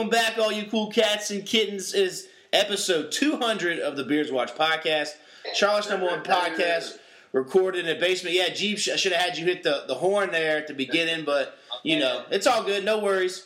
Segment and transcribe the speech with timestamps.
[0.00, 1.92] Welcome back, all you cool cats and kittens.
[1.92, 5.10] Is episode 200 of the Beards Watch podcast,
[5.52, 6.96] Charlotte's number one podcast,
[7.34, 8.34] recorded in a basement.
[8.34, 11.26] Yeah, Jeep, I should have had you hit the, the horn there at the beginning,
[11.26, 12.82] but you know, it's all good.
[12.82, 13.44] No worries.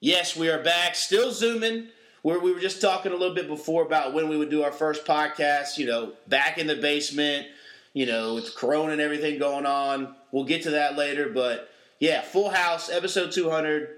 [0.00, 0.94] Yes, we are back.
[0.94, 1.88] Still zooming.
[2.22, 4.72] Where we were just talking a little bit before about when we would do our
[4.72, 5.76] first podcast.
[5.76, 7.46] You know, back in the basement.
[7.92, 10.14] You know, with Corona and everything going on.
[10.32, 11.68] We'll get to that later, but
[12.00, 13.97] yeah, Full House, episode 200.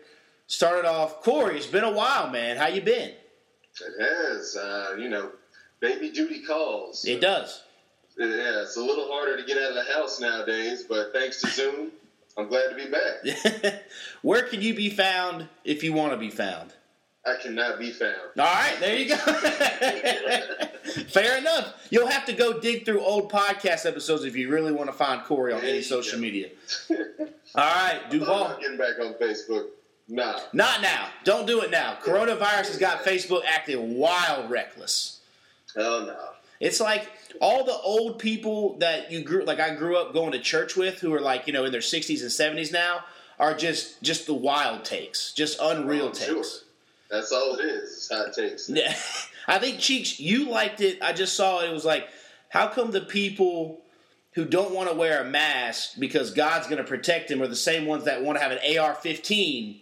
[0.51, 1.57] Started off, Corey.
[1.57, 2.57] It's been a while, man.
[2.57, 3.11] How you been?
[3.81, 5.31] It has, uh, you know,
[5.79, 7.05] baby duty calls.
[7.05, 7.63] It does.
[8.19, 11.47] Yeah, it's a little harder to get out of the house nowadays, but thanks to
[11.51, 11.93] Zoom,
[12.37, 13.85] I'm glad to be back.
[14.23, 16.73] Where can you be found if you want to be found?
[17.25, 18.17] I cannot be found.
[18.37, 19.17] All right, there you go.
[21.11, 21.75] Fair enough.
[21.91, 25.23] You'll have to go dig through old podcast episodes if you really want to find
[25.23, 26.23] Corey on There any social go.
[26.23, 26.49] media.
[26.91, 26.97] All
[27.55, 28.57] right, I'm Duval.
[28.61, 29.67] getting back on Facebook.
[30.11, 30.41] Nah.
[30.53, 31.09] Not now.
[31.25, 31.97] Don't do it now.
[32.03, 35.21] Coronavirus has got Facebook acting wild reckless.
[35.77, 36.17] Oh, no.
[36.59, 37.09] It's like
[37.41, 40.99] all the old people that you grew like I grew up going to church with
[40.99, 43.05] who are like, you know, in their 60s and 70s now
[43.39, 46.27] are just just the wild takes, just unreal oh, I'm takes.
[46.27, 46.45] sure.
[47.11, 47.93] That's all it is.
[47.93, 48.69] It's hot takes.
[48.69, 48.95] Yeah.
[49.49, 51.03] I think Cheeks, you liked it.
[51.03, 51.71] I just saw it.
[51.71, 52.09] It was like,
[52.51, 53.81] how come the people
[54.35, 57.57] who don't want to wear a mask because God's going to protect them are the
[57.57, 59.81] same ones that want to have an AR-15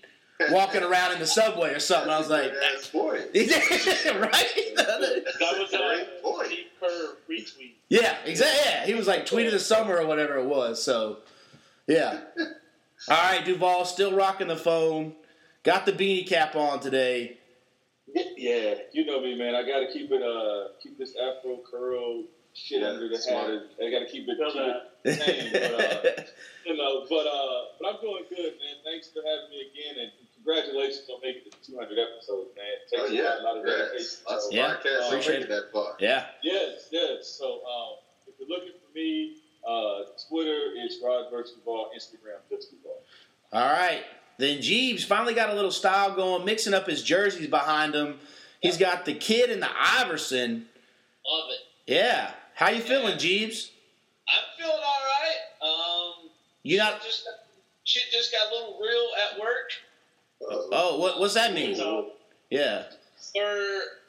[0.50, 2.10] walking around in the subway or something?
[2.10, 3.20] I was like, That's a good point.
[3.34, 4.72] right?
[4.76, 6.46] That was a Great point.
[6.46, 7.72] Steve Kerr retweet.
[7.88, 8.60] yeah, exactly.
[8.64, 10.82] Yeah, he was like tweet of the summer or whatever it was.
[10.82, 11.18] So,
[11.86, 12.20] yeah.
[13.08, 15.14] All right, Duval, still rocking the phone.
[15.62, 17.38] Got the beanie cap on today.
[18.36, 19.54] Yeah, you know me, man.
[19.54, 22.24] I got to keep it, uh, keep this Afro curl
[22.54, 23.50] shit Yeah, under the smart.
[23.50, 23.62] hat.
[23.84, 24.50] I got to keep it, Feel
[25.04, 25.50] keep it tame.
[25.52, 26.22] But, uh,
[26.66, 28.76] you know, but uh, but I'm doing good, man.
[28.84, 30.10] Thanks for having me again, and
[30.42, 32.64] congratulations on making it to 200 episodes, man.
[32.66, 33.40] It Oh, yeah.
[33.40, 33.96] a lot of dedication.
[33.98, 34.22] Yes.
[34.28, 35.96] Lots of So, Yeah, podcasts appreciate don't make it that far.
[36.00, 36.26] yeah.
[36.42, 37.26] Yes, yes.
[37.28, 42.72] So um, if you're looking for me, uh, Twitter is Rod Versus Duval, Instagram just
[43.52, 44.04] All right.
[44.38, 48.20] Then Jeeves finally got a little style going, mixing up his jerseys behind him.
[48.60, 50.68] He's got the kid and the Iverson.
[51.26, 51.92] Love it.
[51.92, 52.32] Yeah.
[52.54, 53.70] How you feeling, Jeeves?
[54.28, 56.20] I'm feeling all right.
[56.24, 56.30] Um,
[56.62, 57.02] You not?
[57.02, 57.26] just
[57.84, 59.70] shit just got a little real at work.
[60.50, 61.76] Uh, Oh, what what's that mean?
[62.50, 62.84] Yeah.
[63.32, 63.40] for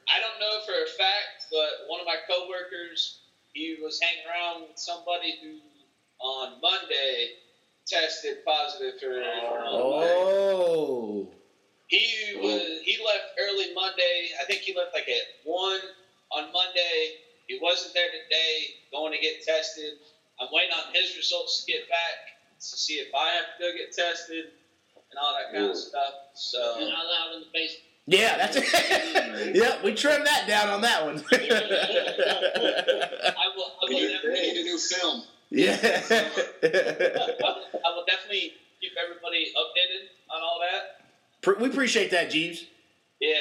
[0.09, 3.19] I don't know for a fact, but one of my coworkers,
[3.53, 5.59] he was hanging around with somebody who
[6.19, 7.35] on Monday
[7.85, 9.21] tested positive for.
[9.65, 11.27] Oh.
[11.87, 14.29] He was he left early Monday.
[14.39, 15.79] I think he left like at one
[16.31, 17.17] on Monday.
[17.47, 19.93] He wasn't there today, going to get tested.
[20.39, 23.75] I'm waiting on his results to get back to see if I have to go
[23.75, 24.53] get tested
[25.11, 25.71] and all that kind Ooh.
[25.71, 26.13] of stuff.
[26.33, 27.83] So You're not allowed in the basement.
[28.07, 28.65] Yeah, that's it.
[29.55, 31.23] yep, we trimmed that down on that one.
[31.31, 31.37] I
[33.55, 34.57] will, I will You definitely, think.
[34.57, 35.23] a new film.
[35.51, 35.77] yeah.
[35.83, 35.85] I
[37.95, 40.81] will definitely keep everybody updated on all that.
[41.43, 42.65] Pre- we appreciate that, Jeeves.
[43.19, 43.35] Yeah,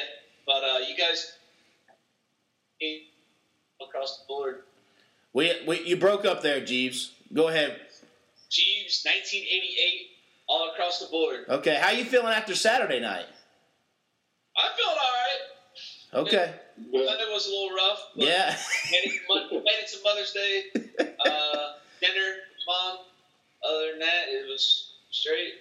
[0.47, 1.33] but uh, you guys
[3.83, 4.63] across the board.
[5.33, 7.13] We, we you broke up there, Jeeves.
[7.33, 7.81] Go ahead.
[8.51, 10.11] Jeeves, 1988,
[10.49, 11.45] all across the board.
[11.49, 13.27] Okay, how you feeling after Saturday night?
[14.57, 16.27] I'm feeling all right.
[16.27, 16.55] Okay.
[16.91, 18.01] Monday was a little rough.
[18.17, 18.57] But Yeah.
[18.91, 19.23] Made it,
[19.53, 20.65] made it to Mother's Day.
[21.25, 22.35] Uh, dinner,
[22.67, 22.99] mom.
[23.69, 25.55] Other than that, it was straight.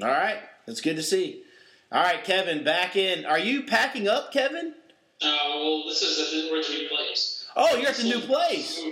[0.00, 0.38] All right.
[0.66, 1.44] That's good to see.
[1.92, 3.26] All right, Kevin, back in.
[3.26, 4.74] Are you packing up, Kevin?
[5.22, 7.46] Oh, well, this is a, we're at the new place.
[7.54, 8.80] Oh, you're at the new place.
[8.82, 8.90] Yeah,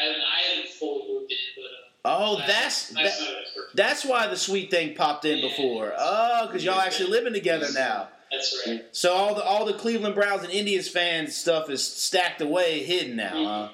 [0.00, 1.70] I haven't, I haven't fully moved in, but
[2.08, 3.34] Oh, that's that's that,
[3.74, 5.92] that's why the sweet thing popped in before.
[5.98, 8.08] Oh, because y'all actually living together now.
[8.30, 8.84] That's right.
[8.92, 13.16] So all the all the Cleveland Browns and Indians fans stuff is stacked away, hidden
[13.16, 13.44] now.
[13.44, 13.68] Huh?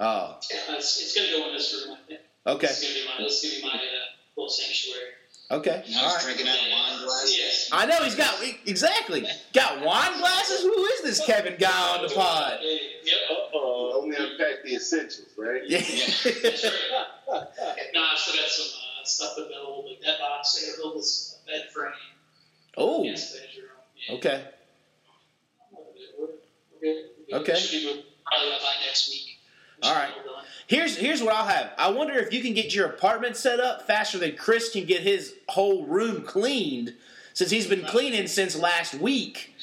[0.00, 1.96] Oh, Yeah, it's, it's going to go in this room.
[1.96, 2.20] I think.
[2.46, 4.06] okay, It's going to be my, going to be my uh,
[4.36, 5.10] little sanctuary.
[5.50, 5.84] Okay.
[5.90, 6.22] Now All he's right.
[6.24, 7.36] drinking out of wine glasses.
[7.38, 7.68] Yes.
[7.72, 8.34] I know he's got
[8.66, 10.62] exactly got wine glasses.
[10.62, 12.58] Who is this Kevin guy on the pod?
[12.62, 13.14] Yep.
[13.30, 14.00] Uh-oh.
[14.02, 15.62] Only unpack the essentials, right?
[15.66, 15.78] Yeah.
[15.80, 16.72] That's right.
[17.94, 20.56] No, I still got some uh, stuff to build, like that box.
[20.62, 21.92] I got to build this bed frame.
[22.76, 23.70] oh, Guest bedroom.
[24.08, 24.14] Yeah.
[24.16, 24.44] okay.
[25.72, 25.84] We're
[26.80, 27.04] good.
[27.30, 27.42] We're good.
[27.42, 27.58] Okay.
[27.58, 29.27] Should be probably by next week.
[29.82, 30.12] All right.
[30.66, 31.72] Here's here's what I'll have.
[31.78, 35.00] I wonder if you can get your apartment set up faster than Chris can get
[35.02, 36.94] his whole room cleaned,
[37.32, 39.54] since he's been cleaning since last week.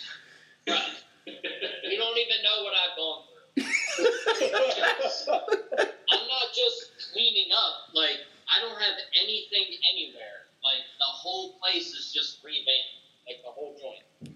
[0.68, 0.82] Right.
[1.26, 3.66] You don't even know what I've gone through.
[6.10, 7.94] I'm not just cleaning up.
[7.94, 8.18] Like
[8.50, 10.50] I don't have anything anywhere.
[10.64, 13.06] Like the whole place is just revamped.
[13.28, 14.34] Like the whole joint.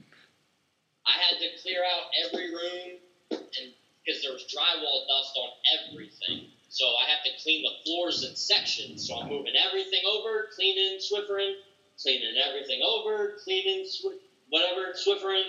[1.07, 2.99] I had to clear out every room
[3.31, 3.73] and
[4.05, 5.49] because there's drywall dust on
[5.79, 6.49] everything.
[6.69, 9.07] So I have to clean the floors in sections.
[9.07, 11.55] So I'm moving everything over, cleaning, swiffering,
[12.01, 15.43] cleaning everything over, cleaning, sw- whatever, swiffering.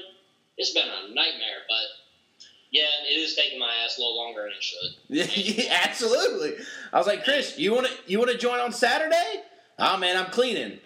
[0.56, 4.52] It's been a nightmare, but yeah, it is taking my ass a little longer than
[4.52, 5.37] it should.
[5.58, 6.56] yeah, absolutely.
[6.93, 9.43] I was like, Chris, you want to you want to join on Saturday?
[9.79, 10.79] Oh man, I'm cleaning.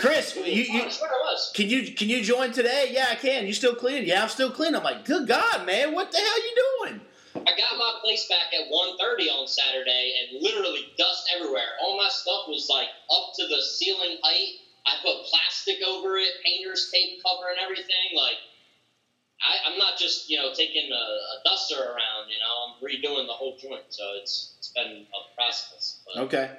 [0.00, 1.50] Chris, you- you- I swear I was.
[1.54, 2.90] Can you can you join today?
[2.92, 3.46] Yeah, I can.
[3.46, 4.06] You still cleaning?
[4.06, 4.76] Yeah, I'm still cleaning.
[4.76, 7.00] I'm like, good God, man, what the hell you doing?
[7.34, 11.78] I got my place back at 1.30 on Saturday and literally dust everywhere.
[11.80, 14.60] All my stuff was like up to the ceiling height.
[14.86, 18.16] I put plastic over it, painter's tape covering everything.
[18.16, 18.34] Like,
[19.42, 23.26] I, I'm not just, you know, taking a, a duster around, you know, I'm redoing
[23.26, 23.84] the whole joint.
[23.90, 26.00] So it's it's been a process.
[26.06, 26.50] But Okay.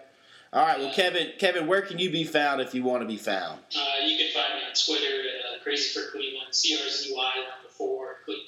[0.53, 0.79] All right.
[0.79, 3.59] Well, Kevin, Kevin, where can you be found if you want to be found?
[3.75, 7.13] Uh, you can find me on Twitter at uh, Crazy for Cleveland, C R Z
[7.15, 8.47] Y number four Cleveland.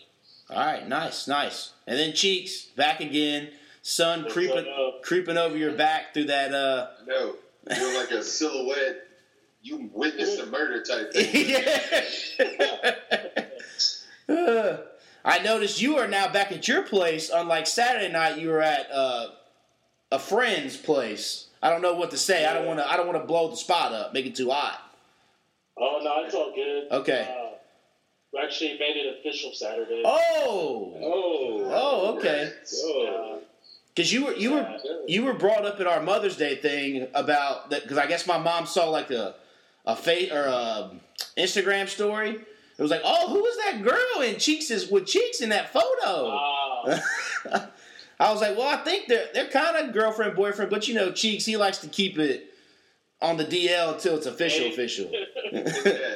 [0.49, 0.87] All right.
[0.87, 1.71] Nice, nice.
[1.87, 3.49] And then cheeks back again.
[3.81, 5.01] Sun What's creeping up?
[5.03, 6.53] creeping over your back through that.
[6.53, 7.35] uh No,
[7.75, 9.07] you're like a silhouette.
[9.61, 11.55] You witnessed a murder type thing.
[14.29, 14.77] Uh,
[15.25, 17.29] I noticed you are now back at your place.
[17.33, 19.27] Unlike Saturday night, you were at uh,
[20.11, 21.47] a friend's place.
[21.63, 22.45] I don't know what to say.
[22.45, 22.87] I don't want to.
[22.91, 24.79] I don't want to blow the spot up, make it too hot.
[25.77, 26.91] Oh no, it's all good.
[26.91, 27.27] Okay.
[27.27, 27.55] Uh,
[28.33, 30.03] we actually made it official Saturday.
[30.05, 31.69] Oh, Oh.
[31.71, 32.51] oh, okay.
[32.83, 33.39] Oh.
[33.95, 34.77] Because you were you were
[35.07, 37.83] you were brought up at our Mother's Day thing about that.
[37.83, 39.35] Because I guess my mom saw like a
[39.85, 40.91] a face or a
[41.37, 42.31] Instagram story.
[42.75, 45.71] It was like, oh, who was that girl in cheeks is with cheeks in that
[45.71, 46.39] photo?
[48.19, 51.11] I was like, well, I think they're they're kind of girlfriend boyfriend, but you know,
[51.11, 52.49] cheeks he likes to keep it
[53.21, 54.71] on the DL until it's official Hey.
[54.73, 55.11] official.
[55.51, 56.15] Yeah.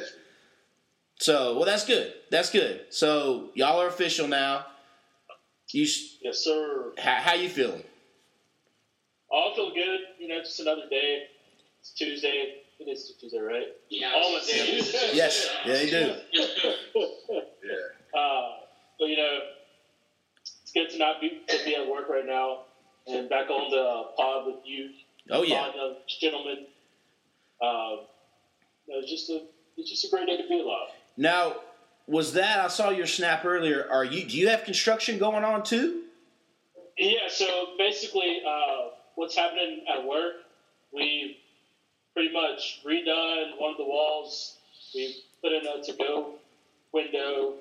[1.20, 2.12] so, well, that's good.
[2.30, 2.82] That's good.
[2.90, 4.66] So y'all are official now.
[5.72, 6.92] You s- yes, sir.
[6.98, 7.82] how, how you feeling?
[9.32, 10.00] I feel good.
[10.18, 11.24] You know, just another day.
[11.80, 12.62] It's Tuesday.
[12.80, 13.66] It is Tuesday, right?
[13.90, 14.12] Yeah.
[14.14, 14.94] All my days.
[15.12, 16.14] Yes, yeah, they do.
[17.64, 18.18] Yeah.
[18.18, 18.50] uh,
[18.98, 19.57] but you know, it's
[20.78, 22.60] good to not be to be at work right now
[23.06, 24.90] and back on the pod with you,
[25.30, 26.66] Oh yeah, pod of gentlemen.
[27.60, 28.04] Uh,
[28.86, 29.42] it was just a
[29.76, 30.88] it's just a great day to be alive.
[31.16, 31.56] Now,
[32.06, 33.86] was that I saw your snap earlier?
[33.90, 36.02] Are you do you have construction going on too?
[36.96, 37.46] Yeah, so
[37.78, 40.34] basically, uh, what's happening at work,
[40.92, 41.36] we've
[42.12, 44.56] pretty much redone one of the walls.
[44.94, 46.34] We put in a to-go
[46.92, 47.54] window.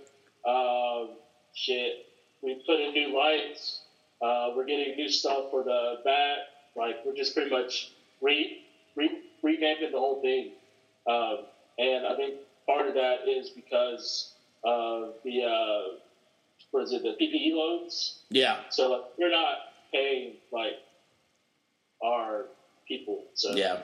[0.43, 1.13] Uh,
[1.53, 2.06] shit,
[2.41, 3.81] we put in new lights.
[4.21, 6.39] Uh, we're getting new stuff for the back.
[6.75, 7.91] Like we're just pretty much
[8.21, 8.63] re,
[8.95, 9.09] re
[9.43, 10.51] revamping the whole thing.
[11.07, 11.45] Um,
[11.77, 12.35] and I think
[12.67, 14.31] part of that is because
[14.63, 15.97] of the uh,
[16.71, 18.19] what is it, the PPE loads.
[18.29, 19.57] Yeah, So like, we're not
[19.93, 20.77] paying like
[22.03, 22.45] our
[22.87, 23.23] people.
[23.35, 23.81] So yeah,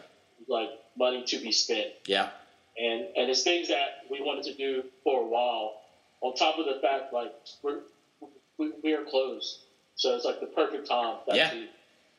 [0.48, 2.30] like money to be spent, yeah,
[2.78, 5.80] and and it's things that we wanted to do for a while.
[6.22, 7.80] On top of the fact, like we're
[8.58, 9.60] we, we are closed,
[9.96, 11.54] so it's like the perfect time to Yeah.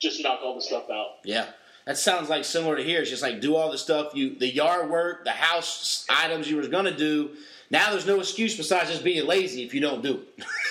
[0.01, 1.17] just knock all the stuff out.
[1.25, 1.47] yeah.
[1.87, 3.03] That sounds like similar to here.
[3.03, 6.57] It's just like do all the stuff you, the yard work, the house items you
[6.57, 7.33] was gonna do.
[7.71, 10.23] Now there's no excuse besides just being lazy if you don't do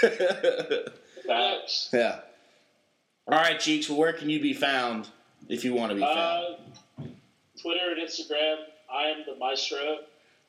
[0.01, 0.93] it.
[1.27, 1.89] Facts.
[1.93, 2.19] yeah.
[3.27, 3.87] All right, cheeks.
[3.89, 5.07] Well, where can you be found
[5.49, 6.17] if you want to be found?
[6.97, 7.03] Uh,
[7.61, 8.55] Twitter and Instagram.
[8.91, 9.97] I am the maestro.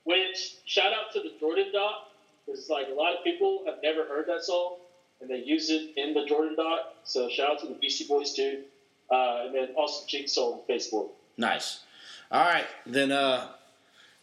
[0.05, 2.09] Which shout out to the Jordan Dot
[2.47, 4.77] because like a lot of people have never heard that song
[5.25, 6.95] and they use it in the Jordan Dot.
[7.05, 8.63] So shout out to the Beastie Boys too,
[9.11, 11.09] uh, and then also Jigsaw on Facebook.
[11.37, 11.81] Nice.
[12.31, 13.49] All right, then uh,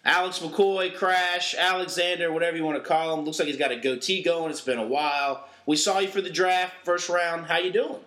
[0.06, 3.26] Alex McCoy, Crash, Alexander, whatever you want to call him.
[3.26, 4.52] Looks like he's got a goatee going.
[4.52, 5.48] It's been a while.
[5.66, 7.46] We saw you for the draft, first round.
[7.46, 8.00] How you doing?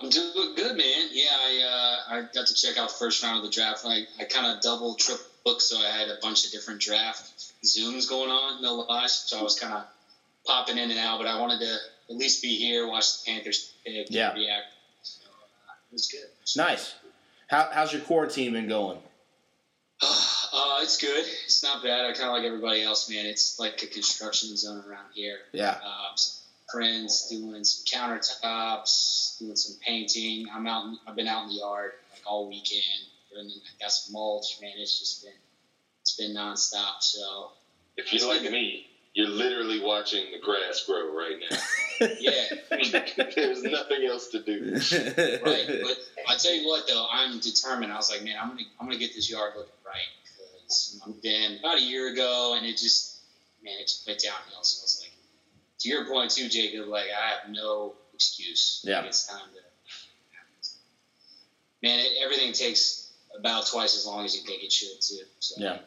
[0.00, 1.08] I'm doing good, man.
[1.12, 3.84] Yeah, I uh, I got to check out first round of the draft.
[3.86, 7.52] I, I kind of double trip booked, so I had a bunch of different draft
[7.64, 8.60] zooms going on.
[8.60, 9.84] No lies, so I was kind of
[10.46, 11.18] popping in and out.
[11.18, 11.74] But I wanted to
[12.10, 14.30] at least be here, watch the Panthers pick, Yeah.
[14.30, 14.66] and react.
[15.02, 16.26] So uh, it was good.
[16.56, 16.94] Nice.
[17.48, 18.98] How, how's your quarantine been going?
[20.56, 21.24] Uh, it's good.
[21.46, 22.04] It's not bad.
[22.04, 23.26] I kind of like everybody else, man.
[23.26, 25.38] It's like a construction zone around here.
[25.52, 25.70] Yeah.
[25.84, 30.46] um, some friends doing some countertops, doing some painting.
[30.54, 30.84] I'm out.
[30.86, 32.82] In, I've been out in the yard like all weekend.
[33.36, 34.70] And I got some mulch, man.
[34.76, 35.32] It's just been
[36.02, 37.00] it's been nonstop.
[37.00, 37.50] So
[37.96, 41.56] If you're like me, you're literally watching the grass grow right now.
[42.20, 42.44] yeah,
[43.36, 44.72] There's nothing else to do.
[44.72, 45.66] right.
[45.82, 45.96] But
[46.28, 47.92] I tell you what, though, I'm determined.
[47.92, 51.22] I was like, man, I'm gonna I'm gonna get this yard looking right because I've
[51.22, 53.18] been about a year ago, and it just
[53.62, 54.62] man, it just went downhill.
[54.64, 55.12] So I was like,
[55.78, 56.88] to your point too, Jacob.
[56.88, 58.82] Like I have no excuse.
[58.84, 58.98] Yeah.
[58.98, 59.60] Like, it's time to.
[61.86, 65.24] man, it, everything takes about twice as long as you think it should too.
[65.38, 65.78] So Yeah.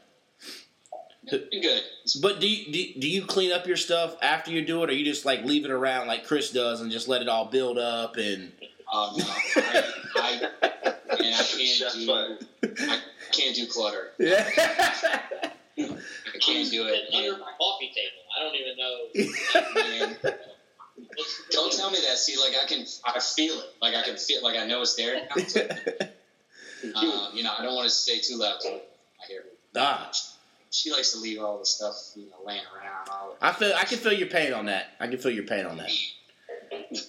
[1.30, 1.84] Been good.
[2.22, 4.94] But do you, do, do you clean up your stuff after you do it, or
[4.94, 7.78] you just like leave it around like Chris does and just let it all build
[7.78, 8.52] up and?
[8.94, 9.84] Um, no, I,
[10.16, 12.46] I, man, I can't Shots do fired.
[12.80, 13.00] I
[13.32, 14.12] can't do clutter.
[14.18, 14.50] Yeah.
[15.78, 17.14] I can't do it.
[17.14, 18.24] Under And, my coffee table.
[18.36, 20.14] I don't even know.
[20.24, 20.38] man,
[21.52, 22.18] don't tell me that.
[22.18, 23.66] See, like I can, I feel it.
[23.82, 25.28] Like I can feel, like I know it's there.
[26.96, 28.62] Um, you know, I don't want to say too loud.
[28.62, 29.42] So I hear.
[29.42, 29.48] her.
[29.78, 30.12] ah,
[30.72, 33.10] She likes to leave all the stuff, you know, laying around.
[33.10, 34.88] All I feel I can feel your pain on that.
[35.00, 35.92] I can feel your pain on that.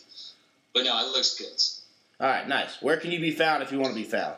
[0.75, 2.25] But no, it looks good.
[2.25, 2.81] All right, nice.
[2.81, 4.37] Where can you be found if you want to be found?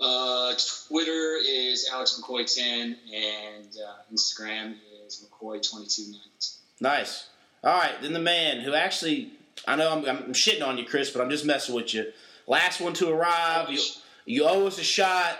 [0.00, 0.54] Uh,
[0.88, 4.74] Twitter is Alex McCoy ten, and uh, Instagram
[5.06, 6.46] is McCoy twenty two ninety.
[6.80, 7.28] Nice.
[7.62, 9.30] All right, then the man who actually,
[9.66, 12.12] I know I'm, I'm shitting on you, Chris, but I'm just messing with you.
[12.46, 13.70] Last one to arrive.
[13.70, 13.80] You,
[14.24, 15.38] you owe us a shot.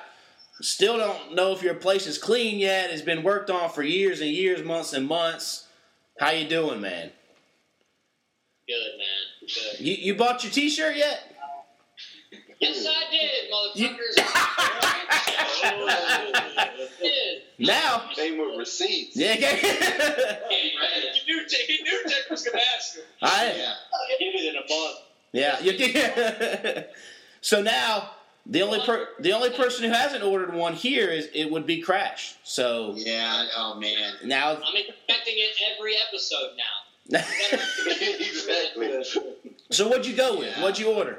[0.60, 2.90] Still don't know if your place is clean yet.
[2.90, 5.66] It's been worked on for years and years, months and months.
[6.18, 7.10] How you doing, man?
[8.66, 9.06] Good, man.
[9.76, 9.80] Good.
[9.86, 11.32] You, you bought your T-shirt yet?
[12.58, 14.14] Yes, I did, motherfuckers.
[17.00, 17.42] did.
[17.58, 19.16] Now, Came with receipts.
[19.16, 19.32] yeah.
[19.32, 19.56] okay.
[20.50, 20.74] He
[21.26, 23.04] knew, he knew Dick was going to ask him.
[23.22, 23.74] I, Yeah.
[24.18, 24.98] Give it in a month.
[25.32, 25.58] Yeah.
[25.60, 25.72] you-
[26.74, 26.86] did.
[27.40, 28.10] so now
[28.48, 31.80] the only per, the only person who hasn't ordered one here is it would be
[31.80, 32.36] Crash.
[32.44, 33.46] So Yeah.
[33.56, 34.14] Oh man.
[34.24, 36.64] now, I'm expecting it every episode now.
[38.18, 39.04] exactly.
[39.70, 40.56] so what'd you go with?
[40.58, 41.18] What'd you order?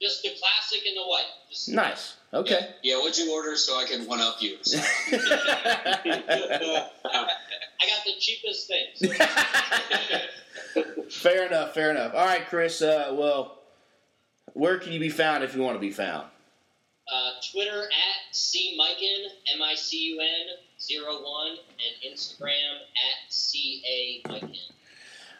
[0.00, 1.26] Just the classic and the white.
[1.48, 2.16] Just Nice.
[2.34, 2.70] Okay.
[2.82, 2.96] Yeah.
[2.96, 4.58] What'd you order so I can one up you?
[4.62, 4.78] So,
[5.12, 6.80] I
[7.86, 9.16] got the cheapest things.
[11.14, 11.74] fair enough.
[11.74, 12.14] Fair enough.
[12.14, 12.82] All right, Chris.
[12.82, 13.61] Uh, well,
[14.54, 16.26] where can you be found if you want to be found?
[17.12, 23.82] Uh, Twitter at cmicun, M I C U N zero one, and Instagram at C
[23.86, 24.56] A Micun.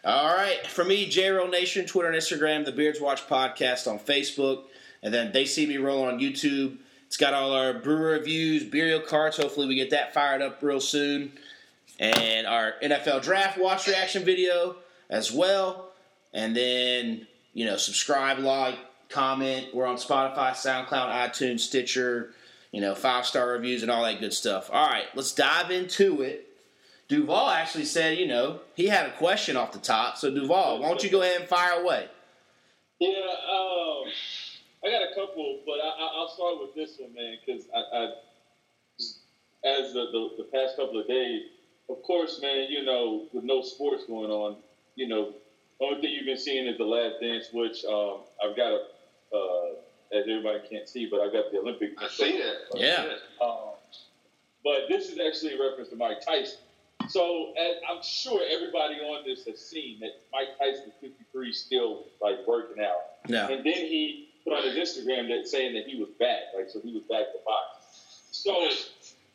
[0.04, 0.66] All right.
[0.66, 4.64] For me, JRoll Nation, Twitter and Instagram, the Beards Watch podcast on Facebook,
[5.02, 6.78] and then they see me rolling on YouTube.
[7.06, 9.36] It's got all our brewer reviews, burial carts.
[9.36, 11.32] Hopefully, we get that fired up real soon,
[12.00, 14.76] and our NFL draft watch reaction video
[15.08, 15.90] as well.
[16.34, 18.78] And then you know, subscribe, like,
[19.12, 19.74] comment.
[19.74, 22.32] We're on Spotify, SoundCloud, iTunes, Stitcher.
[22.72, 24.70] You know, five star reviews and all that good stuff.
[24.72, 26.48] All right, let's dive into it.
[27.08, 30.16] Duval actually said, you know, he had a question off the top.
[30.16, 32.08] So Duval, why don't you go ahead and fire away?
[32.98, 34.04] Yeah, um,
[34.82, 37.78] I got a couple, but I, I, I'll start with this one, man, because I,
[37.78, 38.04] I,
[39.68, 41.42] as the, the, the past couple of days,
[41.90, 44.56] of course, man, you know, with no sports going on,
[44.94, 45.34] you know,
[45.80, 48.80] only thing you've been seeing is the Last Dance, which um, I've got a,
[49.34, 51.92] uh, as everybody can't see, but I've got the Olympic.
[51.98, 52.78] I see that.
[52.78, 53.16] Yeah.
[53.40, 53.74] Um,
[54.64, 56.58] but this is actually a reference to Mike Tyson.
[57.08, 62.46] So as I'm sure everybody on this has seen that Mike Tyson, 53, still like
[62.46, 63.28] working out.
[63.28, 63.48] No.
[63.48, 66.80] And then he put on his Instagram that saying that he was back, like so
[66.80, 67.82] he was back to box.
[68.30, 68.54] So,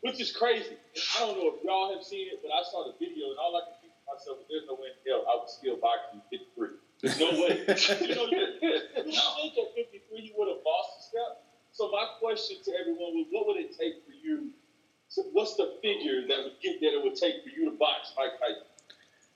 [0.01, 0.77] which is crazy.
[1.18, 3.56] I don't know if y'all have seen it, but I saw the video and all
[3.56, 6.08] I can think to myself is there's no way in hell I was still box
[6.13, 6.70] at 53.
[7.01, 7.62] There's no way.
[7.68, 11.44] you know, you, you think at 53 you would have lost a step.
[11.72, 14.50] So my question to everyone was, what would it take for you?
[15.10, 18.13] So what's the figure that would get that it would take for you to box
[18.18, 18.63] Mike Tyson?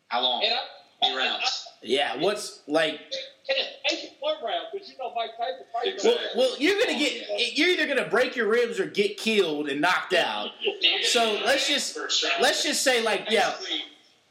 [0.07, 0.43] How long?
[0.43, 0.59] And I,
[1.03, 1.67] Eight rounds.
[1.81, 2.93] Yeah, what's like?
[2.93, 5.99] Make it one round because you know Mike Tyson fighting.
[6.03, 7.57] Well, well, you're gonna get.
[7.57, 10.51] You're either gonna break your ribs or get killed and knocked out.
[11.03, 11.97] So let's just
[12.39, 13.53] let's just say like yeah,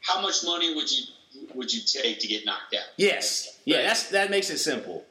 [0.01, 1.03] how much money would you
[1.55, 2.85] would you take to get knocked out?
[2.97, 3.81] yes, yeah.
[3.83, 5.05] That's that makes it simple.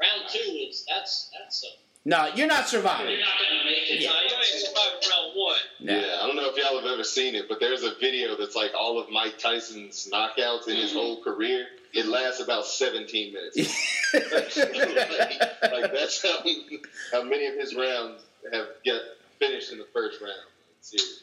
[0.00, 1.68] Round two is that's that's a
[2.08, 3.10] No, you're not surviving.
[3.10, 4.00] You're not going to make it.
[4.00, 4.10] Yeah.
[4.10, 5.56] You ain't surviving round one.
[5.80, 5.96] No.
[5.96, 8.56] Yeah, I don't know if y'all have ever seen it, but there's a video that's
[8.56, 10.98] like all of Mike Tyson's knockouts in his mm-hmm.
[10.98, 11.66] whole career.
[11.92, 13.56] It lasts about 17 minutes.
[14.14, 16.38] like that's how,
[17.12, 19.00] how many of his rounds have get
[19.38, 20.34] finished in the first round.
[20.80, 21.16] Seriously.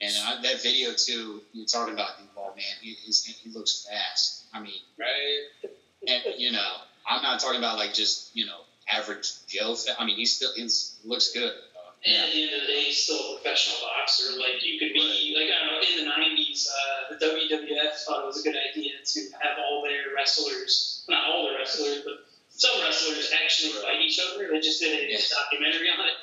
[0.00, 2.64] And uh, that video too, you're talking about Duval, man.
[2.80, 4.44] He, he looks fast.
[4.54, 5.70] I mean, Right?
[6.06, 6.72] and you know,
[7.06, 9.74] I'm not talking about like just you know average Joe.
[9.98, 11.50] I mean, he still he's looks good.
[11.50, 14.38] Uh, And at the end of the day, he's still a professional boxer.
[14.38, 18.22] Like you could be, like I don't know, in the '90s, uh, the WWF thought
[18.22, 22.22] it was a good idea to have all their wrestlers, not all their wrestlers, but
[22.50, 24.46] some wrestlers actually fight each other.
[24.50, 25.34] They just did a Yes.
[25.34, 26.16] documentary on it,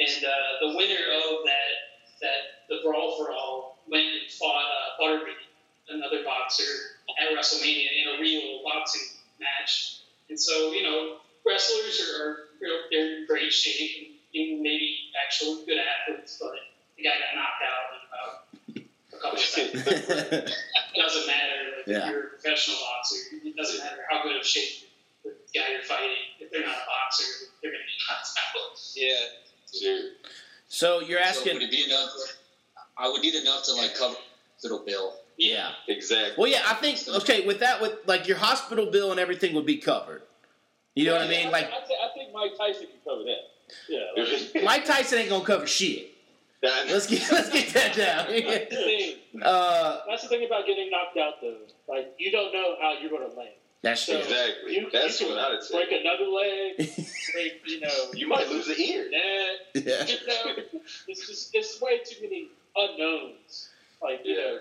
[0.00, 0.32] and uh,
[0.64, 1.72] the winner of that
[2.24, 5.34] that the brawl for all went and fought uh, Butterbean,
[5.88, 6.64] another boxer,
[7.20, 9.02] at WrestleMania in a real boxing
[9.40, 10.00] match.
[10.28, 16.36] And so, you know, wrestlers are, are in great shape and maybe actually good athletes,
[16.40, 16.52] but
[16.96, 20.54] the guy got knocked out in about a couple of seconds.
[20.94, 21.76] It doesn't matter.
[21.78, 22.06] Like, Yeah.
[22.06, 24.88] If you're a professional boxer, it doesn't matter how good of shape
[25.22, 26.16] the guy you're fighting.
[26.40, 28.78] If they're not a boxer, they're going to be knocked out.
[28.96, 29.80] Yeah.
[29.80, 30.10] Sure.
[30.66, 31.54] so you're So asking.
[31.54, 32.10] would it be enough?
[32.98, 34.16] I would need enough to like cover
[34.62, 35.14] little bill.
[35.36, 35.70] yeah.
[35.86, 36.34] Exactly.
[36.36, 39.66] Well, yeah, I think okay with that, with like your hospital bill and everything would
[39.66, 40.22] be covered.
[40.94, 41.50] You know what I mean?
[41.52, 43.42] Like I, think, I think Mike Tyson can cover that.
[43.88, 44.00] Yeah.
[44.54, 46.10] Like, Mike Tyson ain't gonna cover shit.
[46.62, 48.26] Let's get let's get that down.
[49.42, 51.54] uh, That's the thing about getting knocked out, though.
[51.88, 53.50] Like you don't know how you're going to land.
[53.82, 54.16] that's true.
[54.16, 54.74] Exactly.
[54.74, 55.74] You, That's you can what I'd say.
[55.86, 56.76] break another leg.
[57.32, 59.08] break, you know, You might lose an ear.
[59.08, 59.84] neck.
[59.86, 60.04] Yeah.
[60.06, 63.68] You know, it's just it's way too many unknowns.
[64.02, 64.42] Like you Yeah.
[64.42, 64.58] know,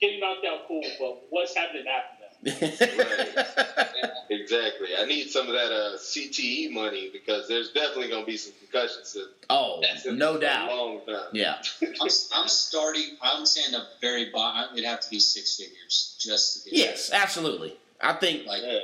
[0.00, 2.22] getting knocked out, cool, but what's happening after that?
[4.28, 4.88] Exactly.
[4.98, 8.52] I need some of that uh, CTE money because there's definitely going to be some
[8.60, 9.12] concussions.
[9.12, 10.68] to- oh, no doubt.
[10.68, 11.28] long time.
[11.32, 11.56] Yeah.
[11.82, 13.16] I'm, I'm starting.
[13.22, 14.74] I'm saying the very bottom.
[14.76, 17.76] It'd have to be six figures just to be Yes, absolutely.
[18.00, 18.78] I think Like yeah.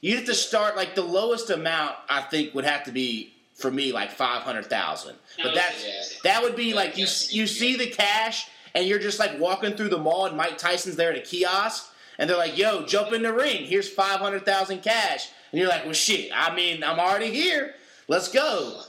[0.00, 1.94] you have to start like the lowest amount.
[2.08, 5.16] I think would have to be for me like five hundred thousand.
[5.42, 6.02] But oh, that's yeah.
[6.24, 9.88] that would be like you you see the cash and you're just like walking through
[9.88, 13.22] the mall and Mike Tyson's there at a kiosk and they're like, "Yo, jump in
[13.22, 13.64] the ring.
[13.64, 16.30] Here's five hundred thousand cash." And you're like, "Well, shit.
[16.34, 17.74] I mean, I'm already here.
[18.08, 18.82] Let's go."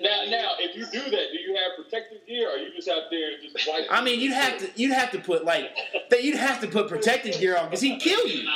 [0.00, 2.88] Now, now, if you do that, do you have protective gear, or are you just
[2.88, 3.86] out there just white?
[3.90, 5.70] I mean, you'd have to you'd have to put like
[6.10, 6.22] that.
[6.22, 8.48] You'd have to put protective gear on because he'd kill you.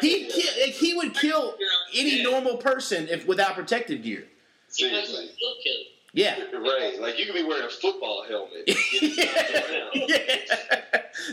[0.00, 1.54] He ki- like, he would kill
[1.94, 4.26] any normal person if without protective gear.
[4.68, 5.30] Seriously.
[5.36, 5.82] He'll kill.
[6.12, 6.36] Yeah.
[6.54, 6.98] Right.
[7.00, 8.64] Like you could be wearing a football helmet.
[8.66, 10.16] yeah.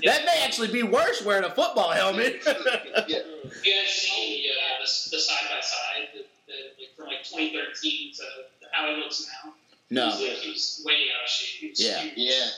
[0.06, 2.42] That may actually be worse wearing a football helmet.
[2.46, 3.20] yeah.
[3.64, 8.14] You guys see uh, the, the side by side, the, the, like from like 2013
[8.14, 8.24] to
[8.74, 9.54] how he looks now.
[9.90, 10.10] no.
[10.18, 11.70] He's, like, he's way out of shape.
[11.72, 12.02] He's Yeah.
[12.02, 12.14] huge.
[12.18, 12.50] Yeah,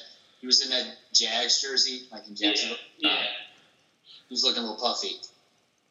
[0.41, 2.49] he was in that Jags jersey, like in Yeah.
[2.49, 2.78] Jacksonville.
[2.99, 3.10] yeah.
[3.13, 3.23] Uh,
[4.28, 5.19] he was looking a little puffy.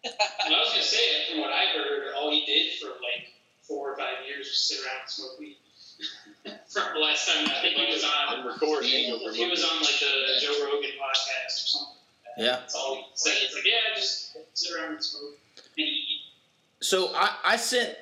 [0.04, 0.08] I
[0.50, 3.32] was gonna say, from what I heard, all he did for like
[3.62, 5.56] four or five years was sit around and smoke weed.
[6.68, 8.90] from the last time I think he was on, I'm recording.
[8.90, 11.96] He- he was on like the Joe Rogan podcast or something.
[12.26, 12.42] Like that.
[12.44, 12.56] Yeah.
[12.56, 13.32] That's all he said.
[13.42, 16.13] It's like, yeah, just sit around and smoke and eat.
[16.80, 17.96] So I, I sent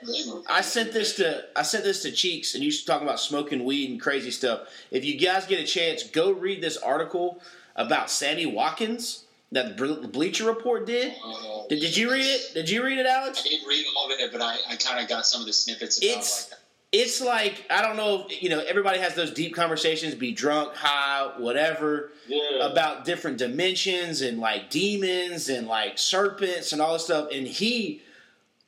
[0.48, 3.64] I sent this to I sent this to Cheeks and you should talk about smoking
[3.64, 4.62] weed and crazy stuff.
[4.90, 7.40] If you guys get a chance, go read this article
[7.76, 11.14] about Sammy Watkins that the Bleacher Report did.
[11.24, 12.52] Uh, Did, did you read it?
[12.54, 13.42] Did you read it, Alex?
[13.44, 15.52] I didn't read all of it, but I, I kind of got some of the
[15.52, 16.58] snippets about It's- like
[16.92, 18.26] It's like I don't know.
[18.28, 22.12] if- You know, everybody has those deep conversations, be drunk, high, whatever.
[22.26, 22.66] yeah.
[22.66, 27.28] about different dimensions and like demons and like serpents and all this stuff.
[27.32, 28.00] And he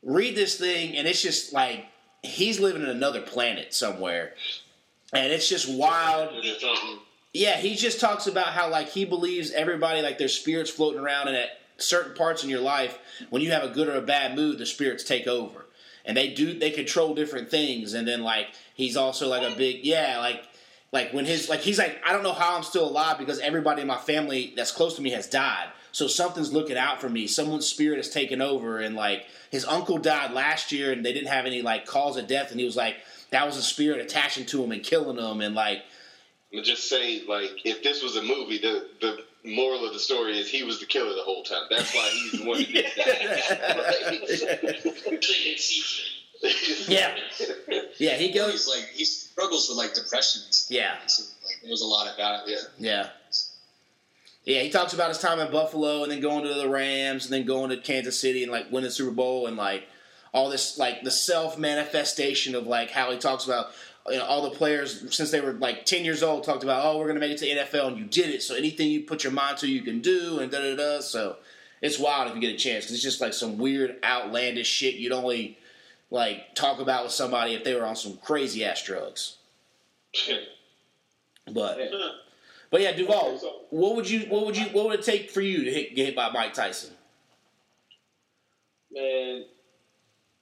[0.04, 1.86] read this thing and it's just like
[2.22, 4.34] he's living in another planet somewhere.
[5.12, 6.30] And it's just wild.
[7.32, 11.28] Yeah, he just talks about how like he believes everybody like there's spirits floating around
[11.28, 12.98] and at certain parts in your life,
[13.30, 15.66] when you have a good or a bad mood, the spirits take over.
[16.04, 19.84] And they do they control different things and then like he's also like a big
[19.84, 20.44] yeah, like
[20.92, 23.82] like when his like he's like I don't know how I'm still alive because everybody
[23.82, 25.68] in my family that's close to me has died.
[25.94, 27.26] So something's looking out for me.
[27.26, 31.28] Someone's spirit has taken over and like his uncle died last year and they didn't
[31.28, 32.96] have any like cause of death and he was like
[33.30, 35.84] that was a spirit attaching to him and killing him and like
[36.62, 40.48] just say, like, if this was a movie, the the moral of the story is
[40.48, 41.64] he was the killer the whole time.
[41.68, 42.86] That's why he's the one who did
[45.20, 45.82] They can see
[46.88, 47.16] yeah.
[47.98, 50.42] Yeah, he you know, goes he's like he struggles with like depression.
[50.68, 50.96] Yeah.
[51.06, 52.60] So, like there was a lot about it.
[52.78, 52.90] Yeah.
[52.90, 53.08] Yeah.
[54.44, 57.32] Yeah, he talks about his time in Buffalo and then going to the Rams and
[57.32, 59.88] then going to Kansas City and like winning the Super Bowl and like
[60.32, 63.68] all this like the self manifestation of like how he talks about
[64.08, 66.98] you know all the players since they were like 10 years old talked about oh
[66.98, 68.42] we're going to make it to NFL and you did it.
[68.42, 71.36] So anything you put your mind to you can do and da da da so
[71.80, 74.96] it's wild if you get a chance 'cause it's just like some weird outlandish shit
[74.96, 75.56] you'd only
[76.10, 79.36] like talk about with somebody if they were on some crazy ass drugs.
[81.50, 81.78] But
[82.74, 83.38] but yeah Duval
[83.70, 86.06] what would you what would you what would it take for you to hit, get
[86.06, 86.90] hit by Mike Tyson?
[88.90, 89.44] Man,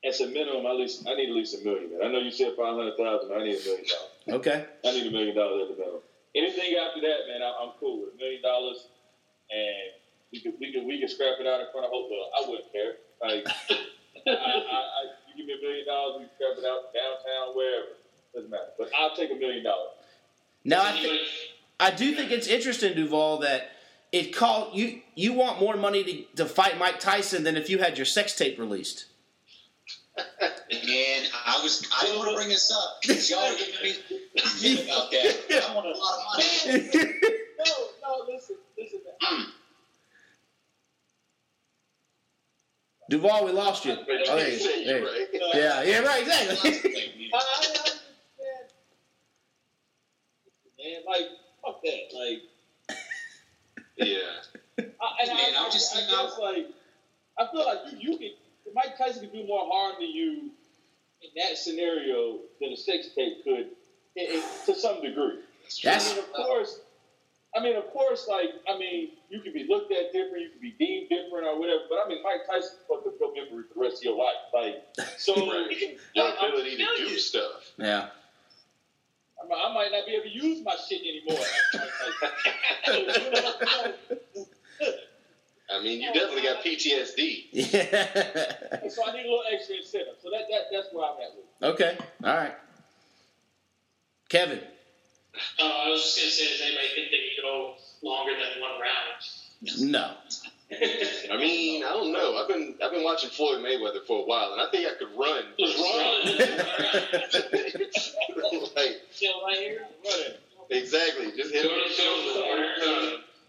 [0.01, 1.93] at a minimum, at least I need at least a million.
[1.93, 2.09] Man.
[2.09, 3.37] I know you said five hundred thousand.
[3.37, 4.41] I need a million dollars.
[4.41, 4.65] Okay.
[4.81, 6.01] I need a million dollars at the minimum.
[6.35, 8.89] Anything after that, man, I, I'm cool with a million dollars,
[9.53, 9.93] and
[10.33, 12.09] we could we could we could scrap it out in front of Hope.
[12.09, 12.97] Well, I wouldn't care.
[13.21, 13.45] Like,
[14.25, 17.53] I, I, I, you give me a million dollars, we can scrap it out downtown,
[17.53, 17.93] wherever.
[18.33, 18.73] Doesn't matter.
[18.81, 20.01] But I'll take a million dollars.
[20.65, 21.21] Now I think
[21.83, 23.71] I do think it's interesting, Duval, that
[24.13, 27.79] it called you you want more money to, to fight Mike Tyson than if you
[27.79, 29.07] had your sex tape released.
[30.17, 31.87] And I was.
[31.99, 32.99] I didn't want to bring this up.
[33.05, 33.95] Y'all are giving me
[34.37, 35.65] shit about that.
[35.71, 36.25] I want a lot of
[36.67, 36.89] money.
[37.65, 38.99] No, no, listen, listen.
[39.23, 39.45] Mm.
[43.11, 43.95] Duval, we lost you.
[43.95, 45.29] But Oh, there you there you you- right.
[45.55, 46.57] Yeah, yeah, right, exactly.
[47.33, 48.01] I, I understand.
[50.79, 51.27] Man, like,
[51.65, 52.15] fuck that.
[52.15, 52.43] Like,
[53.97, 54.17] Yeah.
[54.79, 54.83] I,
[55.21, 56.67] and Man, I, I'm I, just I saying, guess, like,
[57.39, 58.31] I feel like you, you can,
[58.75, 60.51] Mike Tyson could do more harm to you
[61.23, 63.69] in that scenario than a sex tape could,
[64.17, 65.41] in, in, to some degree.
[65.85, 66.81] That's, I mean, of course.
[67.55, 70.61] I mean, of course, like, I mean, you can be looked at different, you can
[70.63, 73.75] be deemed different or whatever, but I mean, Mike Tyson fucked up your memory for
[73.75, 74.41] the rest of your life.
[74.55, 75.99] Like, so, Right.
[76.15, 77.73] Your ability to do stuff.
[77.77, 78.09] yeah.
[79.45, 81.45] I, might- not be able to use my shit anymore.
[85.71, 87.47] I mean, you definitely got PTSD.
[87.53, 88.89] Yeah.
[88.89, 90.15] so I need a little extra incentive.
[90.23, 91.47] So that, that that's where I'm at with.
[91.75, 91.97] okay.
[92.25, 92.55] All right.
[94.29, 94.61] Kevin.
[95.59, 98.73] Uh, I was just gonna say, does anybody think they could go longer than one
[98.81, 99.91] round?
[99.91, 100.13] No.
[100.73, 102.37] I mean, I don't know.
[102.37, 105.13] I've been I've been watching Floyd Mayweather for a while, and I think I could
[105.19, 105.45] run.
[105.59, 106.23] Just run.
[108.77, 109.83] like Chill right here.
[110.05, 110.37] Running.
[110.71, 112.69] exactly, just hit Go him to, in the go to the shoulder, corner,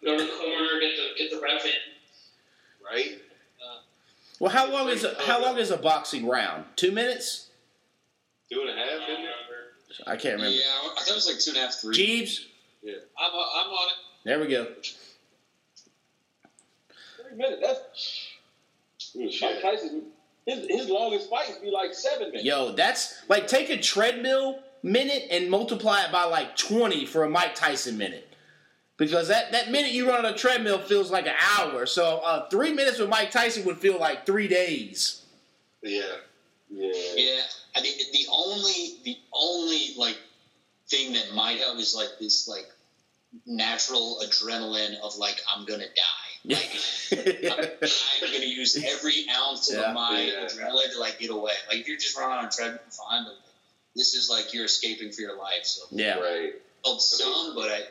[0.03, 1.71] go to the corner, get the get the ref in.
[2.85, 3.19] right?
[4.39, 6.65] Well, how long is a, how long is a boxing round?
[6.75, 7.47] Two minutes?
[8.51, 8.89] Two and a half.
[8.89, 9.21] and a I half, don't
[9.91, 10.07] isn't it?
[10.07, 10.49] I can't remember.
[10.57, 10.99] Yeah, remember.
[10.99, 11.95] I thought it was like two and a half, three.
[11.95, 12.47] Jeeves.
[12.81, 12.95] Yeah.
[13.17, 13.93] I'm, I'm on it.
[14.25, 14.67] There we go.
[17.33, 18.27] Three minutes.
[19.15, 20.03] That's Mike Tyson.
[20.45, 22.43] His his longest fights be like seven minutes.
[22.43, 27.29] Yo, that's like take a treadmill minute and multiply it by like twenty for a
[27.29, 28.27] Mike Tyson minute.
[28.97, 31.85] Because that, that minute you run on a treadmill feels like an hour.
[31.87, 35.23] So uh, three minutes with Mike Tyson would feel like three days.
[35.81, 36.03] Yeah.
[36.69, 36.91] Yeah.
[37.15, 37.41] Yeah,
[37.75, 40.17] I think the only the only like
[40.87, 42.65] thing that might help is like this like
[43.45, 46.22] natural adrenaline of like I'm gonna die.
[46.45, 46.69] Like
[47.11, 47.59] I'm,
[48.21, 49.89] I'm gonna use every ounce Yeah.
[49.89, 50.45] of my Yeah.
[50.45, 51.53] adrenaline to like get away.
[51.69, 53.35] Like if you're just running on a treadmill, fine, but
[53.95, 55.63] this is like you're escaping for your life.
[55.63, 56.53] So yeah, Right.
[56.83, 57.81] help some, but I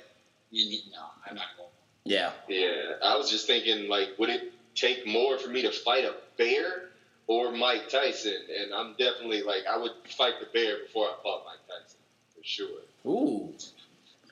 [0.50, 1.68] you need, no, I'm not going.
[2.04, 2.32] yeah.
[2.48, 2.94] Yeah.
[3.02, 6.90] I was just thinking, like, would it take more for me to fight a bear
[7.26, 8.36] or Mike Tyson?
[8.60, 11.98] And I'm definitely like, I would fight the bear before I fought Mike Tyson
[12.36, 12.80] for sure.
[13.06, 13.54] Ooh.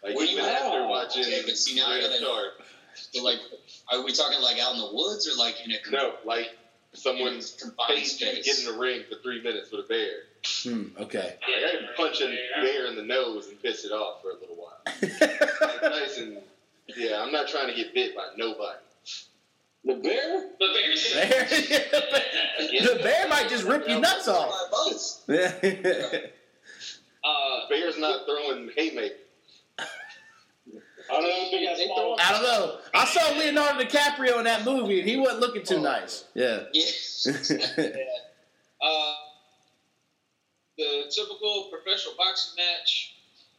[0.03, 2.53] Like What even you- after watching Okay, but see, now I Red gotta- Shark.
[3.15, 3.39] But like,
[3.93, 6.51] are we talking like out in the woods or like in a No, like
[6.93, 8.45] someone in confined you space?
[8.45, 10.11] get in the ring for three minutes with a bear.
[10.63, 11.37] Hmm, okay.
[11.47, 14.35] Like, I can punch a bear in the nose and piss it off for a
[14.35, 14.79] little while.
[15.03, 16.39] Mike Tyson,
[16.97, 18.79] yeah, I'm not trying to get bit by nobody.
[19.85, 20.51] The bear?
[20.59, 21.13] The Bears.
[21.15, 24.53] Bear- the bear might just rip your nuts off.
[24.71, 25.25] Both.
[27.23, 29.19] Uh, Bear's not throwing haymakers.
[31.11, 31.77] I don't know.
[31.77, 32.17] They small.
[32.21, 32.79] I don't know.
[32.95, 36.25] I saw Leonardo DiCaprio in that movie, and he wasn't looking too nice.
[36.35, 36.65] Yeah.
[37.27, 38.89] Yeah.
[38.89, 39.15] uh,
[40.79, 43.15] the typical professional boxing match,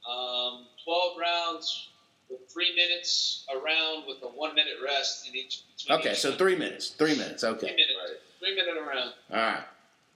[0.10, 1.90] um, 12 rounds
[2.30, 5.62] with three minutes a round with a one minute rest in each.
[5.90, 6.40] Okay, each so round.
[6.40, 6.90] three minutes.
[6.90, 7.44] Three minutes.
[7.44, 7.60] okay.
[7.60, 7.76] Three Okay.
[7.76, 7.94] minutes.
[8.10, 8.18] Right.
[8.40, 9.14] Three minute a round.
[9.32, 9.64] All right.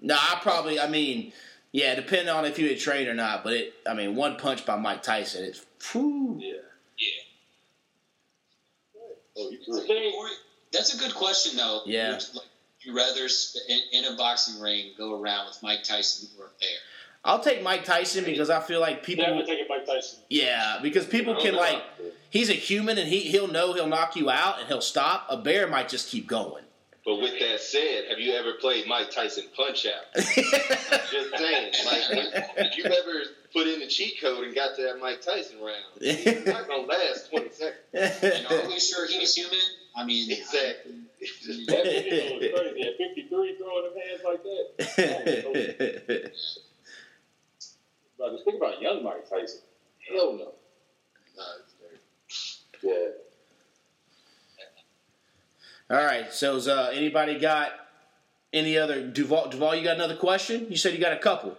[0.02, 0.80] No, I probably.
[0.80, 1.32] I mean,
[1.72, 3.44] yeah, depending on if you had trained or not.
[3.44, 3.74] But it.
[3.88, 5.44] I mean, one punch by Mike Tyson.
[5.46, 5.64] It's.
[5.92, 6.40] Whew.
[6.42, 6.54] Yeah.
[6.54, 6.55] Yeah.
[9.38, 10.14] Oh, you The great.
[10.14, 10.28] Or-
[10.72, 11.82] That's a good question, though.
[11.86, 12.12] Yeah.
[12.12, 12.48] Would you, like,
[12.82, 13.28] you rather
[13.70, 16.70] in, in a boxing ring go around with Mike Tyson or a bear?
[17.24, 19.26] I'll take Mike Tyson because I feel like people.
[19.26, 20.20] never taking Mike Tyson.
[20.30, 21.82] Yeah, because people can like.
[22.30, 25.26] He's a human and he he'll know he'll knock you out and he'll stop.
[25.30, 26.64] A bear might just keep going.
[27.04, 30.24] But with that said, have you ever played Mike Tyson Punch Out?
[30.26, 33.22] Just saying, like, when- if you ever
[33.56, 36.84] put in the cheat code and got to that Mike Tyson round, it's not gonna
[36.84, 37.80] last twenty seconds.
[37.94, 39.58] And are we sure he's human?
[39.96, 40.92] I mean, Exactly.
[41.68, 42.88] That video was crazy.
[42.88, 46.32] At 53, throwing them hands like that.
[48.18, 49.62] But just think about young Mike Tyson.
[50.08, 50.52] Hell no.
[52.84, 52.94] Yeah.
[55.90, 56.32] All right.
[56.32, 57.72] So, uh, anybody got
[58.54, 59.50] any other Duval?
[59.50, 60.68] Duval, you got another question?
[60.70, 61.58] You said you got a couple.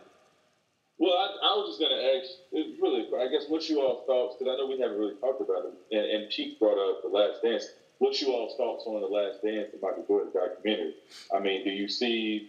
[0.98, 4.04] Well, I, I was just going to ask, uh, really, I guess, what you all
[4.06, 4.36] thoughts?
[4.38, 7.08] Because I know we haven't really talked about it, and, and Cheeks brought up the
[7.08, 7.66] Last Dance.
[7.98, 10.94] What's you all thoughts on the Last Dance, the Michael Jordan documentary?
[11.34, 12.48] I mean, do you see,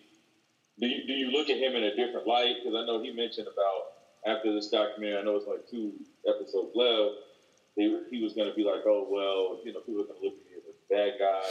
[0.79, 2.55] do you, do you look at him in a different light?
[2.59, 3.91] Because I know he mentioned about
[4.25, 5.93] after this documentary, I know it's like two
[6.27, 7.15] episodes left.
[7.75, 10.25] He, he was going to be like, oh well, you know, people are going to
[10.25, 11.47] look at me as a bad guy.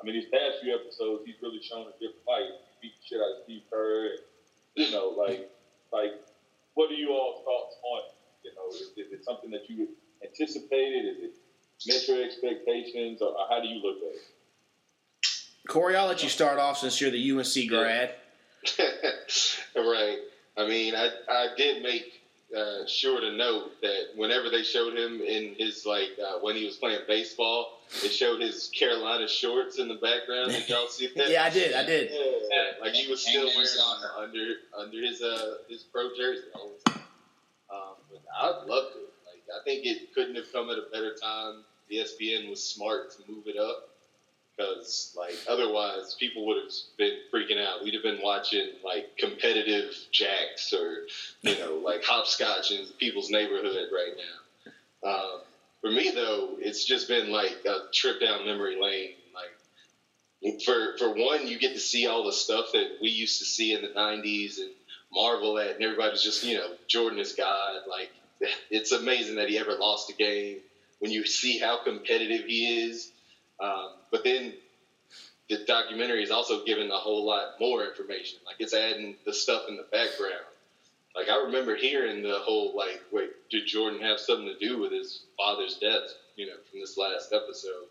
[0.00, 2.50] I mean, these past few episodes, he's really shown a different light.
[2.80, 4.18] He beat the shit out of Steve Kerr, and,
[4.74, 5.48] you know, like
[5.92, 6.12] like,
[6.74, 8.02] what are you all thoughts on?
[8.44, 9.88] You know, is, is, it something that you
[10.24, 11.04] anticipated?
[11.04, 11.32] Is it
[11.86, 14.22] met your expectations, or, or how do you look at it?
[15.68, 18.14] Corey, I'll let you start off since you're the UNC grad.
[19.76, 20.18] right.
[20.56, 22.22] I mean, I I did make
[22.56, 26.64] uh, sure to note that whenever they showed him in his like uh, when he
[26.64, 30.50] was playing baseball they showed his Carolina shorts in the background.
[30.50, 31.28] Did y'all see that?
[31.30, 31.74] Yeah, I did.
[31.74, 32.10] I did.
[32.12, 36.70] Yeah, like he was still Hangman wearing under under his uh his pro jersey all
[36.84, 37.02] the time.
[37.72, 39.08] Um, but I loved it.
[39.26, 41.64] Like I think it couldn't have come at a better time.
[41.90, 43.88] ESPN was smart to move it up
[44.56, 47.82] because like otherwise people would have been freaking out.
[47.84, 51.02] We'd have been watching like competitive jacks or
[51.42, 55.10] you know like hopscotch in people's neighborhood right now.
[55.10, 55.40] Um,
[55.82, 59.16] for me though, it's just been like a trip down memory lane.
[59.34, 59.68] Like
[60.64, 63.72] for for one, you get to see all the stuff that we used to see
[63.74, 64.70] in the '90s and
[65.12, 67.82] marvel at, and everybody's just you know Jordan is God.
[67.88, 68.10] Like
[68.70, 70.62] it's amazing that he ever lost a game.
[71.00, 73.10] When you see how competitive he is,
[73.60, 74.54] um, but then
[75.48, 78.40] the documentary is also giving a whole lot more information.
[78.46, 80.51] Like it's adding the stuff in the background.
[81.14, 84.92] Like I remember hearing the whole like, wait, did Jordan have something to do with
[84.92, 86.08] his father's death?
[86.36, 87.84] You know, from this last episode,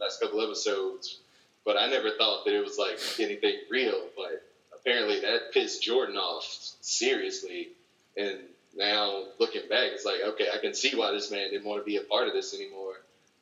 [0.00, 1.20] last couple episodes.
[1.64, 4.06] But I never thought that it was like anything real.
[4.16, 4.42] But
[4.74, 6.44] apparently that pissed Jordan off
[6.80, 7.68] seriously.
[8.16, 8.38] And
[8.76, 11.84] now looking back, it's like, okay, I can see why this man didn't want to
[11.84, 12.94] be a part of this anymore.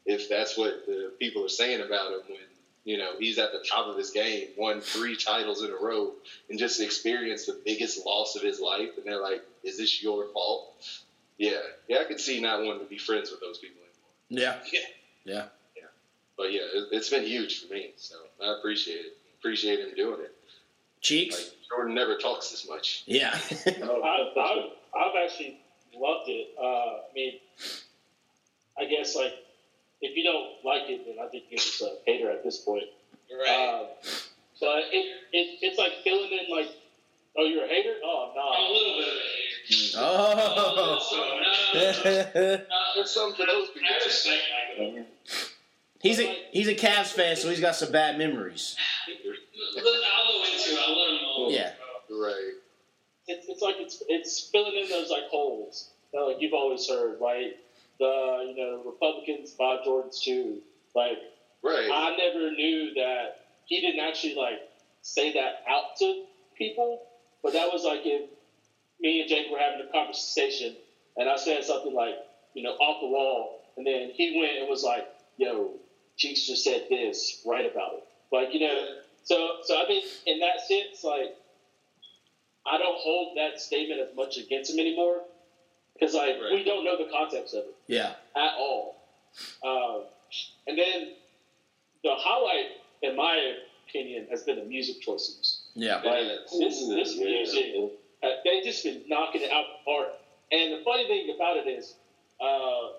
[0.07, 2.39] If that's what the people are saying about him when
[2.85, 6.13] you know he's at the top of his game, won three titles in a row,
[6.49, 10.27] and just experienced the biggest loss of his life, and they're like, "Is this your
[10.33, 10.75] fault?"
[11.39, 13.81] Yeah, yeah, I could see not wanting to be friends with those people
[14.31, 14.63] anymore.
[14.63, 14.63] Yeah.
[14.73, 14.81] Yeah.
[15.25, 15.47] Yeah.
[15.75, 15.83] yeah.
[16.37, 19.17] But yeah, it, it's been huge for me, so I appreciate it.
[19.39, 20.35] Appreciate him doing it.
[21.01, 21.35] Cheeks.
[21.37, 23.05] Like Jordan never talks this much.
[23.07, 23.31] Yeah.
[23.67, 25.61] I've, I've, I've actually
[25.95, 26.49] loved it.
[26.61, 27.35] Uh, I mean,
[28.79, 29.33] I guess like
[30.05, 32.85] if you don't like it, then I think you're just a hater at this point.
[33.33, 33.81] Right.
[33.81, 33.87] Um,
[34.61, 36.69] but it, it it's like filling in like,
[37.37, 37.95] oh, you're a hater?
[38.05, 39.99] Oh A little bit of a hater.
[39.99, 41.01] oh.
[41.11, 41.91] So, no,
[42.35, 42.81] no, no.
[42.95, 43.69] There's some for those.
[43.75, 44.43] I respect
[44.79, 45.05] Michael.
[46.01, 48.77] he's a he's a Cavs fan, so he's got some bad memories.
[49.09, 49.15] I'll
[49.83, 50.79] go into it.
[50.87, 51.49] I'll let him know.
[51.49, 51.73] Yeah.
[52.11, 52.53] Right.
[53.27, 57.19] It's, it's like it's it's filling in those like holes that like you've always heard,
[57.21, 57.57] right?
[57.99, 60.61] The you know Republicans buy Jordans too.
[60.95, 61.19] Like
[61.65, 61.91] Right.
[61.91, 64.61] I never knew that he didn't actually like
[65.01, 66.15] say that out to
[66.55, 67.01] people,
[67.43, 68.23] but that was like if
[69.01, 70.77] me and Jake were having a conversation
[71.17, 72.15] and I said something like,
[72.53, 75.07] you know, off the wall, and then he went and was like,
[75.39, 75.81] "Yo,
[76.17, 78.85] Cheeks just said this, right about it." Like you know,
[79.23, 81.35] so so I mean, in that sense, like
[82.67, 85.23] I don't hold that statement as much against him anymore
[85.95, 86.53] because like Right.
[86.53, 88.15] we don't know the context of it Yeah.
[88.37, 88.97] at all.
[89.63, 90.05] Um,
[90.67, 91.15] and then
[92.03, 93.55] the highlight, in my
[93.89, 95.63] opinion, has been the music choices.
[95.75, 95.97] Yeah.
[95.97, 96.27] Like
[96.59, 97.25] this, this Yeah.
[97.25, 97.75] music,
[98.23, 100.09] uh, they just been knocking it out the park.
[100.53, 101.95] And the funny thing about it is,
[102.41, 102.93] uh,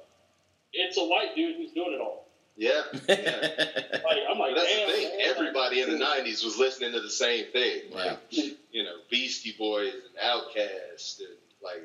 [0.74, 2.26] it's a white dude who's doing it all.
[2.58, 2.84] Yeah.
[3.10, 4.02] Yeah.
[4.04, 5.18] Like I'm like, That's damn, the thing.
[5.18, 5.28] man.
[5.30, 7.92] Everybody in the '90s was listening to the same thing.
[7.92, 8.52] Like, Yeah.
[8.72, 11.82] you know, Beastie Boys and Outkast, and like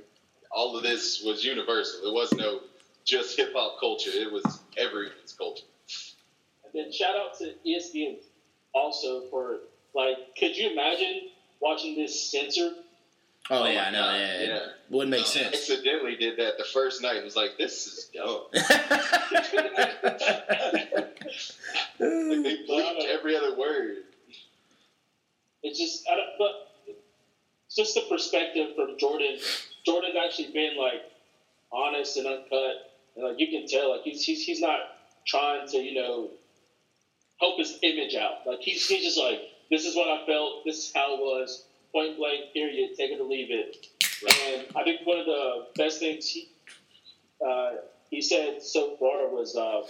[0.50, 2.00] all of this was universal.
[2.08, 2.60] It was no
[3.04, 4.10] just hip hop culture.
[4.12, 5.64] It was everyone's culture.
[6.64, 8.16] And then shout out to ESPN
[8.74, 9.58] also for
[9.94, 11.28] like, could you imagine
[11.60, 12.72] watching this censored?
[13.52, 14.00] Oh, oh my yeah, I know.
[14.02, 14.56] God, Yeah, yeah.
[14.56, 15.54] It wouldn't make I sense.
[15.54, 18.42] accidentally did that the first night and was like, "This is dumb."
[22.00, 23.98] Like they bleeped every other word.
[25.62, 26.94] It's just, I don't, but
[27.66, 29.36] it's just the perspective from Jordan.
[29.84, 31.02] Jordan's actually been like
[31.72, 34.80] honest and uncut, and like you can tell, like he's he's, he's not
[35.26, 36.30] trying to you know
[37.40, 38.46] help his image out.
[38.46, 39.40] Like he's he's just like
[39.70, 43.20] this is what I felt, this is how it was, point blank, period, take it
[43.20, 43.86] or leave it.
[44.22, 46.48] And I think one of the best things he
[47.44, 47.70] uh,
[48.10, 49.82] he said so far was uh,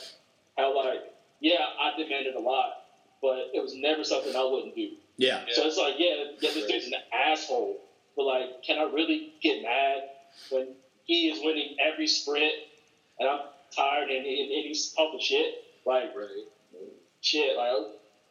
[0.57, 2.73] how like yeah I demanded a lot,
[3.23, 4.91] but it was never something I wouldn't do.
[5.21, 5.45] Yeah.
[5.53, 7.77] So it's like, yeah, yeah, this dude's an asshole.
[8.17, 10.03] But like, can I really get mad
[10.51, 12.55] when he is winning every sprint
[13.19, 13.41] and I'm
[13.77, 15.53] tired and, and, and he's talking shit?
[15.87, 16.29] Like, Right.
[17.23, 17.73] shit, like,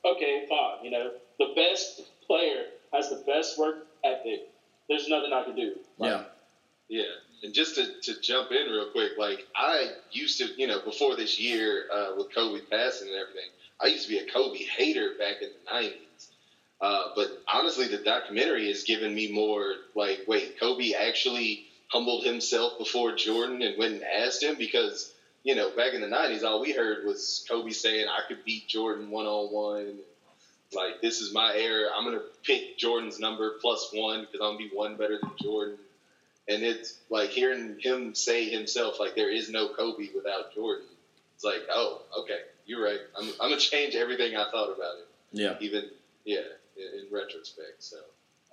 [0.06, 0.84] okay, fine.
[0.84, 4.42] You know, the best player has the best work ethic.
[4.90, 5.76] There's nothing I can do.
[5.98, 6.22] Like, Yeah.
[6.90, 7.06] Yeah,
[7.44, 11.16] and just to, to jump in real quick, like I used to, you know, before
[11.16, 13.50] this year uh, with Kobe passing and everything,
[13.82, 16.29] I used to be a Kobe hater back in the '90s.
[16.82, 22.78] Uh, but honestly, the documentary has given me more like, wait, Kobe actually humbled himself
[22.78, 25.12] before Jordan and went and asked him because
[25.44, 28.68] you know back in the '90s, all we heard was Kobe saying, "I could beat
[28.68, 30.00] Jordan one on one."
[30.72, 31.90] Like this is my era.
[31.96, 35.78] I'm gonna pick Jordan's number plus one because I'm gonna be one better than Jordan.
[36.48, 40.86] And it's like hearing him say himself, like there is no Kobe without Jordan.
[41.36, 43.00] It's like, oh, okay, you're right.
[43.18, 45.08] I'm, I'm gonna change everything I thought about it.
[45.32, 45.56] Yeah.
[45.60, 45.90] Even
[46.26, 46.42] yeah,
[46.80, 47.84] in, in retrospect.
[47.84, 47.98] So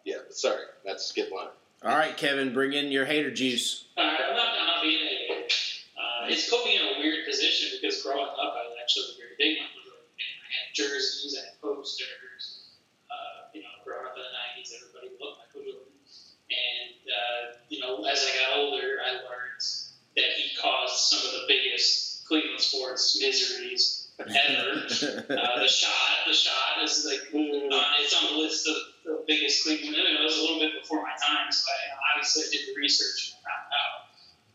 [0.05, 1.49] yeah, but sorry, that's skip line.
[1.83, 3.87] All right, Kevin, bring in your hater juice.
[3.97, 5.45] Uh, I'm not, I'm not being a hater.
[5.97, 9.17] Uh, it's put me in a weird position because growing up, I was actually a
[9.19, 10.35] very big Michael Jordan fan.
[10.41, 12.71] I had jerseys, I had posters.
[13.11, 15.95] Uh, you know, growing up in the 90s, everybody loved Michael Jordan.
[16.49, 19.63] And, uh, you know, as I got older, I learned
[20.17, 24.87] that he caused some of the biggest Cleveland sports miseries ever.
[25.29, 29.65] Uh, the shot, the shot is like on, it's on the list of the biggest
[29.65, 29.97] Cleveland.
[29.97, 32.63] It was a little bit before my time, so I, you know, obviously I did
[32.73, 33.97] the research and found out.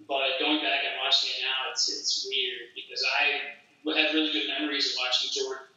[0.10, 3.21] But going back and watching it now, it's it's weird because I
[3.95, 5.69] have really good memories of watching Jordan.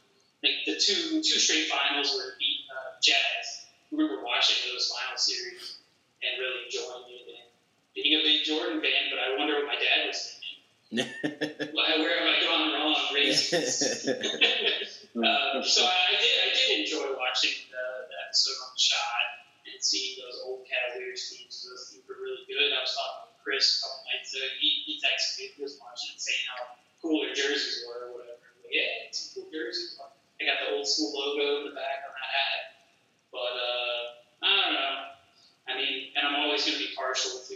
[0.42, 3.46] Like the two two straight finals where he beat uh, Jazz.
[3.70, 5.78] I remember watching those final series
[6.24, 7.48] and really enjoying it and
[7.94, 9.12] being a big Jordan fan.
[9.12, 10.33] But I wonder what my dad was thinking.
[11.74, 12.94] Why- Where have I gone wrong
[15.14, 19.24] uh, so I, did I did enjoy watching the, the episode on the shot
[19.64, 21.62] and seeing those old Cavaliers teams.
[21.62, 22.74] Those teams were really good.
[22.74, 24.44] I was talking with Chris a couple nights ago.
[24.58, 28.42] He, he texted me he was watching saying how cool their jerseys were or whatever.
[28.60, 29.94] But yeah, it's some cool jerseys.
[30.00, 32.60] I got the old school logo in the back on that hat.
[33.30, 34.02] But uh,
[34.42, 34.94] I don't know.
[35.70, 37.54] I mean, and I'm always going to be partial to,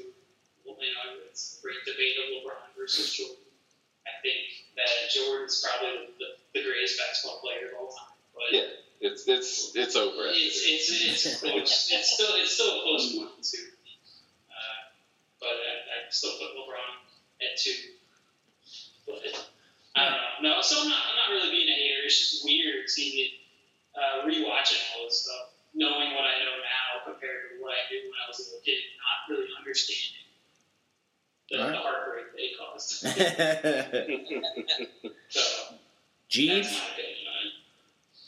[0.64, 3.37] well, you know, it's a great debate of LeBron versus Jordan.
[4.09, 4.40] I think
[4.81, 8.16] that Jordan's probably the, the greatest basketball player of all time.
[8.33, 8.72] But Yeah,
[9.05, 10.24] it's it's it's over.
[10.33, 11.92] it's, it's, it's close.
[11.92, 13.68] It's still it's still a close one too.
[14.48, 14.81] Uh,
[15.37, 17.05] but I, I still put LeBron
[17.44, 17.77] at two.
[19.05, 19.20] But
[19.92, 20.57] I don't know.
[20.57, 22.09] No, so I'm not, I'm not really being a hater.
[22.09, 23.33] It's just weird seeing it,
[23.92, 28.09] uh, rewatching all this stuff, knowing what I know now compared to what I did
[28.09, 30.29] when I was a little kid, not really understanding
[31.51, 31.72] the, Alright.
[31.72, 32.90] the heartbreak they caused.
[35.29, 35.74] so
[36.38, 36.68] Jeeves?
[36.70, 37.55] that's my opinion on it.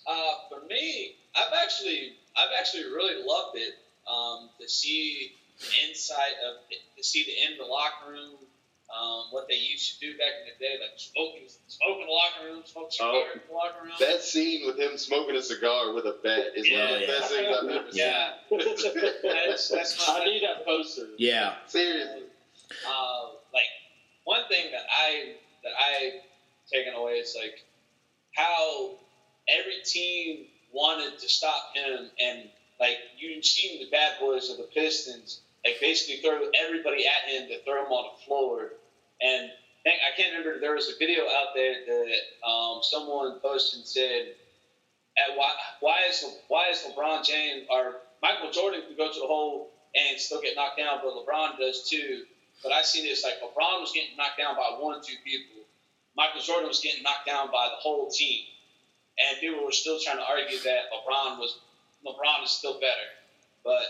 [0.06, 3.74] Uh, for me, I've actually I've actually really loved it
[4.10, 6.56] um, to see the insight of
[6.96, 8.34] to see the end of the locker room,
[8.90, 12.12] um, what they used to do back in the day, like smoking smoking in the
[12.12, 13.24] locker room, smoking Oh.
[13.34, 13.92] in the locker room.
[14.00, 17.06] That scene with him smoking a cigar with a bat is one of the Yeah,
[17.06, 18.00] best things I've ever seen.
[18.00, 18.30] yeah,
[19.46, 21.06] that's that's my I need that poster.
[21.18, 21.54] Yeah.
[21.66, 22.24] Seriously.
[22.88, 23.70] uh, like
[24.24, 26.20] one thing that I that I
[26.72, 27.62] taken away is like
[28.34, 28.98] how
[29.48, 34.64] every team wanted to stop him and like you seen the bad boys of the
[34.74, 38.70] Pistons like basically throw everybody at him to throw him on the floor
[39.20, 39.50] and
[39.86, 44.22] I can't remember there was a video out there that um, someone posted and said
[45.34, 49.70] why why is why is LeBron James or Michael Jordan can go to the hole
[49.94, 52.22] and still get knocked down, but LeBron does too.
[52.62, 55.59] But I see this like LeBron was getting knocked down by one or two people.
[56.20, 58.44] Michael Jordan was getting knocked down by the whole team,
[59.16, 61.56] and people were still trying to argue that LeBron was
[62.04, 63.08] LeBron is still better.
[63.64, 63.80] But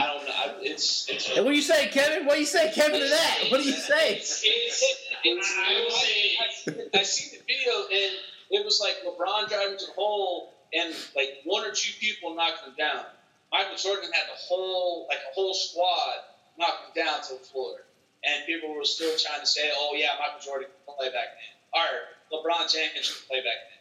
[0.00, 0.32] I don't know.
[0.32, 1.28] I, it's it's.
[1.36, 2.24] And what do you say, Kevin?
[2.24, 3.38] What do you say, Kevin, to that?
[3.50, 4.16] What do you say?
[4.16, 4.82] It's, it's,
[5.22, 8.12] I will say I, I see the video and
[8.50, 12.64] it was like LeBron driving to the hole and like one or two people knocked
[12.66, 13.04] him down.
[13.52, 16.24] Michael Jordan had the whole like a whole squad
[16.58, 17.84] knock him down to the floor,
[18.24, 21.54] and people were still trying to say, "Oh yeah, Michael Jordan can play back then,"
[21.72, 21.88] or
[22.32, 23.78] LeBron James can play back then.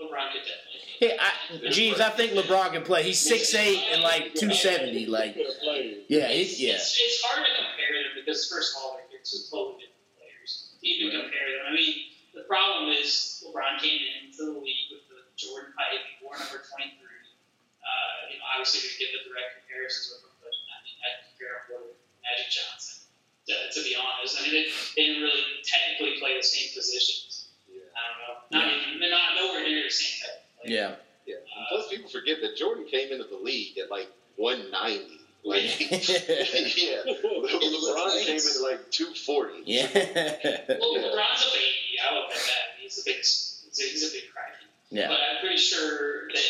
[0.00, 0.82] LeBron could definitely.
[0.98, 1.30] Hey, I,
[1.70, 3.02] Jeeves, I think LeBron can play.
[3.06, 5.06] He's 6'8 and like 270.
[5.06, 6.06] Like, Could have played.
[6.08, 6.78] yeah, It's, he, yeah.
[6.78, 10.10] it's, it's hard to compare them because, first of all, they're, they're two totally different
[10.18, 10.74] players.
[10.78, 11.62] To even compare them.
[11.70, 11.94] I mean,
[12.34, 16.02] the problem is LeBron came into the league with the Jordan hype.
[16.02, 16.98] He wore number 23.
[16.98, 21.08] Uh, you know, obviously, we get the direct comparisons with him, but I mean, I
[21.30, 23.01] compare him with Magic Johnson.
[23.48, 24.66] To, to be honest, I mean, they,
[24.96, 27.48] they didn't really technically play the same positions.
[27.68, 28.34] I don't know.
[28.54, 30.38] Not even, they're not nowhere near the same type.
[30.46, 30.74] of player.
[30.78, 30.94] Yeah.
[31.26, 31.34] Yeah.
[31.36, 35.18] Uh, and plus, people forget that Jordan came into the league at like 190.
[35.44, 37.02] Like, yeah.
[37.10, 39.62] LeBron came in at like 240.
[39.66, 39.90] Yeah.
[40.78, 41.98] Well, LeBron's a baby.
[41.98, 42.78] I will admit that.
[42.78, 44.66] He's a big, he's a, he's a big cracky.
[44.90, 45.08] Yeah.
[45.08, 46.48] But I'm pretty sure that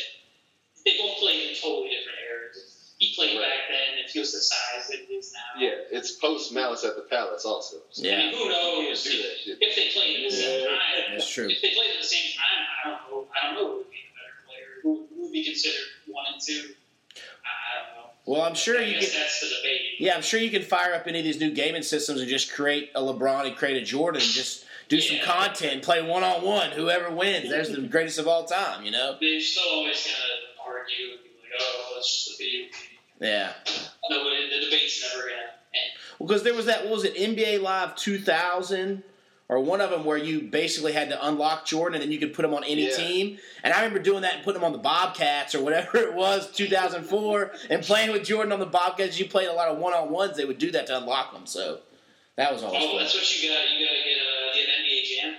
[0.84, 2.92] they both played in totally different eras.
[2.98, 3.48] He played Right.
[3.48, 3.81] back then,
[4.20, 5.60] and the size that he now.
[5.60, 7.76] Yeah, it's post Malice at the Palace also.
[7.90, 8.18] So I Yeah.
[8.18, 9.58] mean, who knows Do that shit.
[9.60, 10.66] if they played at the same Yeah.
[10.66, 10.78] time?
[11.12, 11.48] That's true.
[11.50, 13.28] If they played at the same time, I don't know.
[13.40, 14.66] I don't know who would be the better player.
[14.82, 16.74] Who, who would be considered one and two?
[17.14, 18.10] I, I don't know.
[18.26, 19.20] Well, I'm sure I you guess can.
[19.20, 19.80] that's the debate.
[19.98, 22.52] Yeah, I'm sure you can fire up any of these new gaming systems and just
[22.52, 26.42] create a LeBron and create a Jordan and just do some content play one on
[26.42, 26.70] one.
[26.70, 28.84] Whoever wins, there's the greatest of all time.
[28.84, 29.16] You know?
[29.20, 32.70] They're still always gonna argue and be like, "Oh, it's just a video." game."
[33.20, 33.52] Yeah.
[34.10, 35.92] No, the debate's never gonna end.
[36.18, 39.02] Because there was that, what was it, NBA Live 2000
[39.48, 42.32] or one of them where you basically had to unlock Jordan and then you could
[42.32, 42.96] put him on any Yeah.
[42.96, 43.38] team.
[43.62, 46.50] And I remember doing that and putting him on the Bobcats or whatever it was,
[46.52, 49.18] 2004, and playing with Jordan on the Bobcats.
[49.18, 50.36] You played a lot of one on ones.
[50.36, 51.46] They would do that to unlock them.
[51.46, 51.80] So
[52.36, 52.98] that was always Oh, fun.
[52.98, 53.70] that's what you got.
[53.70, 55.36] You gotta get uh, the NBA Jam.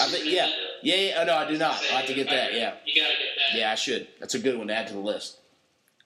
[0.00, 0.46] I think, yeah.
[0.46, 0.52] Nintendo.
[0.82, 1.18] Yeah, yeah.
[1.20, 1.72] Oh, no, I do not.
[1.72, 2.54] I have to get that.
[2.54, 2.74] Yeah.
[2.86, 3.58] You gotta get that.
[3.58, 4.06] Yeah, I should.
[4.20, 5.38] That's a good one to add to the list.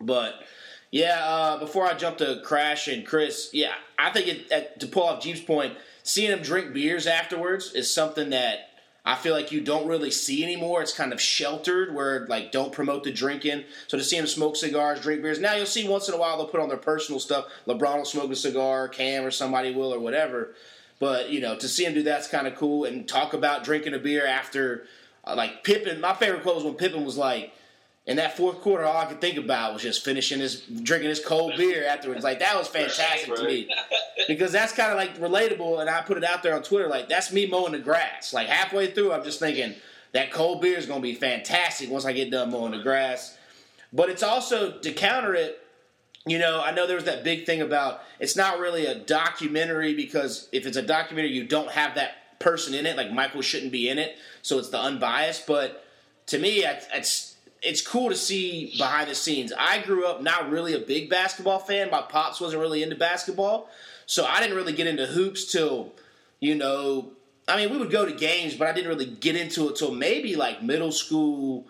[0.00, 0.42] But
[0.94, 4.86] yeah, uh, before I jump to Crash and Chris, yeah, I think it, at, to
[4.86, 8.70] pull off Jeeves' point, seeing them drink beers afterwards is something that
[9.04, 10.82] I feel like you don't really see anymore.
[10.82, 13.64] It's kind of sheltered where like don't promote the drinking.
[13.88, 15.40] So to see them smoke cigars, drink beers.
[15.40, 17.46] Now you'll see once in a while they'll put on their personal stuff.
[17.66, 20.54] LeBron will smoke a cigar, Cam or somebody will or whatever.
[21.00, 23.94] But you know, to see him do that's kind of cool and talk about drinking
[23.94, 24.86] a beer after,
[25.24, 26.00] uh, like Pippen.
[26.00, 27.52] My favorite quote was when Pippen was like,
[28.06, 31.24] in that fourth quarter, all I could think about was just finishing his drinking his
[31.24, 32.22] cold beer afterwards.
[32.22, 33.70] Like that was fantastic to me
[34.28, 35.80] because that's kind of like relatable.
[35.80, 38.34] And I put it out there on Twitter, like that's me mowing the grass.
[38.34, 39.74] Like halfway through, I'm just thinking
[40.12, 43.38] that cold beer is going to be fantastic once I get done mowing the grass.
[43.90, 45.60] But it's also to counter it.
[46.26, 49.94] You know, I know there was that big thing about it's not really a documentary
[49.94, 52.96] because if it's a documentary, you don't have that person in it.
[52.98, 55.46] Like Michael shouldn't be in it, so it's the unbiased.
[55.46, 55.84] But
[56.26, 57.33] to me, it's
[57.64, 59.52] it's, cool to see behind the scenes.
[59.56, 61.90] I grew up not really a big basketball fan.
[61.90, 63.68] My pops wasn't really into basketball,
[64.06, 65.92] so I didn't really get into hoops till
[66.40, 67.12] you know.
[67.46, 69.92] I mean, we would go to games, but I didn't really get into it till
[69.92, 71.66] maybe like middle school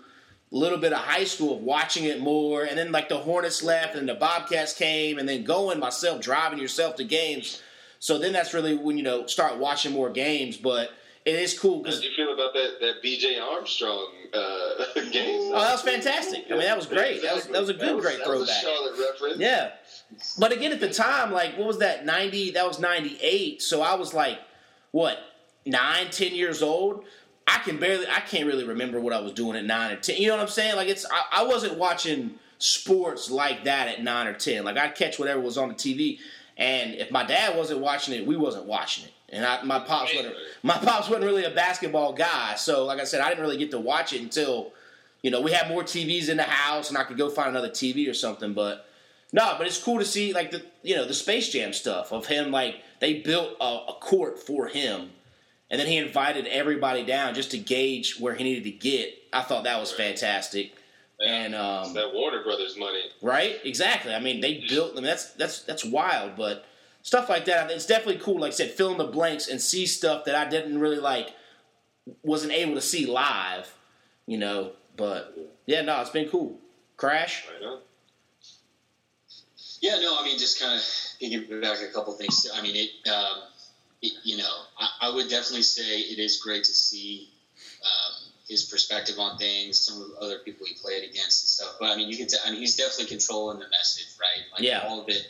[0.52, 3.62] a little bit of high school of watching it more, and then like the Hornets
[3.62, 7.60] left, and the Bobcats came, and then going myself, driving yourself to games.
[7.98, 10.56] So then that's really when you know start watching more games.
[10.56, 10.90] But
[11.24, 13.38] it is cool How because did you feel about that that B.J.
[13.38, 15.52] Armstrong uh, game?
[15.54, 16.44] oh, that was fantastic.
[16.48, 17.22] I mean, that was great.
[17.22, 18.62] That was that was a good, great was a throwback.
[18.62, 19.38] Charlotte reference.
[19.38, 19.70] Yeah.
[20.38, 22.04] But again, at the time, like, what was that?
[22.04, 23.62] 90, that was 98.
[23.62, 24.38] So I was like,
[24.92, 25.18] what,
[25.66, 27.04] nine, ten years old?
[27.46, 30.16] I can barely, I can't really remember what I was doing at nine or 10.
[30.16, 30.76] You know what I'm saying?
[30.76, 34.64] Like, it's, I, I wasn't watching sports like that at nine or 10.
[34.64, 36.18] Like, I'd catch whatever was on the TV.
[36.56, 39.13] And if my dad wasn't watching it, we wasn't watching it.
[39.30, 42.54] And I, my pops wasn't, my pops wasn't really a basketball guy.
[42.56, 44.72] So, like I said, I didn't really get to watch it until,
[45.22, 47.70] you know, we had more TVs in the house and I could go find another
[47.70, 48.52] TV or something.
[48.52, 48.86] But,
[49.34, 52.24] no, but it's cool to see like the you know the Space Jam stuff of
[52.26, 55.10] him like they built a, a court for him,
[55.68, 59.12] and then he invited everybody down just to gauge where he needed to get.
[59.32, 60.76] I thought that was fantastic,
[61.20, 63.02] and um, that Warner Brothers money.
[63.22, 64.14] right, exactly.
[64.14, 64.92] I mean, they built.
[64.92, 66.64] I mean, that's that's that's wild, but
[67.04, 67.70] stuff like that.
[67.70, 68.40] It's definitely cool.
[68.40, 71.30] Like I said, fill in the blanks and see stuff that I didn't really like,
[72.22, 73.72] wasn't able to see live,
[74.26, 74.72] you know.
[74.96, 76.58] But yeah, no, it's been cool.
[76.96, 77.46] Crash.
[77.48, 77.78] Right.
[79.80, 80.80] Yeah, no, I mean, just kind of
[81.20, 82.50] piggyback a couple things.
[82.54, 83.42] I mean, it, um,
[84.00, 87.28] it you know, I, I would definitely say it is great to see
[87.82, 91.76] um, his perspective on things, some of the other people he played against and stuff.
[91.78, 94.44] But I mean, you can, t- I mean, he's definitely controlling the message, right?
[94.52, 94.86] Like Yeah.
[94.88, 95.26] all of it.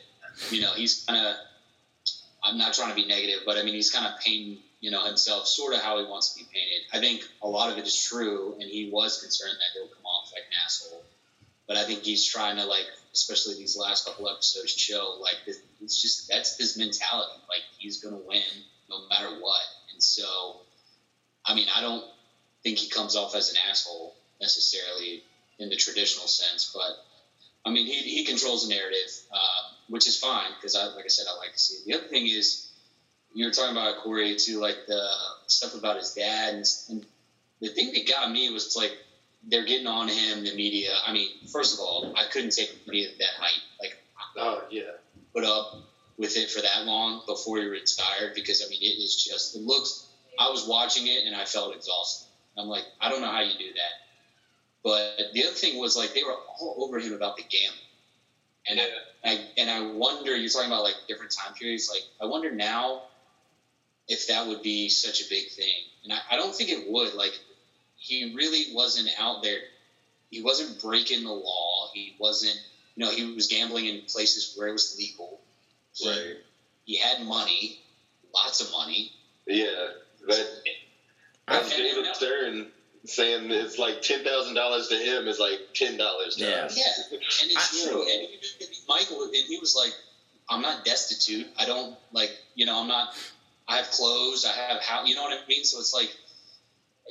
[0.50, 1.34] You know, he's kind of.
[2.44, 5.04] I'm not trying to be negative, but I mean, he's kind of painting, you know,
[5.04, 6.82] himself sort of how he wants to be painted.
[6.92, 10.04] I think a lot of it is true, and he was concerned that he'll come
[10.04, 11.02] off like an asshole.
[11.66, 16.02] But I think he's trying to like, especially these last couple episodes, show like it's
[16.02, 17.40] just that's his mentality.
[17.48, 18.42] Like he's gonna win
[18.90, 19.62] no matter what.
[19.92, 20.60] And so,
[21.46, 22.04] I mean, I don't
[22.62, 25.22] think he comes off as an asshole necessarily
[25.58, 27.04] in the traditional sense, but
[27.64, 31.08] I mean, he, he controls the narrative, um, which is fine because, I, like I
[31.08, 31.86] said, I like to see it.
[31.86, 32.70] The other thing is,
[33.34, 35.02] you were talking about Corey too, like the
[35.46, 37.06] stuff about his dad, and, and
[37.60, 38.92] the thing that got me was like
[39.48, 40.92] they're getting on him, the media.
[41.06, 43.98] I mean, first of all, I couldn't take media that height, like
[44.36, 44.82] Oh yeah.
[45.32, 45.76] put up
[46.16, 49.62] with it for that long before he retired because I mean, it is just it
[49.62, 50.06] looks.
[50.38, 52.26] I was watching it and I felt exhausted.
[52.58, 53.94] I'm like, I don't know how you do that.
[54.82, 57.80] But the other thing was like they were all over him about the gambling,
[58.68, 58.84] and I,
[59.24, 60.34] I and I wonder.
[60.36, 61.88] You're talking about like different time periods.
[61.92, 63.02] Like I wonder now
[64.08, 65.72] if that would be such a big thing,
[66.04, 67.14] and I, I don't think it would.
[67.14, 67.38] Like
[67.96, 69.58] he really wasn't out there.
[70.30, 71.88] He wasn't breaking the law.
[71.92, 72.56] He wasn't.
[72.96, 75.40] You know, he was gambling in places where it was legal.
[75.94, 76.36] He, Right.
[76.84, 77.76] he had money,
[78.34, 79.10] lots of money.
[79.46, 79.88] Yeah.
[80.26, 80.48] But
[81.48, 82.66] that's David Stern
[83.04, 86.64] saying it's like ten thousand dollars to him is like ten dollars to Yeah.
[86.64, 86.76] us.
[86.78, 88.02] Yeah, and it's I- true.
[88.02, 89.92] And he- Michael, and he was like,
[90.48, 91.46] "I'm not destitute.
[91.58, 93.14] I don't like, you know, I'm not.
[93.66, 94.44] I have clothes.
[94.44, 95.64] I have how, you know what I mean.
[95.64, 96.14] So it's like,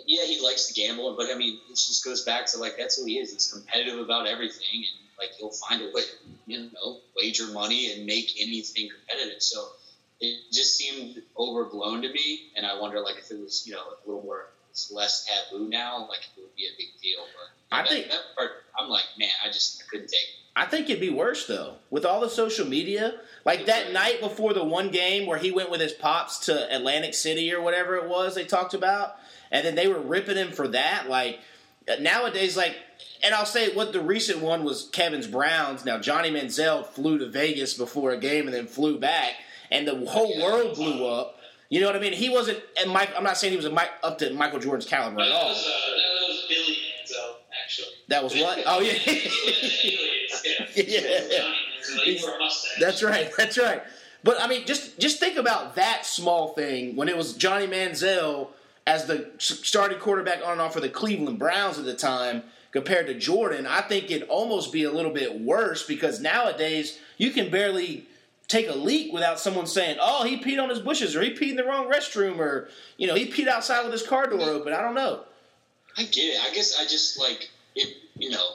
[0.05, 2.97] yeah, he likes to gamble, but I mean, it just goes back to like that's
[2.97, 3.31] who he is.
[3.33, 4.85] He's competitive about everything, and
[5.17, 6.03] like he'll find a way,
[6.47, 9.41] you know, wager money and make anything competitive.
[9.41, 9.67] So
[10.19, 13.81] it just seemed overblown to me, and I wonder like if it was, you know,
[13.81, 14.47] a little more.
[14.73, 17.19] It's less taboo now, like it would be a big deal.
[17.21, 20.29] But I that- think- that part, I'm like, man, I just I couldn't take it.
[20.55, 23.19] I think it'd be worse though with all the social media.
[23.45, 27.13] Like that night before the one game where he went with his pops to Atlantic
[27.13, 29.15] City or whatever it was they talked about,
[29.51, 31.07] and then they were ripping him for that.
[31.09, 31.39] Like
[31.99, 32.75] nowadays, like,
[33.23, 35.85] and I'll say what the recent one was Kevin's Browns.
[35.85, 39.33] Now Johnny Manziel flew to Vegas before a game and then flew back,
[39.71, 41.39] and the whole world blew up.
[41.73, 42.13] You know what I mean?
[42.13, 43.09] He wasn't, and Mike.
[43.17, 45.49] I'm not saying he was a Mike, up to Michael Jordan's caliber at all.
[45.49, 47.87] was, uh, that was Billy Manziel, actually.
[48.09, 48.59] That was what?
[48.67, 48.93] Oh yeah.
[50.75, 50.75] Yeah.
[50.75, 50.99] Yeah.
[51.35, 52.79] Johnny Manziel, he wore a mustache.
[52.79, 53.31] That's right.
[53.35, 53.81] That's right.
[54.23, 58.49] But I mean, just just think about that small thing when it was Johnny Manziel
[58.85, 63.07] as the starting quarterback on and off for the Cleveland Browns at the time compared
[63.07, 63.65] to Jordan.
[63.65, 68.05] I think it'd almost be a little bit worse because nowadays you can barely
[68.47, 71.51] take a leak without someone saying, "Oh, he peed on his bushes," or "He peed
[71.51, 74.73] in the wrong restroom," or you know, "He peed outside with his car door open."
[74.73, 75.21] I don't know.
[75.97, 76.39] I get it.
[76.41, 77.97] I guess I just like it.
[78.17, 78.47] You know,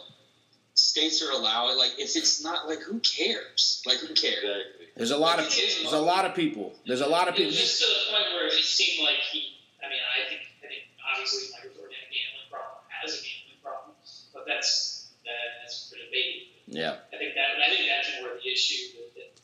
[0.74, 1.76] states are allowing.
[1.78, 3.82] Like, if it's not like, who cares?
[3.86, 4.42] Like, who cares?
[4.44, 4.86] Exactly.
[4.96, 6.74] There's a lot of there's a lot of people.
[6.86, 7.50] There's a lot of It people.
[7.50, 9.54] was just to the point where it seemed like he.
[9.84, 13.22] I mean, I think I think obviously Michael Jordan had a gambling problem, has a
[13.22, 13.94] gambling problem,
[14.34, 16.50] but that's that, that's for debate.
[16.66, 16.98] Yeah.
[17.14, 18.98] I think that I think that's more the issue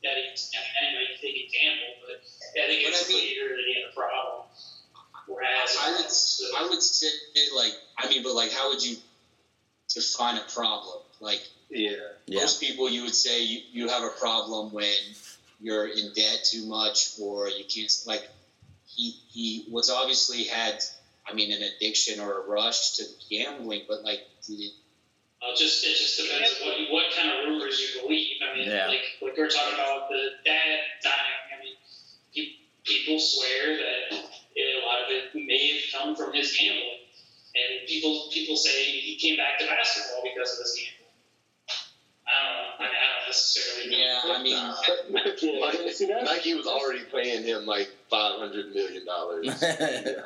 [0.04, 0.28] that, that, that he.
[0.30, 2.20] I mean, anyway, you think he gambled, but
[2.60, 4.44] I think But it's I mean- clear that he had a problem.
[5.26, 6.06] Whereas I would,
[6.66, 7.08] I would say
[7.56, 8.96] like, I mean, but like, how would you
[9.88, 11.00] define a problem?
[11.20, 11.40] Like,
[11.70, 11.96] Yeah.
[12.26, 12.40] Yeah.
[12.40, 14.92] most people, you would say you, you have a problem when
[15.60, 17.90] you're in debt too much or you can't.
[18.06, 18.28] Like,
[18.86, 20.78] he he was obviously had,
[21.26, 24.72] I mean, an addiction or a rush to gambling, but like, did it?
[25.44, 28.36] Uh, just it just depends on what what kind of rumors you believe.
[28.42, 28.88] I mean, Yeah.
[28.88, 31.40] like like we're talking about the dad dying.
[31.52, 31.76] I mean,
[32.34, 34.16] pe- people swear that
[34.56, 37.04] it, a lot of it may have come from his gambling,
[37.54, 41.00] and people people say he came back to basketball because of his gambling.
[42.26, 42.68] I don't know.
[42.78, 43.90] I, mean, I don't necessarily.
[43.90, 43.98] know.
[43.98, 49.04] Yeah, I mean, Like, See, that's- Nike was already paying him like five hundred million
[49.04, 49.46] dollars.
[49.62, 50.24] I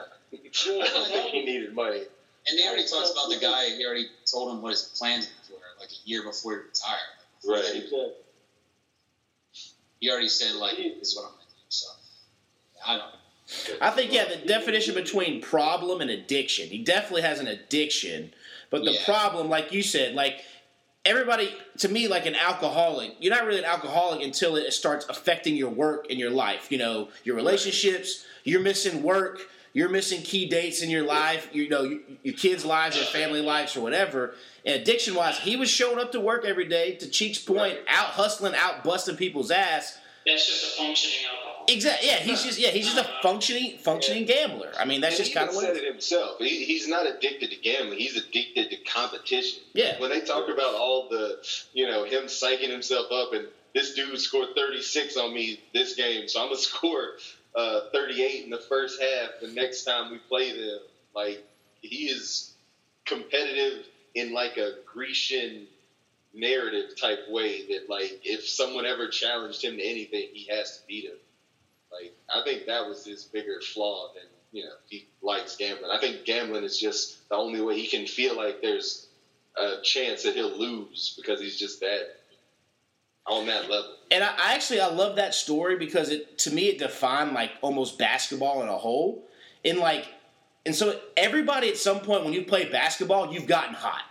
[0.68, 2.02] don't think he needed money.
[2.48, 3.76] And they already talked about the guy.
[3.76, 6.98] He already told him what his plans were like a year before he retired.
[7.46, 7.84] Right.
[10.00, 11.86] He already said like, "This is what I'm gonna do." So,
[12.86, 13.06] I don't.
[13.06, 13.14] know.
[13.80, 16.68] I think yeah, the definition between problem and addiction.
[16.68, 18.32] He definitely has an addiction,
[18.70, 19.04] but the Yeah.
[19.04, 20.44] problem, like you said, like
[21.04, 25.56] everybody to me, like an alcoholic, you're not really an alcoholic until it starts affecting
[25.56, 26.70] your work and your life.
[26.70, 28.24] You know, your relationships.
[28.44, 29.40] You're missing work.
[29.72, 31.48] You're missing key dates in your life.
[31.52, 34.34] You know, your, your kids' lives, or family lives, or whatever.
[34.64, 36.94] And addiction wise, he was showing up to work every day.
[36.96, 39.98] To Cheek's point, out hustling, out busting people's ass.
[40.26, 41.64] That's just a functioning alcohol.
[41.68, 42.08] Exactly.
[42.08, 44.72] Yeah, he's just yeah, he's just a functioning functioning gambler.
[44.78, 45.64] I mean, that's And just kind of what.
[45.66, 46.38] said it himself.
[46.38, 47.98] He, he's not addicted to gambling.
[47.98, 49.60] He's addicted to competition.
[49.74, 50.00] Yeah.
[50.00, 51.38] When they talk about all the,
[51.74, 56.26] you know, him psyching himself up and this dude scored 36 on me this game,
[56.26, 57.12] so I'm gonna score
[57.58, 59.30] uh, 38 in the first half.
[59.40, 60.80] The next time we play them,
[61.14, 61.42] like
[61.82, 62.52] he is
[63.04, 63.84] competitive
[64.14, 65.66] in like a Grecian
[66.32, 70.80] narrative type way that like if someone ever challenged him to anything, he has to
[70.86, 71.18] beat him.
[71.90, 75.90] Like I think that was his bigger flaw than you know he likes gambling.
[75.90, 79.06] I think gambling is just the only way he can feel like there's
[79.56, 82.17] a chance that he'll lose because he's just that
[83.28, 83.94] on that level.
[84.10, 87.52] And I, I actually I love that story because it to me it defined like
[87.60, 89.24] almost basketball in a whole.
[89.64, 90.06] In like,
[90.64, 94.02] and so everybody at some point when you play basketball, you've gotten hot.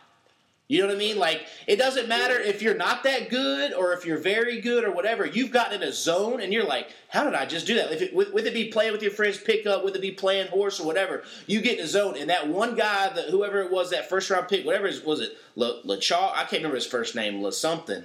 [0.69, 1.17] You know what I mean?
[1.17, 4.91] Like it doesn't matter if you're not that good or if you're very good or
[4.91, 5.25] whatever.
[5.25, 7.91] You've gotten in a zone and you're like, how did I just do that?
[7.93, 10.47] If it, with, with it be playing with your friends pickup, with it be playing
[10.47, 12.15] horse or whatever, you get in a zone.
[12.17, 15.21] And that one guy, that whoever it was, that first round pick, whatever it was,
[15.21, 16.33] it La, LaChaw?
[16.33, 18.03] I can't remember his first name, La something.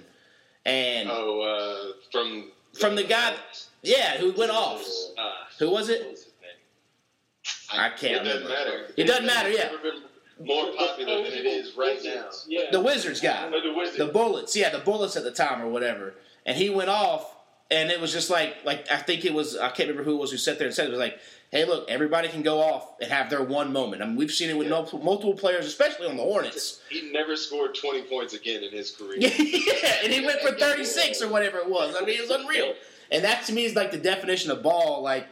[0.65, 3.35] And Oh, uh, from From the guy-
[3.83, 4.81] yeah, who went off?
[5.19, 6.09] Uh, who was it?
[6.11, 7.81] was his name?
[7.81, 8.49] I It can't doesn't remember.
[8.49, 8.95] matter.
[8.97, 9.63] It doesn't matter, yeah.
[9.65, 12.29] It's never been more popular than it is right now.
[12.47, 12.71] Yeah.
[12.71, 13.49] The Wizards guy.
[13.51, 13.99] The Wizards.
[13.99, 16.15] The Bullets, yeah, the Bullets at the time or whatever.
[16.47, 17.35] And he went off,
[17.71, 20.21] and it was just like like I think it was I can't remember who it
[20.21, 21.19] was who sat there and said it, it was like,
[21.53, 24.01] hey, look, everybody can go off and have their one moment.
[24.03, 24.87] I mean, we've seen it with Yeah.
[25.03, 26.81] multiple, players, especially on the Hornets.
[26.89, 29.19] He never scored 20 points again in his career.
[29.21, 31.95] yeah, and he went for 36 or whatever it was.
[31.95, 32.75] I mean, it was unreal.
[33.11, 35.03] And that to me is like the definition of ball.
[35.03, 35.27] Like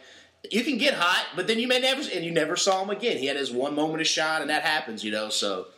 [0.50, 3.16] you can get hot, but then you may never, and you never saw him again.
[3.16, 5.30] He had his one moment of shine, and that happens, you know.
[5.30, 5.68] So,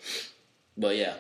[0.77, 1.15] but yeah,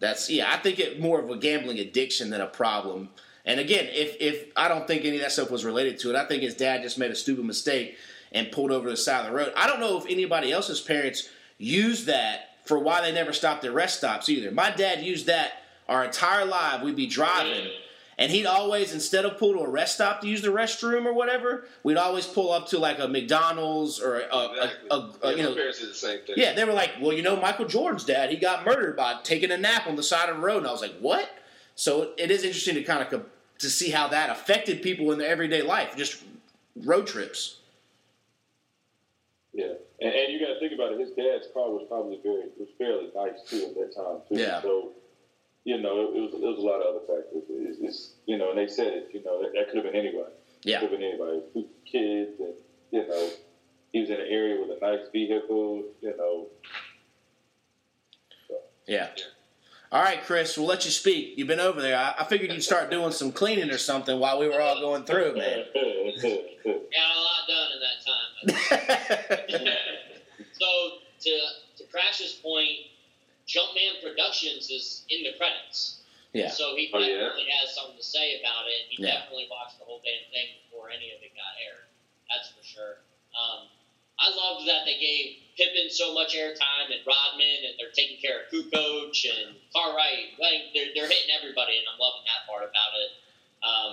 [0.00, 0.52] that's yeah.
[0.52, 3.08] I think it more of a gambling addiction than a problem.
[3.46, 6.16] And again, if if I don't think any of that stuff was related to it,
[6.16, 7.96] I think his dad just made a stupid mistake
[8.36, 9.52] and pulled over to the side of the road.
[9.56, 11.28] I don't know if anybody else's parents
[11.58, 14.50] used that for why they never stopped at rest stops either.
[14.50, 16.82] My dad used that our entire life.
[16.82, 17.68] We'd be driving,
[18.18, 21.12] and he'd always instead of pull to a rest stop to use the restroom or
[21.14, 24.88] whatever, we'd always pull up to like a McDonald's or a, a, Exactly.
[24.90, 25.54] a, a, Yeah, you know.
[25.54, 26.34] parents did the same thing.
[26.36, 29.50] Yeah, they were like, well, you know, Michael Jordan's dad, he got murdered by taking
[29.50, 31.28] a nap on the side of the road, and I was like, what?
[31.76, 33.24] So it is interesting to kind of
[33.58, 36.22] to see how that affected people in their everyday life, just
[36.84, 37.60] road trips.
[39.56, 41.00] Yeah, and, and you got to think about it.
[41.00, 44.38] His dad's car was probably very was fairly nice too at that time too.
[44.40, 44.60] Yeah.
[44.60, 44.92] So,
[45.64, 47.42] you know, it, it was it was a lot of other factors.
[47.48, 49.08] It's, it's you know, and they said it.
[49.12, 50.32] You know, that, that could have been anybody.
[50.62, 50.80] Yeah.
[50.80, 51.40] Could have been anybody.
[51.54, 52.54] Two kids, and
[52.92, 53.30] you know,
[53.92, 55.84] he was in an area with a nice vehicle.
[56.02, 56.48] You know,
[58.86, 59.08] Yeah.
[59.92, 61.34] All right, Chris, we'll let you speak.
[61.36, 61.96] You've been over there.
[61.96, 65.04] I, I figured you'd start doing some cleaning or something while we were all going
[65.04, 65.64] through, it, man.
[66.64, 69.76] Got a lot done in that time.
[70.58, 71.32] So to
[71.76, 72.88] to Crash's point,
[73.46, 76.00] Jumpman Productions is in the credits.
[76.32, 76.48] yeah.
[76.50, 77.28] So he Oh, yeah?
[77.28, 78.88] definitely has something to say about it.
[78.88, 79.20] He Yeah.
[79.20, 81.84] definitely watched the whole damn thing before any of it got aired.
[82.32, 82.96] That's for sure.
[83.36, 83.68] Um,
[84.18, 88.44] I loved that they gave Pippen so much airtime and Rodman, and they're taking care
[88.44, 90.36] of Kukoc and Cartwright.
[90.40, 93.10] Like they're, they're hitting everybody, and I'm loving that part about it.
[93.64, 93.92] Um,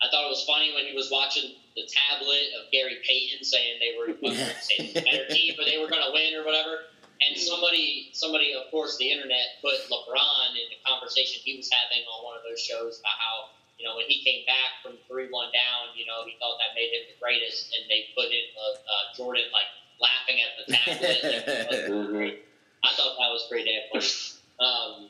[0.00, 3.76] I thought it was funny when he was watching the tablet of Gary Payton saying
[3.80, 4.16] they were
[4.60, 6.88] saying the better team, but they were going to win or whatever.
[7.20, 12.00] And somebody, somebody, of course, the internet put LeBron in the conversation he was having
[12.08, 13.34] on one of those shows about how,
[13.80, 16.76] you know, when he came back from 3 1 down, you know, he thought that
[16.76, 17.72] made him the greatest.
[17.72, 22.36] And they put in uh, uh, Jordan, like, laughing at the tablet.
[22.84, 24.12] I thought that was pretty damn funny.
[24.60, 25.08] Um,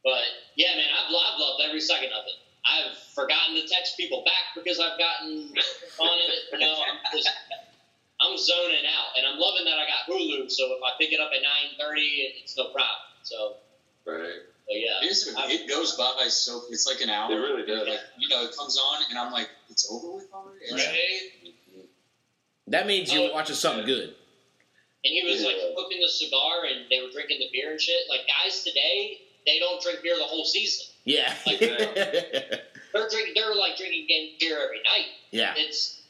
[0.00, 0.24] but,
[0.56, 2.40] yeah, man, I've, I've loved every second of it.
[2.64, 5.52] I've forgotten to text people back because I've gotten
[6.00, 6.32] on it.
[6.52, 7.28] You know, I'm just
[8.24, 10.50] I'm zoning out, and I'm loving that I got Hulu.
[10.50, 11.44] So if I pick it up at
[11.76, 13.04] 9:30, it's no problem.
[13.22, 13.56] So,
[14.06, 14.40] Right.
[14.66, 17.30] So yeah, It, is, it goes by so it's like an hour.
[17.30, 17.86] It really does.
[17.86, 20.72] Like, you know, it comes on, and I'm like, it's over with already.
[20.72, 21.54] Right.
[22.68, 24.14] That means you're oh, watching something good.
[25.04, 28.00] And he was like smoking the cigar, and they were drinking the beer and shit.
[28.08, 30.86] Like guys today, they don't drink beer the whole season.
[31.04, 31.34] Yeah.
[31.46, 31.58] They're
[33.10, 33.34] drinking.
[33.34, 35.08] They're like drinking beer every night.
[35.30, 35.52] yeah.
[35.56, 36.00] It's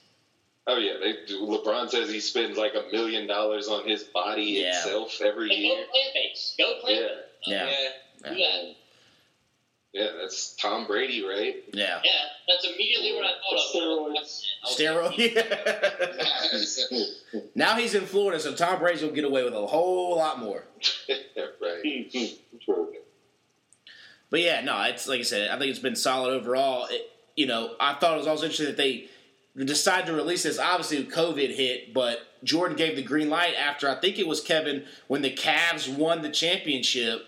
[0.66, 1.40] Oh yeah, they do.
[1.42, 4.70] LeBron says he spends like a million dollars on his body Yeah.
[4.78, 5.86] itself every like, go year.
[5.92, 6.56] plant based.
[6.56, 7.00] Go plant
[7.46, 7.66] Yeah.
[7.66, 7.70] based.
[7.72, 7.88] Yeah.
[8.24, 8.74] Do that.
[9.92, 11.62] Yeah, that's Tom Brady, right?
[11.72, 12.00] Yeah.
[12.02, 12.10] Yeah,
[12.48, 14.02] that's immediately what I thought of.
[14.02, 15.36] when I was watching it.
[15.36, 17.00] I was like,
[17.32, 17.42] Steroid.
[17.54, 20.64] now he's in Florida, so Tom Brady's will get away with a whole lot more.
[21.62, 22.12] right.
[24.30, 26.88] But yeah, no, it's like I said, I think it's been solid overall.
[26.90, 29.08] It, you know, I thought it was also interesting that they
[29.64, 30.58] decided to release this.
[30.58, 34.86] Obviously, COVID hit, but Jordan gave the green light after I think it was Kevin
[35.06, 37.24] when the Cavs won the championship.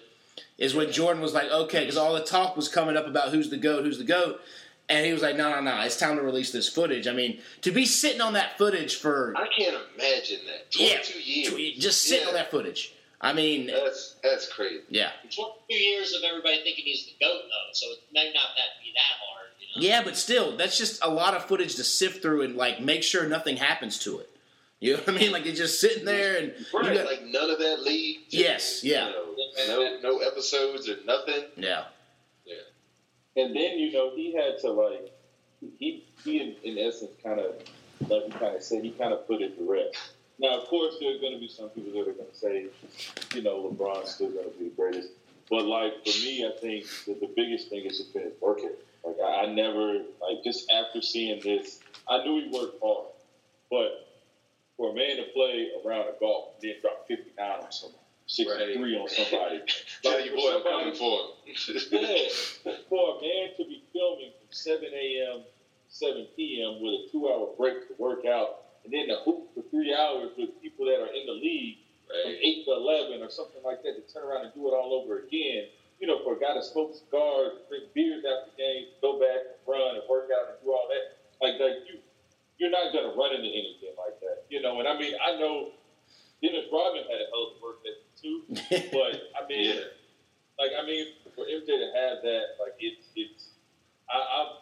[0.59, 3.51] Is when Jordan was like, okay, because all the talk was coming up about who's
[3.51, 4.41] the goat, who's the goat,
[4.89, 7.07] and he was like, no, no, no, it's time to release this footage.
[7.07, 10.75] I mean, to be sitting on that footage for I can't imagine that.
[10.75, 10.99] Yeah.
[11.23, 11.77] Years.
[11.79, 12.95] just sitting on that footage.
[13.21, 14.83] I mean, That's that's crazy.
[14.89, 15.11] yeah.
[15.25, 18.51] It's one two years of everybody thinking he's the goat, though, so it may not
[18.57, 19.49] that be that hard.
[19.59, 19.89] You know?
[19.89, 23.03] Yeah, but still, that's just a lot of footage to sift through and like make
[23.03, 24.31] sure nothing happens to it.
[24.81, 25.33] You know what I mean?
[25.33, 26.95] Like it's just sitting there and you Right.
[26.95, 28.21] got- like none of that league.
[28.29, 29.13] yes, yeah, You
[29.69, 31.45] know, no, no episodes or nothing.
[31.57, 31.87] yeah,
[32.45, 33.43] yeah.
[33.43, 35.13] And then you know he had to like
[35.79, 37.55] he he in, in essence kind of
[38.09, 39.97] like you kind of said he kind of put it to rest.
[40.39, 42.67] Now of course there's going to be some people that are going to say
[43.35, 45.09] you know LeBron's still going to be the greatest,
[45.49, 48.59] but like for me I think that the biggest thing is just been his work
[48.59, 48.77] ethic.
[49.03, 53.07] Like I, I never like just after seeing this I knew he worked hard,
[53.71, 54.03] but
[54.77, 58.97] for a man to play around a golf and then drop 59 on somebody, 63
[58.97, 59.61] on somebody.
[60.03, 61.21] Tell your for boy I'm coming for
[61.93, 62.29] yeah,
[62.89, 65.45] for a man to be filming from 7 a.m.
[65.89, 66.81] 7 p.m.
[66.81, 68.49] with a two-hour break to work out,
[68.85, 71.77] and then to hoop for three hours with people that are in the league
[72.25, 74.93] from 8 to 11 or something like that to turn around and do it all
[74.95, 75.65] over again.
[76.01, 79.57] you know, for a guy that smokes cigars, drink beers after games, go back and
[79.67, 81.03] run and work out and do all that,
[81.41, 81.99] like like you,
[82.59, 83.86] you're not gonna run into anything like
[84.57, 84.79] you know.
[84.81, 85.69] And I mean, I know
[86.43, 88.41] Dennis Rodman had a hell of a work ethic too,
[88.93, 89.85] but I mean, Yeah.
[90.59, 91.05] like I mean,
[91.35, 93.49] for MJ to have that, like it's it's,
[94.09, 94.53] I, I've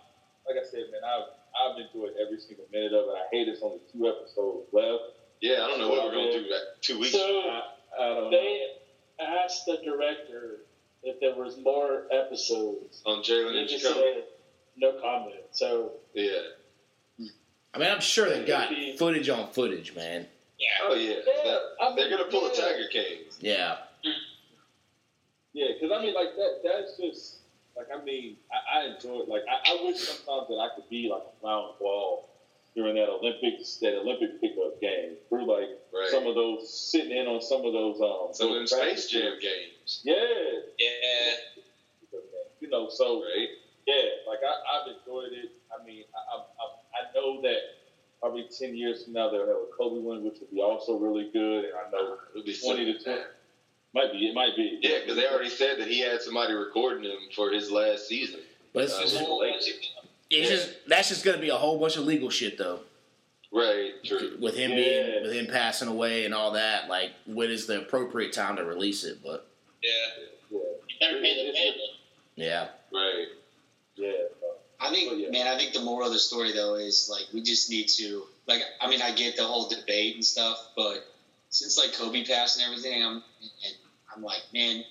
[0.47, 3.15] like I said, man, I've I've enjoyed every single minute of it.
[3.15, 5.03] I hate it's only two episodes left.
[5.41, 7.13] Yeah, I don't know what we're gonna do that two weeks.
[7.13, 7.63] So I,
[8.01, 8.31] I don't know.
[8.31, 8.67] they
[9.21, 10.61] asked the director
[11.03, 13.03] if there was more episodes.
[13.07, 14.25] on Jalen And he and Jacoby.
[14.77, 15.37] no comment.
[15.53, 16.39] So Yeah.
[17.75, 20.27] I mean, I'm sure they got footage on footage, man.
[20.59, 20.68] Yeah.
[20.85, 21.16] Oh yeah.
[21.45, 22.55] Yeah, I mean, They're gonna pull a.
[22.55, 23.37] Tiger Kings.
[23.41, 23.77] Yeah.
[25.53, 26.61] Yeah, because I mean, like that.
[26.64, 27.37] That's just
[27.77, 29.29] like I mean, I, I enjoy it.
[29.29, 32.29] Like I, I wish sometimes that I could be like a round ball
[32.77, 35.16] during that Olympics, that Olympic pickup game.
[35.29, 36.11] Through like Right.
[36.11, 39.07] some of those sitting in on some of those um Some of them those Space
[39.09, 40.01] Jam games.
[40.03, 40.03] games.
[40.03, 40.14] Yeah,
[40.79, 42.18] Yeah.
[42.61, 42.89] you know.
[42.91, 43.49] So Right.
[43.87, 45.51] yeah, like I, I've enjoyed it.
[45.70, 47.57] I mean, I, I, I, I know that
[48.21, 51.31] probably ten years from now they'll have a Kobe one, which would be also really
[51.33, 51.65] good.
[51.67, 53.17] And I know It'll be twenty to ten.
[53.17, 53.27] twenty
[53.95, 54.27] might be.
[54.29, 54.79] It might be.
[54.83, 58.41] Yeah, because they already said that he had somebody recording him for his last season.
[58.73, 59.71] But it's, Uh, it's, with the Lakers.
[60.31, 62.81] just that's just gonna be a whole bunch of legal shit though.
[63.53, 63.93] Right.
[64.05, 64.37] True.
[64.41, 64.77] With him Yeah.
[64.77, 68.65] being with him passing away and all that, like when is the appropriate time to
[68.65, 69.19] release it?
[69.23, 69.47] But
[69.81, 69.91] Yeah.
[70.51, 71.91] Yeah, You better pay the family.
[72.35, 72.69] yeah.
[72.93, 73.27] Right.
[73.95, 74.13] yeah.
[74.85, 75.30] I think, Oh, yeah.
[75.30, 78.24] man, I think the moral of the story though is like we just need to,
[78.47, 81.07] like, I mean, I get the whole debate and stuff, but
[81.51, 83.74] since like Kobe passed and everything, I'm, and
[84.14, 84.85] I'm like, man,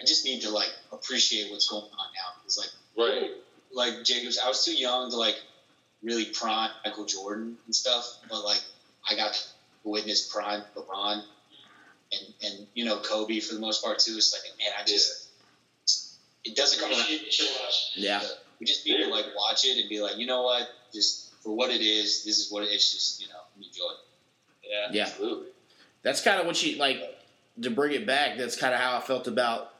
[0.00, 3.30] I just need to like appreciate what's going on now because like, Right.
[3.72, 5.36] like Jacobs, I was too young to like
[6.02, 8.62] really prime Michael Jordan and stuff, but like
[9.08, 9.40] I got to
[9.84, 11.22] witness prime LeBron
[12.12, 14.14] and and you know Kobe for the most part too.
[14.16, 15.28] It's like, man, I just
[16.44, 17.08] it doesn't come around.
[17.08, 17.92] You should watch.
[17.96, 18.20] Yeah.
[18.62, 21.56] We just need to like watch it and be like, you know what, just for
[21.56, 22.92] what it is, this is what it is.
[22.92, 23.82] Just you know, enjoy.
[24.62, 24.88] Yeah.
[24.92, 25.02] Yeah.
[25.06, 25.48] Absolutely.
[26.04, 27.00] That's kind of what she like
[27.60, 28.38] to bring it back.
[28.38, 29.72] That's kind of how I felt about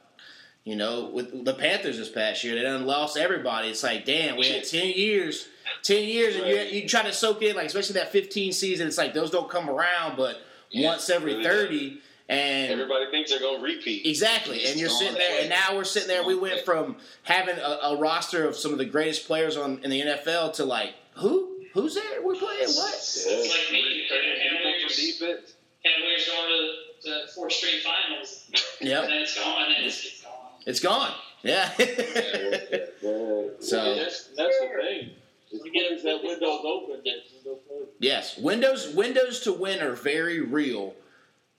[0.65, 2.55] you know with the Panthers this past year.
[2.55, 3.69] They done lost everybody.
[3.69, 5.47] It's like damn, we had ten years,
[5.81, 8.85] ten years, and you you try to soak in like especially that fifteen season.
[8.85, 12.01] It's like those don't come around, but Yeah, once every really thirty.
[12.33, 14.05] And Everybody thinks they're gonna repeat.
[14.05, 16.25] Exactly, and you're sitting there, and now we're sitting there.
[16.25, 19.89] We went from having a, a roster of some of the greatest players on in
[19.89, 21.49] the NFL to like who?
[21.73, 22.21] Who's there?
[22.23, 22.93] We're playing what?
[22.93, 25.53] It's like me, People Cavaliers, from defense.
[25.83, 28.45] Cavaliers going to the four straight finals,
[28.79, 30.61] and Yep, then it's gone, and it's, it's gone.
[30.65, 31.11] it's gone.
[31.43, 31.69] Yeah.
[31.77, 32.77] Yeah.
[33.59, 35.09] So- that's, that's the thing.
[35.53, 37.15] As soon as that window's open, that
[37.45, 37.59] window
[37.99, 40.95] yes, windows windows to win are very real,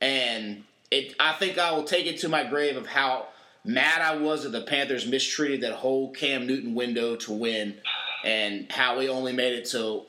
[0.05, 1.14] and it.
[1.18, 3.28] I think I will take it to my grave of how
[3.64, 7.76] mad I was that the Panthers mistreated that whole Cam Newton window to win,
[8.24, 10.02] and how we only made it to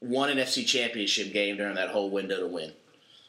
[0.00, 2.72] one NFC Championship game during that whole window to win.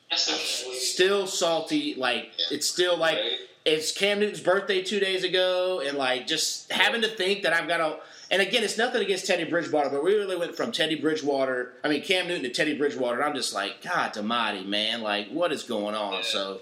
[0.09, 1.95] That's not what we- still salty.
[1.95, 3.17] Like it's still like
[3.65, 7.67] it's Cam Newton's birthday two days ago, and like just having to think that I've
[7.67, 7.99] got to.
[8.31, 11.89] And again, it's nothing against Teddy Bridgewater, but we really went from Teddy Bridgewater, I
[11.89, 13.17] mean Cam Newton to Teddy Bridgewater.
[13.17, 15.01] And I'm just like, God Almighty, man!
[15.01, 16.23] Like, what is going on?
[16.23, 16.61] So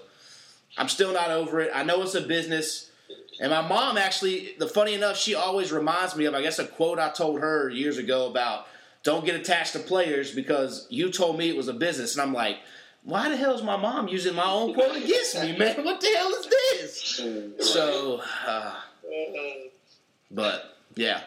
[0.78, 1.70] I'm still not over it.
[1.74, 2.90] I know it's a business.
[3.40, 6.66] And my mom actually, the funny enough, she always reminds me of, I guess, a
[6.66, 8.66] quote I told her years ago about
[9.02, 12.14] don't get attached to players because you told me it was a business.
[12.14, 12.58] And I'm like,
[13.04, 15.76] why the hell is my mom using my own quote against me, man?
[15.84, 17.72] What the hell is this?
[17.72, 18.74] So, uh,
[20.30, 21.22] but yeah,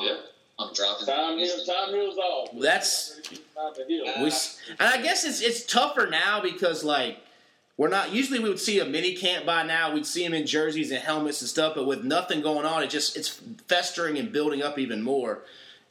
[0.00, 0.16] Yeah.
[0.58, 1.06] I'm dropping.
[1.06, 2.48] Time heals, time heals all.
[2.60, 3.20] That's-
[3.56, 4.04] time to heal.
[4.04, 4.30] we,
[4.78, 7.18] and I guess it's it's tougher now because like
[7.76, 9.92] we're not usually we would see a mini camp by now.
[9.92, 12.90] We'd see them in jerseys and helmets and stuff, but with nothing going on, it
[12.90, 15.40] just it's festering and building up even more.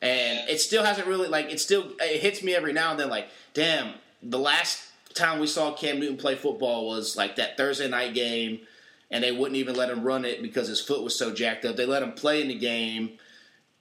[0.02, 3.10] And it still hasn't really like it still it hits me every now and then
[3.10, 4.82] like damn the last
[5.14, 8.62] time we saw Cam Newton play football was like that Thursday night game
[9.12, 11.76] and they wouldn't even let him run it because his foot was so jacked up.
[11.76, 13.20] They let him play in the game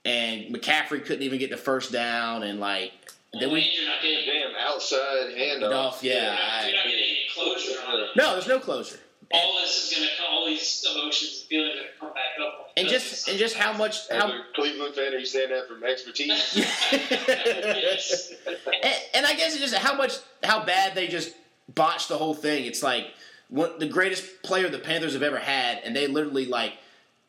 [0.05, 2.91] and McCaffrey couldn't even get the first down and like
[3.39, 5.73] then we you're not getting, Damn outside handoff.
[5.73, 6.37] off yeah.
[6.39, 8.99] I- you're not getting any closure on no, there's no closure.
[9.31, 12.39] All this is going to come, all these emotions and feelings are to come back
[12.39, 12.71] up.
[12.77, 15.83] And just and just how much As a Cleveland fan, are you saying that from
[15.83, 16.27] expertise?
[16.55, 18.31] yes.
[18.47, 21.33] and, and I guess it's just how much how bad they just
[21.73, 22.65] botched the whole thing.
[22.65, 23.07] It's like
[23.49, 26.73] what the greatest player the Panthers have ever had, and they literally like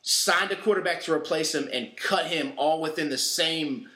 [0.06, 3.88] signed a quarterback to replace him and cut him all within the same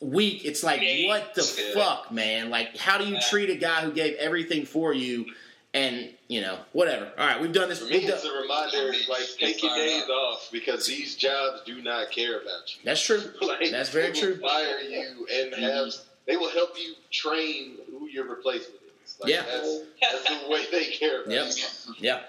[0.00, 0.44] week.
[0.44, 1.06] It's like Games.
[1.08, 1.74] what the Yeah.
[1.74, 2.50] fuck, man?
[2.50, 5.26] Like how do you treat a guy who gave everything for you?
[5.74, 7.12] and you know whatever.
[7.18, 7.80] All right, we've done this.
[7.80, 11.82] For me, we've done- a reminder, like, take your days off because these jobs do
[11.82, 12.80] not care about you.
[12.82, 13.20] that's true.
[13.42, 14.38] Like, That's very they true.
[14.40, 15.92] will Fire you and have
[16.24, 19.16] they will help you train who your replacement is.
[19.20, 19.42] Like, Yeah.
[19.42, 21.46] that's, that's the way they care about Yep.
[21.56, 21.94] you.
[21.98, 22.20] Yeah.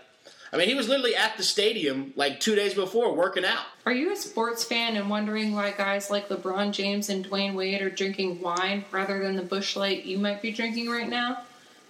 [0.52, 3.66] I mean, he was literally at the stadium like two days before working out.
[3.86, 7.82] Are you a sports fan and wondering why guys like LeBron James and Dwyane Wade
[7.82, 11.39] are drinking wine rather than the Busch Light you might be drinking right now?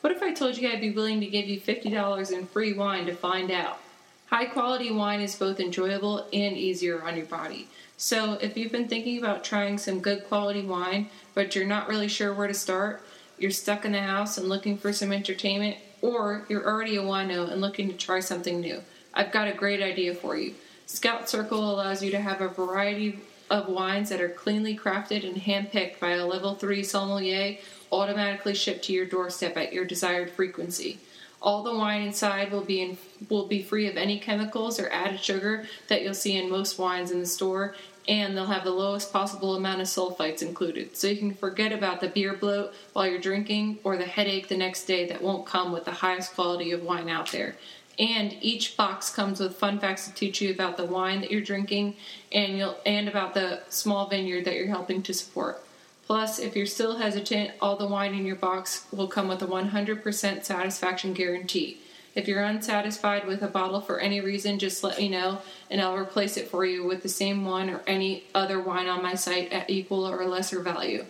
[0.02, 3.06] What if I told you I'd be willing to give you $50 in free wine
[3.06, 3.80] to find out?
[4.28, 7.68] High quality wine is both enjoyable and easier on your body.
[7.96, 12.08] So, if you've been thinking about trying some good quality wine, but you're not really
[12.08, 13.02] sure where to start,
[13.40, 17.52] you're stuck in the house and looking for some entertainment, or you're already a wino
[17.52, 18.82] and looking to try something new,
[19.14, 20.54] I've got a great idea for you.
[20.86, 23.20] Scout Circle allows you to have a variety
[23.50, 27.58] of wines that are cleanly crafted and handpicked by a level 3 sommelier
[27.92, 31.00] automatically shipped to your doorstep at your desired frequency.
[31.42, 32.98] All the wine inside will be in,
[33.30, 37.12] will be free of any chemicals or added sugar that you'll see in most wines
[37.12, 37.76] in the store,
[38.08, 40.98] and they'll have the lowest possible amount of sulfites included.
[40.98, 44.58] So you can forget about the beer bloat while you're drinking or the headache the
[44.58, 47.56] next day that won't come with the highest quality of wine out there.
[48.00, 51.42] And each box comes with fun facts to teach you about the wine that you're
[51.42, 51.96] drinking
[52.32, 55.64] and you'll and about the small vineyard that you're helping to support.
[56.08, 59.46] Plus, if you're still hesitant, all the wine in your box will come with a
[59.46, 61.82] 100% satisfaction guarantee.
[62.16, 65.40] If you're unsatisfied with a bottle for any reason, just let me know
[65.70, 69.04] and I'll replace it for you with the same one or any other wine on
[69.04, 71.04] my site at equal or lesser value.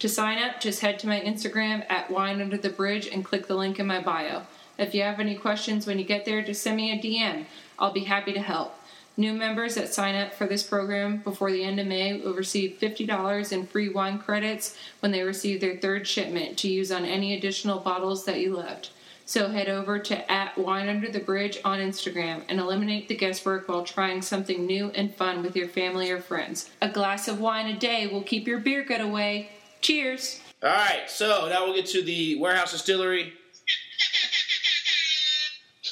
[0.00, 3.46] To sign up, just head to my Instagram at Wine Under the Bridge and click
[3.46, 4.42] the link in my bio.
[4.76, 7.46] If you have any questions when you get there, just send me a DM.
[7.78, 8.78] I'll be happy to help.
[9.16, 12.78] New members that sign up for this program before the end of May will receive
[12.80, 17.34] $50 in free wine credits when they receive their third shipment to use on any
[17.34, 18.90] additional bottles that you left.
[19.26, 23.68] So head over to at Wine Under the Bridge on Instagram and eliminate the guesswork
[23.68, 26.70] while trying something new and fun with your family or friends.
[26.80, 29.50] A glass of wine a day will keep your beer gut away.
[29.80, 30.40] Cheers!
[30.62, 33.34] All right, so now we'll get to the warehouse distillery.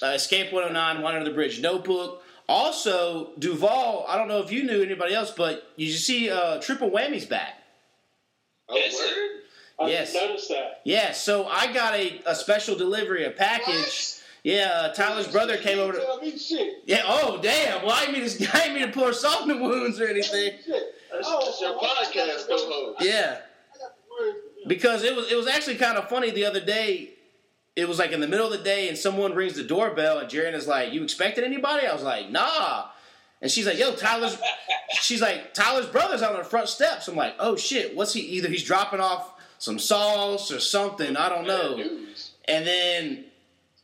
[0.03, 2.20] Uh, Escape 109, Wine Under the Bridge Notebook.
[2.51, 6.91] Also, Duval, I don't know if you knew anybody else, but you see uh, Triple
[6.91, 7.55] Whammy's back.
[8.69, 9.07] Oh, Yes, word?
[9.07, 9.29] sir.
[9.79, 10.15] I Yes.
[10.15, 10.81] noticed that.
[10.85, 14.17] Yeah, so I got a, a special delivery, a package.
[14.43, 16.01] Yeah, uh, Tyler's brother came over to.
[16.01, 16.83] Tell me shit.
[16.87, 17.83] Yeah, oh, damn.
[17.85, 20.09] Well, I didn't mean to, I didn't mean to pour salt in the wounds or
[20.09, 20.55] anything.
[20.67, 20.95] Shit.
[21.13, 22.97] That's, Oh, that's your oh, I got podcast co-host.
[23.05, 23.39] Yeah.
[23.75, 24.35] I got the word
[24.67, 27.11] because it was it was actually kind of funny the other day.
[27.77, 30.29] It was like in the middle of the day, and someone rings the doorbell, and
[30.29, 32.87] Jaren is like, "You expected anybody?" I was like, "Nah,"
[33.41, 34.37] and she's like, "Yo, Tyler's."
[34.93, 38.21] she's like, "Tyler's brother's out on the front steps." I'm like, "Oh shit, what's he?
[38.21, 41.17] Either he's dropping off some sauce or something.
[41.17, 41.77] I don't know."
[42.47, 43.25] And then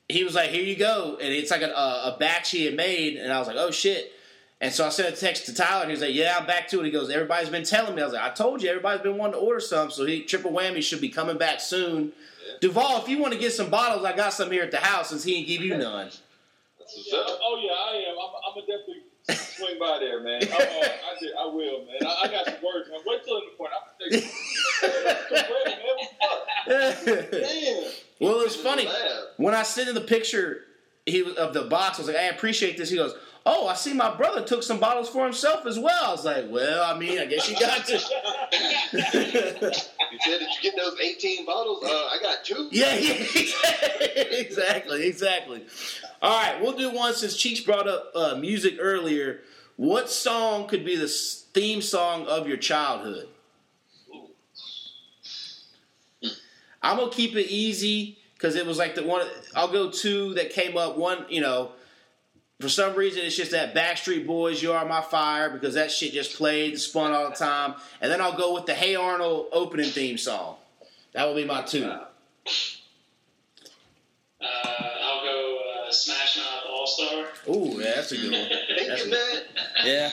[0.08, 2.74] he was like, "Here you go," and it's like a, a, a batch he had
[2.74, 4.12] made, and I was like, "Oh shit."
[4.60, 6.68] And so I sent a text to Tyler, and he was like, "Yeah, I'm back
[6.68, 9.02] to it." He goes, "Everybody's been telling me." I was like, "I told you, everybody's
[9.02, 12.12] been wanting to order some." So he triple whammy should be coming back soon.
[12.60, 15.10] Duval, if you want to get some bottles, I got some here at the house
[15.10, 16.10] since he didn't give you none.
[16.94, 18.16] Yeah, oh yeah, I am.
[18.16, 19.02] I'm, I'm gonna definitely
[19.56, 20.42] swing by there, man.
[20.44, 21.96] Oh, I, did, I will, man.
[22.02, 23.00] I, I got some words, man.
[23.04, 23.72] Wait till in the point.
[23.74, 24.30] I'm gonna take
[24.80, 24.90] some
[25.30, 25.86] ready, man.
[25.86, 27.30] What the fuck?
[27.30, 27.92] Damn.
[28.20, 28.88] well, it was funny
[29.36, 30.62] when I sent him the picture
[31.06, 31.98] he of the box.
[31.98, 33.14] I was like, "I appreciate this." He goes,
[33.46, 36.44] "Oh, I see my brother took some bottles for himself as well." I was like,
[36.50, 37.92] "Well, I mean, I guess you got to."
[40.12, 41.82] You said, did you get those 18 bottles?
[41.84, 42.68] Uh, I got two.
[42.72, 43.12] Yeah, yeah,
[44.16, 45.64] exactly, exactly.
[46.22, 49.40] All right, we'll do one since Cheeks brought up uh, music earlier.
[49.76, 53.28] What song could be the theme song of your childhood?
[56.82, 59.26] I'm gonna keep it easy because it was like the one.
[59.54, 60.96] I'll go two that came up.
[60.96, 61.72] One, you know,
[62.60, 66.12] for some reason it's just that Backstreet Boys "You Are My Fire" because that shit
[66.12, 67.74] just played and spun all the time.
[68.00, 70.56] And then I'll go with the Hey Arnold opening theme song.
[71.12, 71.84] That will be my two.
[71.84, 72.04] Uh,
[75.02, 77.24] I'll go uh, Smash Mouth All Star.
[77.48, 78.48] Ooh, yeah, that's a good one.
[78.76, 79.42] Thank That's you, a- man.
[79.84, 80.10] Yeah.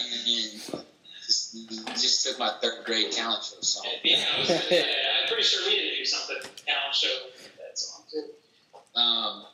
[1.25, 3.85] Just, you just took my third grade talent show song.
[4.03, 4.83] Yeah, I was, yeah,
[5.21, 8.99] I'm pretty sure we didn't do something talent show with that song too.
[8.99, 9.45] Um,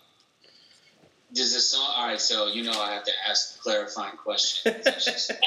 [1.34, 1.94] does the song?
[1.96, 5.32] All right, so you know I have to ask clarifying questions.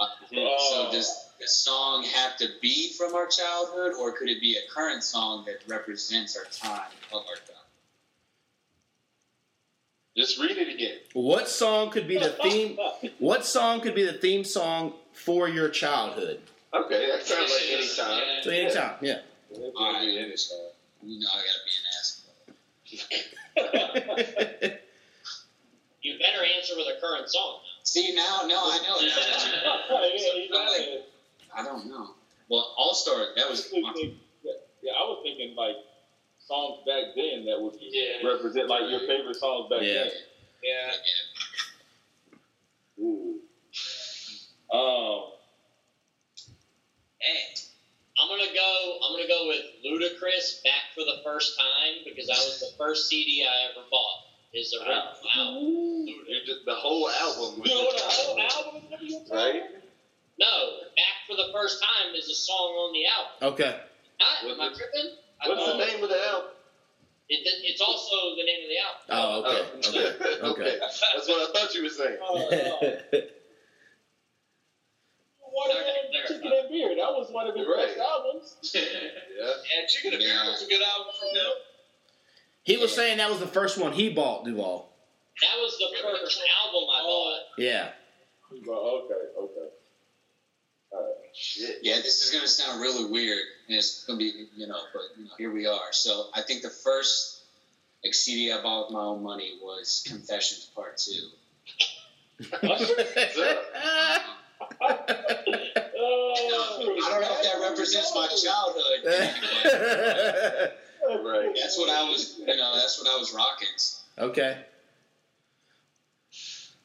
[0.32, 4.56] Uh, so does the song have to be from our childhood, or could it be
[4.56, 7.56] a current song that represents our time of our time?
[10.16, 10.98] Just read it again.
[11.12, 12.78] What song could be the theme?
[13.18, 16.40] What song could be the theme song for your childhood?
[16.74, 18.22] Okay, that sounds like any time.
[18.42, 19.18] So anytime, yeah.
[19.54, 20.34] All right, you
[21.20, 22.22] know I gotta be an ass.
[26.02, 27.60] You better answer with a current song.
[27.84, 28.98] See now, no, I know.
[28.98, 30.88] yeah, he's I'm not like.
[31.54, 32.08] I don't know.
[32.48, 33.60] Well, All Star, that was.
[33.60, 34.16] was thinking,
[34.82, 35.76] yeah, I was thinking like
[36.40, 38.24] songs back then that would Yeah.
[38.24, 40.04] represent like your favorite songs back Yeah.
[40.04, 40.10] then.
[40.62, 40.94] Yeah.
[43.04, 43.38] Ooh.
[44.72, 45.30] Um,
[47.20, 47.54] Dang.
[48.18, 48.98] I'm gonna go.
[49.02, 53.08] I'm gonna go with Ludacris "Back for the First Time" because that was the first
[53.08, 54.22] CD I ever bought.
[54.52, 55.14] Is the Wow.
[55.34, 56.06] album.
[56.26, 57.60] You're the whole album.
[57.60, 59.30] was you know just- the whole album is gonna be your top?
[59.34, 59.62] Right?
[60.38, 63.32] No, "Back for the First Time" is a song on the album.
[63.54, 63.80] okay.
[64.20, 65.10] Not, am I tripping?
[65.40, 66.50] I What's the name of the album?
[67.28, 69.02] It, it's also the name of the album.
[69.08, 69.62] Oh, okay.
[69.72, 70.38] Oh, Okay.
[70.68, 70.78] Okay.
[70.78, 72.18] That's what I thought you were saying.
[72.20, 72.50] Oh.
[75.40, 76.94] Watermelon Chicken and Beer.
[76.96, 77.86] That was one of his Right.
[77.88, 78.56] best albums.
[78.74, 79.54] Yeah.
[79.76, 80.48] And Chicken and Beer Yeah.
[80.50, 81.52] was a good album from him.
[82.62, 84.88] He was saying that was the first one he bought, Duval.
[85.40, 87.40] That was the first album I bought.
[87.58, 87.88] Yeah.
[88.66, 89.68] Well, okay, okay.
[90.92, 91.14] All right.
[91.82, 95.24] Yeah, this is gonna sound really weird, and it's gonna be, you know, but you
[95.24, 95.92] know, here we are.
[95.92, 97.40] So I think the first
[98.04, 101.30] like CD I bought with my own money was Confessions Part Two.
[102.62, 102.64] Oh,
[104.80, 104.84] I
[107.10, 109.00] don't know if that represents my childhood.
[111.12, 111.54] but Right.
[111.60, 113.68] That's what I was, you know, that's what I was rocking.
[114.18, 114.58] okay.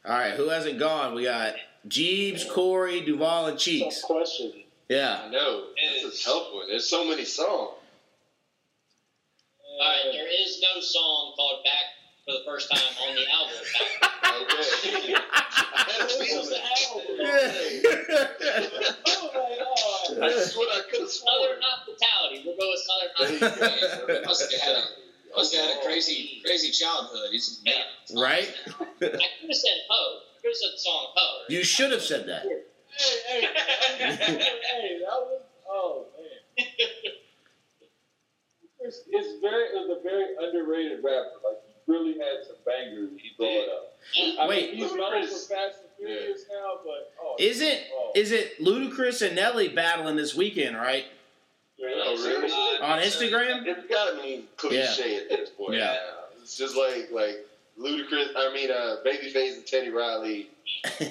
[0.05, 0.33] All right.
[0.33, 1.15] Who hasn't gone?
[1.15, 1.55] We got
[1.87, 4.01] Jeeves, Corey, Duval, and Cheeks.
[4.01, 4.53] Tough question.
[4.89, 5.23] Yeah.
[5.25, 5.63] I know.
[5.75, 6.67] It's a tough one.
[6.69, 7.71] There's so many songs.
[9.79, 11.85] All right, there is no song called "Back
[12.25, 13.55] for the First Time" on the album.
[14.41, 15.13] Okay.
[15.13, 16.61] I had a feeling.
[19.07, 19.76] Oh, my God.
[20.21, 21.33] I swear I could have sworn.
[21.33, 22.43] Southern hospitality.
[22.45, 24.13] We'll go with Southern hospitality.
[24.13, 24.25] you.
[24.25, 24.83] Must have had a
[25.35, 25.85] must have had a oh.
[25.85, 27.29] crazy, crazy childhood.
[27.31, 27.83] He's yeah.
[28.15, 28.49] right?
[28.67, 32.01] I could have said "Ho." I could have said the song "Ho." You should have
[32.01, 32.43] said that.
[32.97, 33.45] Hey, hey,
[33.97, 36.65] hey, hey, that was, oh, man.
[38.79, 41.37] It's, it's very, it was a very underrated rapper.
[41.45, 43.99] Like, he really had some bangers he brought up.
[44.41, 44.73] I Wait.
[44.73, 47.06] mean, he's known for Fast and Furious now, but, oh.
[47.39, 48.11] Is it oh.
[48.15, 51.05] is it Ludacris and Nelly battling this weekend, right?
[51.79, 52.51] Oh, really?
[52.81, 53.65] On Instagram?
[53.65, 55.75] It's gotta be cliche at this point.
[55.75, 55.85] Yeah.
[55.85, 56.39] now.
[56.41, 57.45] It's just like like
[57.79, 58.29] Ludacris.
[58.35, 60.49] I mean, uh, Babyface and Teddy Riley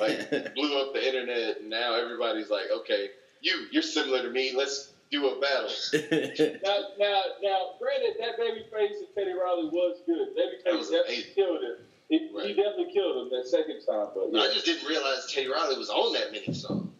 [0.00, 3.10] like blew up the internet, and now everybody's like, okay,
[3.40, 4.54] you you're similar to me.
[4.56, 5.70] Let's do a battle.
[6.64, 10.28] Now, now, now, granted, that Babyface and Teddy Riley was good.
[10.34, 11.76] That Babyface was definitely killed him.
[12.08, 14.42] He, he definitely killed him that second time, but yeah.
[14.42, 16.92] I just didn't realize Teddy Riley was on that many songs.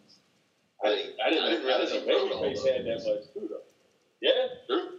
[0.83, 2.97] I, didn't, I didn't, I didn't I realize didn't he wrote know Babyface had that
[3.05, 3.61] much too, though.
[4.21, 4.47] Yeah.
[4.67, 4.89] True.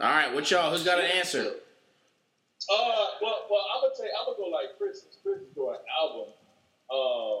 [0.00, 0.70] All right, what y'all?
[0.70, 1.40] Who's got an answer?
[1.40, 5.06] Uh, well, well, I'm gonna say I'm gonna go like Chris.
[5.22, 6.32] Chris is going album.
[6.90, 7.38] Uh,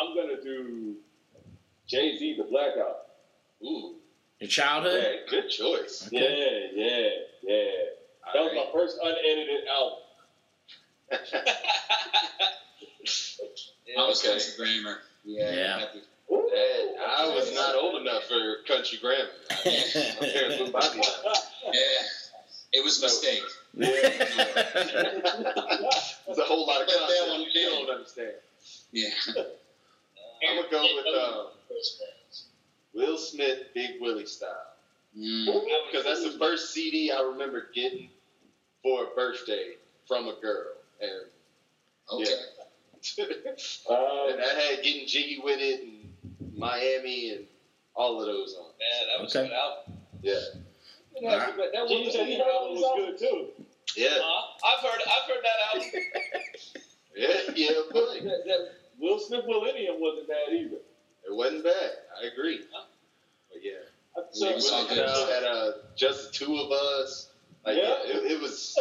[0.00, 0.96] I'm gonna do
[1.86, 2.98] Jay Z, the Blackout.
[3.64, 3.96] Ooh,
[4.40, 5.02] Your childhood?
[5.02, 6.08] yeah, good choice.
[6.12, 6.28] Yeah,
[6.74, 7.08] yeah,
[7.42, 7.70] yeah.
[8.34, 9.98] That was my first unedited album.
[11.12, 11.16] I
[13.96, 14.32] was Okay.
[14.32, 14.98] country grammar.
[15.24, 15.54] Yeah.
[15.54, 15.84] Yeah.
[16.32, 16.50] Ooh.
[16.52, 19.30] Dad, I was not old enough for country grammar.
[19.50, 20.88] My parents wouldn't buy.
[21.64, 22.02] Yeah.
[22.72, 23.42] It was a mistake.
[23.74, 24.04] There's
[26.38, 27.70] a whole lot of But that one you did.
[27.70, 28.32] don't understand.
[28.92, 29.08] Yeah.
[30.48, 31.44] I'm gonna go with uh,
[32.94, 34.50] Will Smith, Big Willie style,
[35.18, 35.46] Mm.
[35.90, 38.10] because that's the first CD I remember getting
[38.82, 39.76] for a birthday
[40.06, 41.30] from a girl, and
[42.12, 42.32] Okay.
[43.90, 47.44] Uh, and I had getting jiggy with it and Miami and
[47.94, 48.66] all of those on.
[48.78, 49.46] Man, that was Okay.
[49.46, 49.98] a good album.
[50.22, 50.34] Yeah,
[51.22, 53.48] that, that, that Will Smith album was good too.
[53.96, 55.90] yeah, Uh, I've heard I've heard that album.
[57.16, 57.70] yeah, yeah.
[57.92, 58.68] But That, that
[58.98, 60.76] Will Smith Millennium wasn't bad either.
[60.76, 61.90] it wasn't bad.
[62.22, 62.60] I agree.
[62.72, 63.72] But yeah,
[64.32, 65.44] So, we all went good.
[65.44, 67.28] out uh, just the two of us.
[67.64, 67.96] Like Yeah.
[68.04, 68.78] it, it was,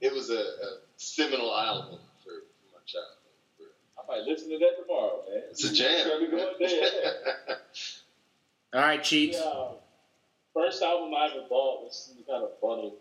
[0.00, 3.72] it was a, a seminal album for, for my childhood.
[3.98, 5.42] I might listen to that tomorrow, man.
[5.50, 6.08] It's a jam.
[6.08, 7.58] Gotta going there.
[8.74, 9.36] All right, Cheeks.
[9.40, 9.68] Yeah.
[10.54, 12.92] First album I ever bought was kind of funny.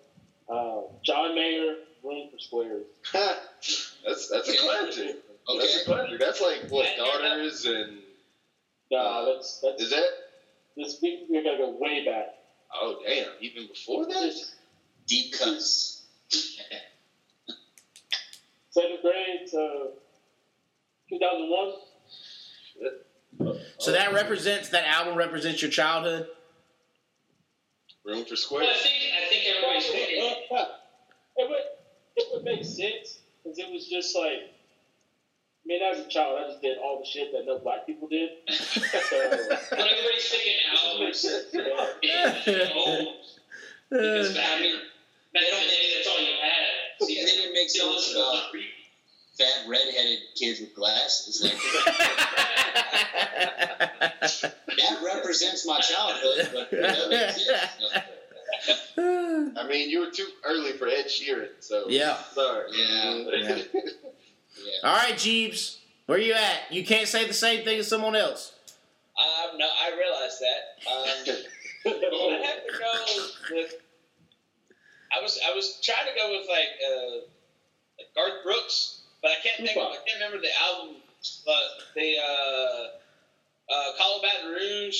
[0.50, 2.86] Uh, John Mayer, Room for Squares.
[3.14, 5.16] that's that's a classic.
[5.50, 5.60] Okay.
[5.60, 6.20] That's a classic.
[6.20, 7.98] That's like what daughters and
[8.92, 10.06] Nah, that's that's is that?
[10.78, 11.00] this.
[11.02, 12.36] We, we gotta go way back.
[12.74, 13.28] Oh damn!
[13.42, 14.34] Even before that.
[15.08, 16.04] Deep cuts.
[18.78, 19.90] Second grade to
[21.10, 21.74] 2001.
[23.80, 26.28] So that represents that album represents your childhood.
[28.06, 28.82] Room for Well, I squares.
[28.84, 30.24] think I think everybody's picking.
[31.38, 31.58] it would
[32.18, 34.54] it would make sense because it was just like.
[34.54, 38.08] I mean, as a child, I just did all the shit that no black people
[38.08, 38.30] did.
[38.50, 41.46] So, When everybody's thinking it makes albums, sense.
[42.02, 42.40] Yeah.
[42.46, 43.14] being
[43.90, 44.80] because back in
[45.34, 46.67] back in the day, that's all you had.
[47.00, 48.52] So It you didn't make still sense listen to about
[49.38, 51.42] fat redheaded kids with glasses.
[51.44, 51.54] Like
[54.22, 58.04] that represents my childhood, but it.
[58.98, 62.18] I mean, you were too early for Ed Sheeran, so Yeah.
[62.34, 62.70] Sorry.
[62.74, 63.24] Yeah.
[63.36, 63.62] Yeah.
[63.76, 63.82] Yeah.
[64.84, 66.62] All right, Jeeves, where you at?
[66.72, 68.54] You can't say the same thing as someone else.
[69.18, 70.80] Um, no, I realize that.
[70.90, 71.06] Um,
[71.86, 71.90] I
[72.44, 72.94] have to go
[73.56, 73.76] with.
[75.18, 77.18] I was I was trying to go with like uh,
[77.98, 79.78] like Garth Brooks, but I can't think.
[79.78, 80.98] Of, I can't remember the album.
[81.46, 81.64] But
[81.96, 84.98] the uh, uh, Callin' Baton Rouge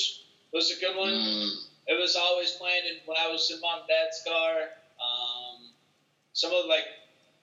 [0.52, 1.08] was a good one.
[1.08, 1.48] Mm.
[1.86, 4.70] It was always playing in, when I was in mom and dad's car.
[5.00, 5.70] Um,
[6.32, 6.84] some of like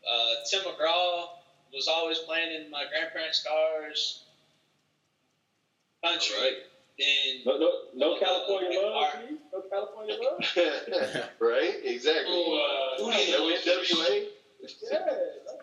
[0.09, 1.27] uh, Tim McGraw
[1.73, 4.21] was always playing in my grandparents' cars.
[6.03, 6.35] Country.
[6.37, 6.53] Right.
[7.45, 9.07] No, no, no California love?
[9.55, 11.29] No California love.
[11.39, 11.75] right?
[11.83, 12.25] Exactly.
[12.27, 14.25] Oh, uh, WWA?
[14.83, 14.99] Yeah.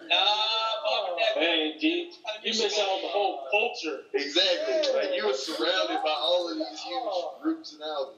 [0.09, 0.17] Nah,
[0.85, 1.41] mom and.
[1.45, 2.11] Man, G,
[2.43, 4.01] you miss out on the whole culture.
[4.15, 4.95] Exactly.
[4.95, 8.17] Like you were surrounded by all of these huge groups and albums.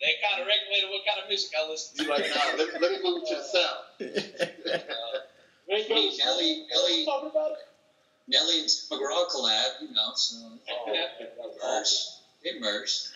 [0.00, 2.04] They kind of regulated what kind of music I listen to.
[2.04, 3.82] You're like, nah, let, let me move to the south.
[3.98, 4.08] Man,
[5.88, 7.58] go Hey, to Nelly- Nelly- talking about it.
[8.28, 10.36] Nelly and Tim McGraw collab, you know, so
[10.70, 10.94] Oh,
[11.64, 11.96] merged.
[12.42, 13.08] It merged.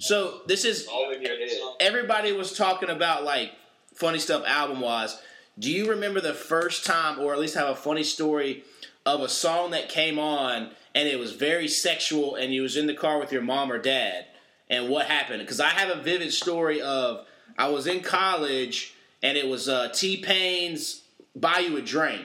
[0.00, 1.50] So this is All in your head.
[1.78, 3.52] everybody was talking about like
[3.94, 5.20] funny stuff album wise.
[5.58, 8.64] Do you remember the first time, or at least have a funny story
[9.04, 12.86] of a song that came on and it was very sexual, and you was in
[12.86, 14.24] the car with your mom or dad,
[14.68, 15.40] and what happened?
[15.40, 17.26] Because I have a vivid story of
[17.58, 21.02] I was in college and it was uh, T Pain's
[21.36, 22.24] "Buy You a Drink."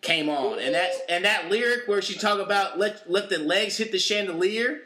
[0.00, 3.76] Came on, and that and that lyric where she talk about let let the legs
[3.76, 4.80] hit the chandelier,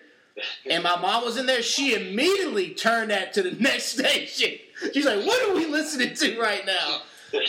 [0.68, 1.62] and my mom was in there.
[1.62, 4.59] She immediately turned that to the next station.
[4.93, 7.03] She's like, "What are we listening to right now?"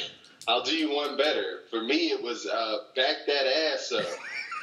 [0.47, 1.61] I'll do you one better.
[1.69, 4.05] For me, it was uh, Back That Ass Up.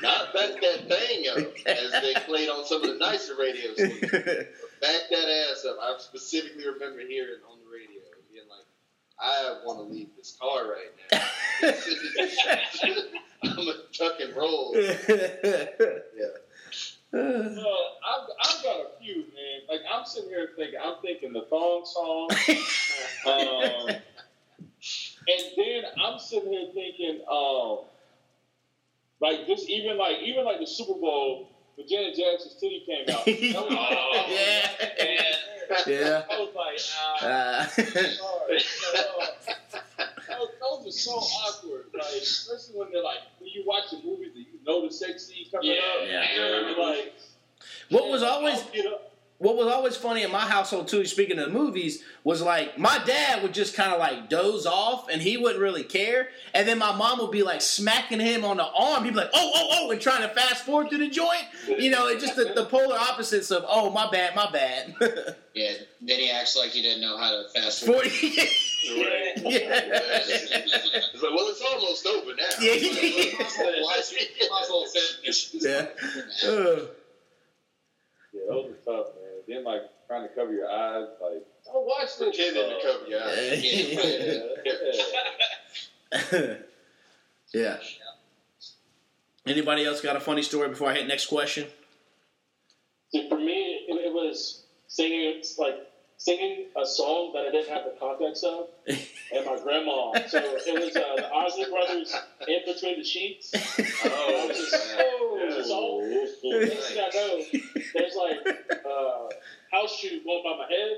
[0.02, 4.10] Not Back That Thing Up, as they played on some of the nicer radio stations.
[4.10, 5.76] Back That Ass Up.
[5.82, 8.00] I specifically remember hearing on the radio
[8.32, 8.64] being like,
[9.20, 11.20] I want to leave this car right now.
[13.42, 14.74] I'm to tuck and roll.
[17.14, 19.60] Well, I've, I've got a few, man.
[19.68, 22.28] Like I'm sitting here thinking, I'm thinking the thong song,
[23.26, 27.78] um, and then I'm sitting here thinking, um,
[29.20, 33.26] like just even like even like the Super Bowl when Janet Jackson's titty came out.
[33.26, 35.82] Was, yeah, Yeah.
[35.86, 36.22] yeah.
[36.30, 38.60] I was like, ah, Uh, sorry.
[38.60, 39.26] So, uh,
[40.28, 44.33] those, those are so awkward, like especially when they're like when you watch a you
[44.66, 45.74] know the sex scene coming Yeah.
[45.76, 46.08] up.
[46.08, 46.34] Yeah.
[46.34, 47.14] You're like,
[47.90, 49.13] what was always I'll get up.
[49.38, 53.42] What was always funny in my household too, speaking of movies, was like my dad
[53.42, 56.94] would just kind of like doze off and he wouldn't really care, and then my
[56.94, 59.04] mom would be like smacking him on the arm.
[59.04, 61.44] He'd be like, "Oh, oh, oh," and trying to fast forward through the joint.
[61.66, 64.94] You know, it's just the, the polar opposites of "Oh, my bad, my bad."
[65.54, 65.72] Yeah.
[66.02, 68.10] Then he acts like he didn't know how to fast forward.
[68.10, 68.26] Forty.
[68.36, 69.32] Right.
[69.36, 69.80] yeah.
[70.26, 72.42] It's like, well, it's almost over now.
[72.60, 72.74] Yeah.
[74.50, 75.54] Might as well finish.
[75.54, 75.86] Yeah.
[78.34, 79.23] Yeah, those are tough, man.
[79.48, 82.36] Then like trying to cover your eyes, like don't watch this.
[82.36, 83.64] Pretending to oh, cover your eyes.
[86.32, 86.56] Yeah,
[87.52, 87.76] yeah.
[87.78, 87.78] yeah.
[89.46, 91.66] Anybody else got a funny story before I hit next question?
[93.12, 95.86] See, for me, it, it was singing like
[96.24, 100.12] singing a song that I didn't have the context of, and my grandma.
[100.26, 102.16] So it was uh, the Isley Brothers
[102.48, 103.52] in between the sheets.
[103.54, 106.02] I was just oh,
[106.40, 107.44] so next thing I know,
[107.94, 108.40] there's like
[108.86, 109.28] uh,
[109.70, 110.96] house shoes going by my head.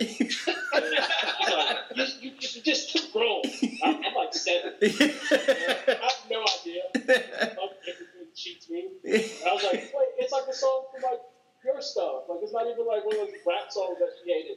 [0.72, 3.42] And like, you, you, you're just too grown.
[3.82, 4.74] I'm, I'm like seven.
[4.82, 6.82] I have no idea.
[6.94, 8.90] I'm in between the sheets mean.
[9.04, 11.20] I was like, wait, it's like a song from like
[11.66, 12.22] your stuff.
[12.28, 14.56] Like it's not even like one of those rap songs that she hated.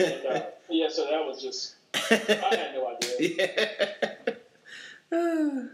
[0.00, 3.48] And uh, yeah, so that was just I had no idea.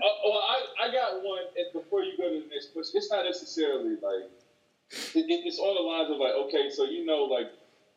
[0.02, 1.42] Uh, well, I, I got one.
[1.56, 4.28] And before you go to the next question, it's not necessarily like
[5.14, 7.48] it, it- it's on the lines of like, okay, so you know, like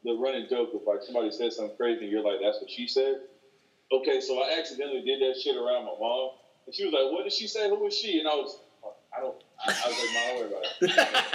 [0.03, 2.87] the running joke of like somebody said something crazy, and you're like, that's what she
[2.87, 3.15] said.
[3.91, 6.29] Okay, so I accidentally did that shit around my mom,
[6.65, 7.67] and she was like, "What did she say?
[7.69, 8.57] Who was she?" And I was,
[9.15, 10.75] I don't, I, I was like, "Mom, don't worry about it."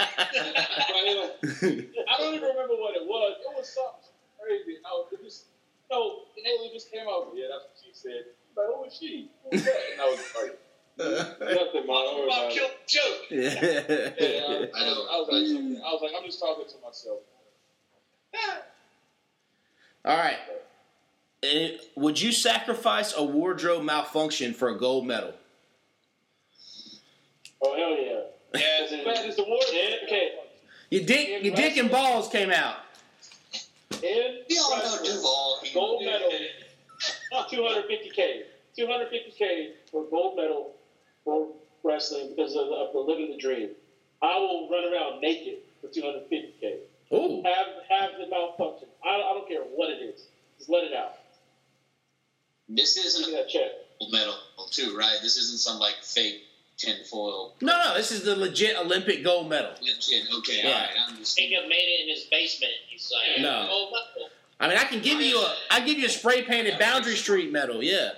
[0.91, 3.35] But anyway, I don't even remember what it was.
[3.41, 4.77] It was something crazy.
[4.77, 5.45] And I was it just,
[5.89, 7.31] you know, innately just came out.
[7.33, 8.31] Yeah, that's what she said.
[8.55, 9.31] Like, who was she?
[9.43, 9.79] Who What's that?
[9.93, 10.53] And I was like,
[11.39, 11.87] nothing, man.
[11.87, 12.53] Don't worry Bob about it.
[12.53, 13.21] killed the joke.
[13.31, 14.99] Yeah, I, I know.
[15.09, 17.19] I was like, I was like, I'm just talking to myself.
[20.03, 20.37] All right.
[21.43, 25.33] Eh, would you sacrifice a wardrobe malfunction for a gold medal?
[27.63, 28.59] Oh hell yeah!
[28.59, 29.03] Yeah.
[29.05, 29.59] Man, it's the war.
[29.67, 30.31] Okay,
[30.89, 32.77] Your dick, your dick and balls came out.
[34.03, 35.59] in We all know wrestling, Duval.
[35.73, 36.29] gold medal,
[37.33, 38.41] 250k,
[38.77, 40.75] 250k for gold medal
[41.23, 41.47] for
[41.83, 43.69] wrestling because of, of the living the dream.
[44.21, 46.77] I will run around naked for 250k.
[47.11, 48.87] Oh, Have have the malfunction.
[49.03, 50.21] I, I don't care what it is.
[50.57, 51.13] Just let it out.
[52.69, 53.71] This isn't me that check.
[54.01, 54.35] a medal,
[54.71, 55.17] too, right?
[55.21, 56.43] This isn't some like fake
[56.81, 57.53] tinfoil.
[57.61, 59.71] no, no, this is the legit Olympic gold medal.
[59.81, 60.23] Legit.
[60.39, 60.69] Okay, Yeah.
[60.69, 60.89] all right.
[61.09, 61.35] I'm just.
[61.35, 62.73] Think of made it in his basement.
[62.89, 63.67] He's like, No.
[63.69, 64.29] oh, medal.
[64.59, 67.51] I mean, I can give you a, I give you a spray painted Boundary Street
[67.51, 67.83] medal.
[67.83, 68.09] Yeah.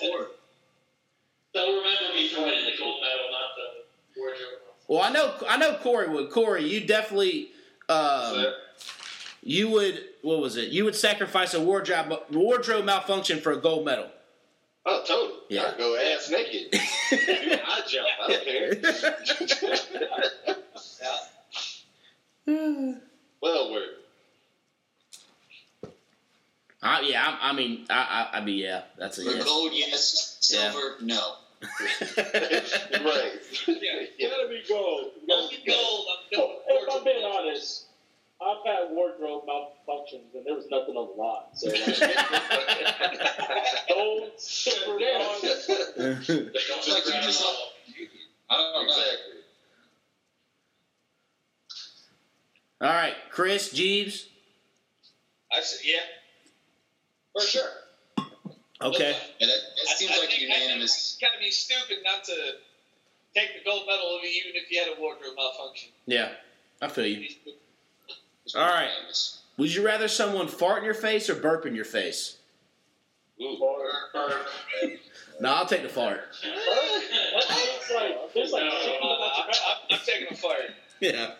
[0.00, 0.26] Sure.
[1.54, 4.60] They'll remember me for winning the gold medal, not the wardrobe.
[4.86, 6.30] Well, I know, I know Corey would.
[6.30, 7.50] Corey, you definitely,
[7.88, 8.52] um,
[9.42, 10.02] you would.
[10.22, 10.68] What was it?
[10.68, 14.08] You would sacrifice a wardrobe wardrobe malfunction for a gold medal.
[14.86, 15.40] Oh, totally.
[15.50, 15.70] Yeah.
[15.72, 16.68] I'd go ass naked.
[17.12, 18.08] I jump.
[18.22, 18.76] I don't care.
[23.42, 23.98] well worth.
[26.80, 29.44] I, yeah, I, I mean, I, I, I mean, yeah, that's a For yes.
[29.44, 30.36] gold, yes.
[30.40, 31.34] Silver, no.
[31.60, 32.16] it.
[33.04, 33.32] right.
[34.18, 35.10] You gotta be gold.
[35.20, 36.06] You gotta be gold.
[36.32, 37.87] I'm going If I'm being honest,
[38.40, 41.42] I've had wardrobe malfunctions and there was nothing on the line.
[41.54, 41.98] So like,
[43.88, 45.40] gold, silver, bronze.
[45.42, 47.44] It's like you just.
[48.50, 48.82] I don't know.
[48.82, 49.38] exactly.
[52.80, 54.28] All right, Chris Jeeves.
[55.52, 55.98] I said, yeah.
[57.32, 57.70] For sure.
[58.80, 59.16] Okay.
[59.40, 59.56] Yeah, that,
[59.86, 61.18] that seems I, like I think, unanimous.
[61.20, 62.34] I think it'd kind of be stupid not to
[63.34, 65.90] take the gold medal even if you had a wardrobe malfunction.
[66.06, 66.30] Yeah,
[66.80, 67.28] I feel you.
[68.56, 68.88] All right.
[68.88, 69.38] unanimous.
[69.56, 72.36] Would you rather someone fart in your face or burp in your face?
[75.40, 76.22] No, I'll take the fart.
[77.94, 79.30] Like, there's like No, chicken about
[79.88, 79.98] I'm.
[80.04, 80.70] Taking a fart.
[80.98, 81.30] Yeah.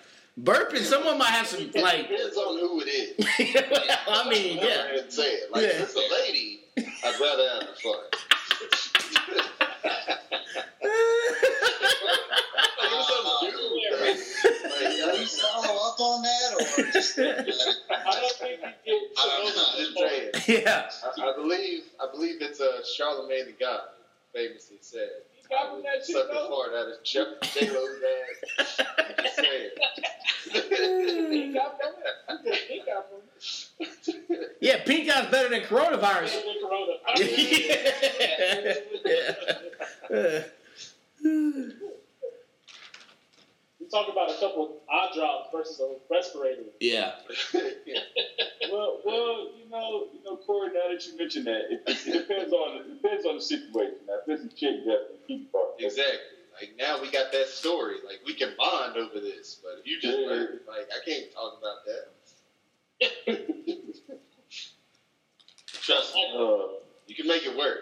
[0.40, 2.08] Burping, someone might have some like.
[2.08, 3.26] Depends on who it is.
[4.08, 5.00] I mean, yeah.
[5.08, 5.50] say it.
[5.50, 5.68] Like, Yeah.
[5.70, 8.14] if it's a lady, I'd rather have the fart.
[11.58, 14.70] Like, it's something to do with that.
[14.70, 17.38] Like, Can we follow up on that, or just let?
[17.38, 17.42] I
[18.20, 19.68] don't think you get I don't know.
[19.76, 19.94] Just
[20.46, 20.64] saying.
[20.64, 20.90] Yeah.
[21.18, 23.80] I, I believe I believe it's uh, Charlemagne the God
[24.34, 25.08] famously said.
[25.50, 26.48] got I from would that shit, suck a though?
[26.48, 27.24] fart out of J
[27.70, 28.02] Lo's
[28.58, 28.76] ass.
[29.22, 29.70] Just saying.
[31.30, 31.92] He got from
[32.46, 32.58] it.
[32.68, 33.20] He got from
[34.38, 34.56] it.
[34.60, 36.32] Yeah, pink eye's better than coronavirus.
[36.32, 36.92] Better than Corona.
[40.10, 40.42] yeah.
[41.22, 41.72] We
[43.90, 46.62] talk about a couple of eye drops versus a respirator.
[46.80, 47.12] yeah.
[48.70, 50.68] Well, well, you know, you know, Corey.
[50.74, 53.94] Now that you mentioned that, it, it depends on it depends on the situation.
[54.06, 55.68] Now, if it's a chick, definitely keep part.
[55.78, 56.36] exactly.
[56.60, 57.96] Like now we got that story.
[58.04, 59.56] Like we can bond over this.
[59.62, 60.26] But if you just Yeah.
[60.26, 63.38] burp, like I can't talk about that.
[65.72, 66.66] Trust me, Uh,
[67.06, 67.78] you can make it work.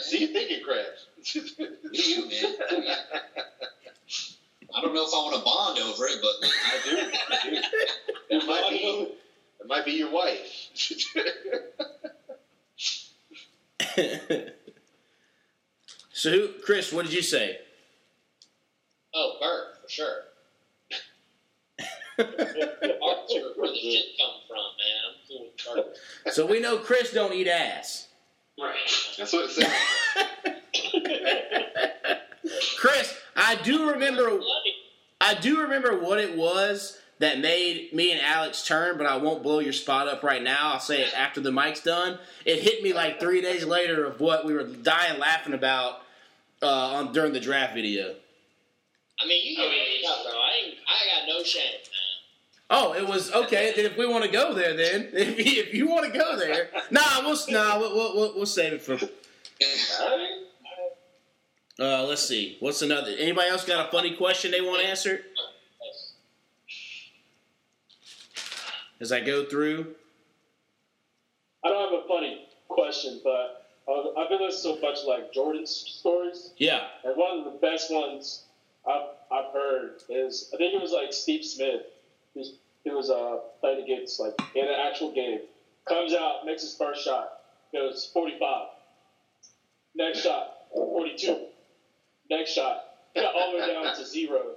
[0.00, 0.96] See you thinking crash.
[1.92, 2.54] you, man.
[4.74, 6.96] I don't know if I want to bond over it, but I do.
[7.30, 7.56] I do.
[8.30, 9.12] It might be.
[9.60, 10.70] It might be your wife.
[16.12, 17.58] so, who, Chris, what did you say?
[19.14, 20.22] Oh, Bert, for sure.
[22.16, 24.96] Bart's where where the shit come from, man.
[25.08, 25.56] I'm cool with
[26.24, 26.34] Bert.
[26.34, 28.08] So we know Chris don't eat ass.
[28.60, 28.76] Right.
[29.18, 29.72] That's what it says.
[32.76, 34.40] Chris, I do remember.
[35.20, 39.42] I do remember what it was that made me and Alex turn, but I won't
[39.42, 40.72] blow your spot up right now.
[40.72, 42.18] I'll say it after the mic's done.
[42.44, 46.02] It hit me like three days later of what we were dying laughing about
[46.62, 48.14] uh, on during the draft video.
[49.20, 50.32] I mean, you make it up, bro.
[50.32, 50.74] I ain't.
[50.88, 52.04] I got no shame, man.
[52.70, 53.72] Oh, it was okay.
[53.76, 56.36] Then if we want to go there, then if you, if you want to go
[56.36, 58.98] there, nah, we'll nah, we'll, we'll, we'll, we'll save it for.
[61.78, 62.56] Uh, let's see.
[62.60, 63.10] What's another?
[63.18, 65.24] Anybody else got a funny question they want answered?
[69.00, 69.94] As I go through.
[71.64, 73.66] I don't have a funny question, but
[74.16, 76.84] I've been listening to a bunch of like Jordan's stories, Yeah.
[77.04, 78.44] and one of the best ones
[78.88, 81.82] I've, I've heard is I think it was like Steve Smith.
[82.34, 82.52] He was,
[82.84, 85.40] he was uh, playing against like in an actual game.
[85.86, 87.40] Comes out, makes his first shot,
[87.72, 88.68] goes 45.
[89.96, 91.46] Next shot, 42.
[92.30, 92.84] Next shot,
[93.14, 94.52] got all the way down to zero.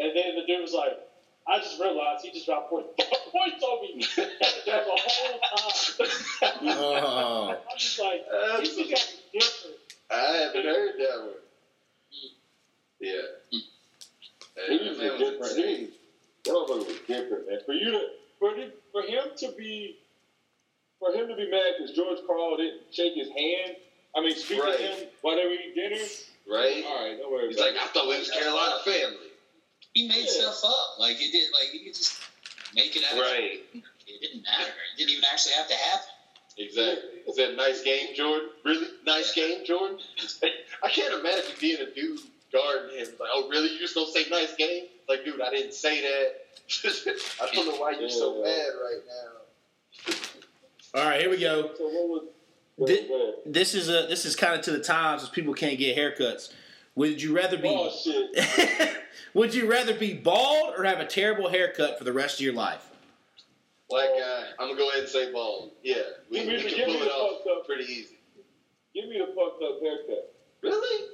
[0.00, 0.98] And then the dude was like,
[1.46, 4.04] I just realized he just dropped point, points on me.
[4.16, 6.58] the whole time.
[6.62, 7.48] Oh.
[7.72, 8.22] I'm just like,
[8.60, 9.76] these things got different.
[10.10, 11.34] I haven't heard that one.
[13.00, 13.12] Yeah.
[13.50, 15.40] He That was man was different.
[15.42, 15.76] insane.
[15.76, 15.90] He,
[16.44, 17.58] that was different, man.
[17.66, 18.06] For you to,
[18.38, 19.98] for him, for him to be,
[20.98, 23.76] for him to be mad because George Karl didn't shake his hand.
[24.16, 24.76] I mean, speak Right.
[24.76, 26.04] to him while they were eating dinner.
[26.48, 26.84] Right?
[26.86, 27.48] All right, don't worry.
[27.48, 29.28] He's about like, I thought we was Carolina family.
[29.94, 30.50] He made Yeah.
[30.50, 30.98] stuff up.
[30.98, 31.52] Like it did.
[31.52, 32.16] Like he could just
[32.74, 33.20] make it out.
[33.20, 33.60] Right.
[34.06, 34.70] It didn't matter.
[34.70, 36.08] It didn't even actually have to happen.
[36.56, 37.10] Exactly.
[37.26, 38.48] Is that a nice game, Jordan?
[38.64, 38.88] Really?
[39.06, 39.98] Nice game, Jordan?
[40.82, 42.20] I can't imagine being a dude
[42.52, 43.06] guarding him.
[43.20, 43.70] Like, oh, really?
[43.72, 44.86] You just gonna say nice game?
[45.08, 46.32] Like, dude, I didn't say that.
[47.42, 51.00] I don't know why you're so mad right now.
[51.00, 51.70] All right, here we go.
[51.76, 52.22] So what was?
[52.86, 53.10] Did-
[53.46, 56.52] This is a this is kind of to the times as people can't get haircuts.
[56.94, 58.96] Would you rather be Oh shit!
[59.34, 62.54] Would you rather be bald or have a terrible haircut for the rest of your
[62.54, 62.84] life?
[63.88, 65.70] Black guy, I'm gonna go ahead and say bald.
[65.82, 65.96] Yeah,
[66.30, 68.16] we, Give we me- can give pull me it the off up- pretty easy.
[68.94, 70.34] Give me the fucked up haircut.
[70.62, 71.06] Really?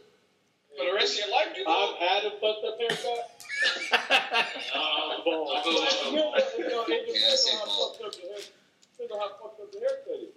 [0.76, 3.30] For the rest of your life, you I've had a fucked up haircut.
[4.74, 5.48] Oh, Bald.
[5.56, 7.96] I'll go You with know, you know, it Yeah, I say bald.
[7.96, 8.12] fucked up.
[8.12, 10.34] Depends on how fucked up the haircut is.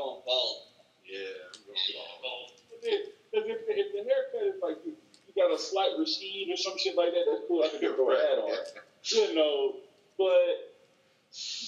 [0.00, 0.56] I'm going bald.
[1.04, 1.76] Yeah, I'm going
[2.24, 2.48] bald.
[2.80, 4.94] Because if, if the haircut is like you,
[5.28, 7.62] you got a slight recede or some shit like that, that's cool.
[7.62, 8.56] I can just throw a hat on.
[9.04, 9.74] You know,
[10.16, 10.72] but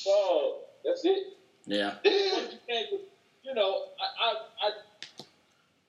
[0.05, 1.37] bald, that's it.
[1.67, 1.95] Yeah.
[2.05, 2.41] Yeah.
[2.51, 2.87] You can't,
[3.45, 4.35] you know, I, I,
[4.67, 4.71] I,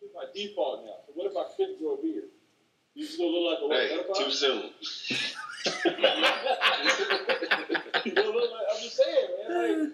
[0.02, 0.98] it's my default now.
[1.08, 2.26] So what if I couldn't grow a beard?
[2.94, 4.18] You still look like a Hey, what?
[4.20, 4.70] too soon.
[8.04, 9.80] You still look like, I'm just saying, man.
[9.80, 9.90] Like,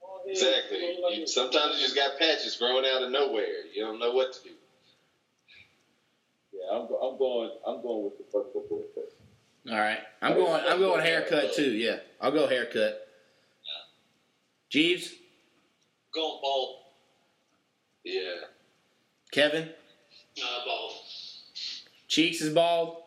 [0.00, 0.78] bald head, Exactly.
[0.78, 3.64] you look like You, a- sometimes you just got patches growing out of nowhere.
[3.74, 4.50] You don't know what to do.
[6.52, 7.50] Yeah, I'm, I'm going.
[7.66, 9.12] I'm going with the fucked up haircut.
[9.70, 9.98] All right.
[10.22, 11.70] I'm going I'm going haircut too.
[11.72, 11.98] Yeah.
[12.20, 13.02] I'll go haircut.
[14.68, 15.12] Jeeves,
[16.12, 16.76] going bald.
[18.04, 18.34] Yeah.
[19.30, 19.68] Kevin,
[20.42, 20.92] uh, bald.
[22.08, 23.02] Cheeks is bald.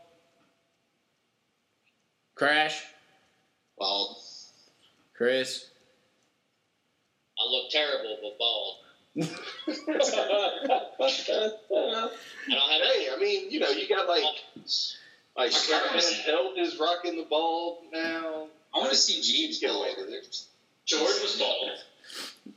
[2.35, 2.81] Crash,
[3.77, 4.15] Bald.
[5.13, 5.68] Chris.
[7.39, 8.75] I look terrible, but bald.
[9.17, 9.23] I
[12.49, 14.23] don't have Hey, I mean, you know, you got like
[15.35, 18.47] like Travis Health is rocking the bald now.
[18.73, 20.19] I want to see Jeeves Get go away over with there.
[20.19, 20.41] it.
[20.85, 21.71] George was bald.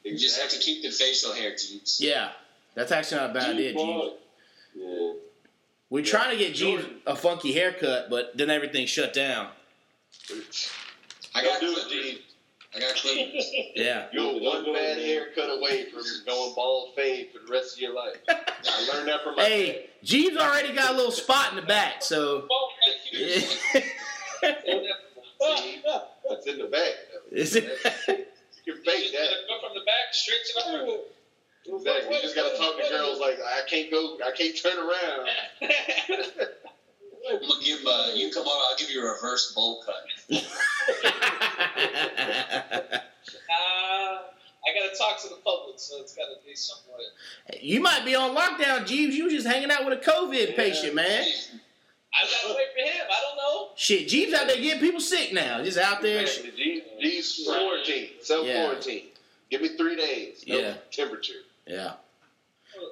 [0.05, 2.01] You just have to keep the facial hair, Jeeves.
[2.01, 2.31] Yeah.
[2.75, 4.15] That's actually not a bad idea, Jeeves.
[4.75, 5.13] Yeah.
[5.91, 9.49] We're trying to get Jeeves a funky haircut, but then everything shut down.
[11.35, 12.32] I Don't got do it, clippers.
[12.75, 12.83] Gene.
[12.83, 13.53] I got clippers.
[13.75, 14.07] Yeah.
[14.13, 18.17] You're one bad haircut away from going bald fade for the rest of your life.
[18.29, 22.03] I learned that from my Hey, Jeeves already got a little spot in the back,
[22.03, 22.47] so.
[22.49, 24.95] Bald, like, you dad.
[25.59, 25.83] See,
[26.29, 26.93] that's in the back.
[27.31, 28.29] Is it?
[28.65, 29.29] You can fake just that.
[29.49, 31.01] go from the back straight to the front.
[31.67, 32.15] Exactly.
[32.15, 35.29] You just gotta talk to girls like I can't go, I can't turn around.
[37.31, 38.71] I'm gonna give uh, you come on.
[38.71, 40.43] I'll give you a reverse bowl cut.
[43.51, 44.19] Uh,
[44.65, 47.01] I gotta talk to the public, so it's gotta be somewhat.
[47.61, 49.17] you might be on lockdown, Jeeves.
[49.17, 51.23] You was just hanging out with a COVID patient, man.
[51.25, 53.07] I gotta wait for him.
[53.11, 53.69] I don't know.
[53.77, 55.63] Shit, Jeeves out there getting people sick now.
[55.65, 56.23] Just out there.
[56.23, 56.83] Exactly.
[57.01, 58.65] G- quarantine, self Yeah.
[58.65, 59.07] quarantine.
[59.51, 60.45] Give me three days.
[60.47, 60.75] No Yeah.
[60.91, 61.43] temperature.
[61.67, 61.95] Yeah.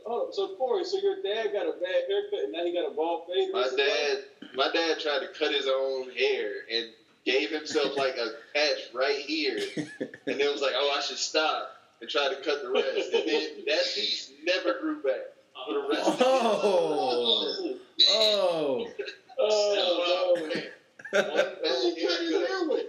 [0.07, 0.29] Oh.
[0.33, 3.27] So Corey, so your dad got a bad haircut and now he got a bald
[3.27, 3.51] face.
[3.53, 4.25] My dad,
[4.55, 6.91] my dad tried to cut his own hair and
[7.25, 11.71] gave himself like a patch right here, and then was like, "Oh, I should stop,"
[12.01, 15.33] and tried to cut the rest, and then that piece never grew back
[15.67, 16.11] for the rest.
[16.21, 17.77] Oh.
[18.13, 18.87] Oh.
[19.39, 21.21] Oh, no.
[21.21, 21.57] One bad
[21.97, 22.87] haircut.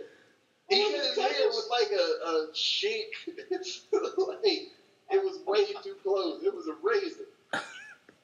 [0.69, 3.07] He cut his hair with like a, a shank.
[3.51, 4.69] It's like
[5.11, 6.41] it was way too close.
[6.43, 7.27] It was a razor.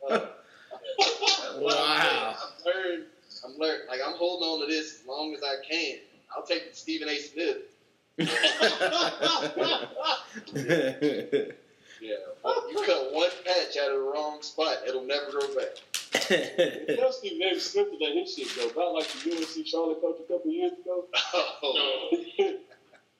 [0.10, 0.28] Uh,
[1.60, 2.36] Wow.
[2.40, 3.06] I'm learning.
[3.48, 3.88] I'm learning.
[3.88, 5.98] Like I'm holding on to this as long as I can.
[6.36, 7.18] I'll take Stephen A.
[7.20, 7.58] Smith.
[12.00, 12.14] Yeah.
[12.70, 15.78] You cut one patch out of the wrong spot, it'll never grow back.
[16.96, 17.60] Tell Stephen A.
[17.60, 18.70] Smith to let his shit go.
[18.80, 21.06] Not like the UNC Charlotte coach a couple years ago.
[21.34, 22.58] Oh, No.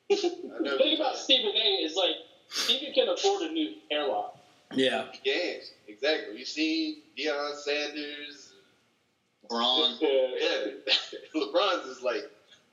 [0.10, 1.84] The thing about Stephen A.
[1.84, 2.16] is like
[2.50, 4.30] Stephen can afford a new hairline.
[4.74, 5.06] yeah.
[5.12, 5.60] He can.
[5.88, 6.38] Exactly.
[6.38, 8.47] You see Deion Sanders.
[9.50, 9.98] Braun.
[10.02, 10.72] Yeah.
[11.36, 12.24] LeBron's is like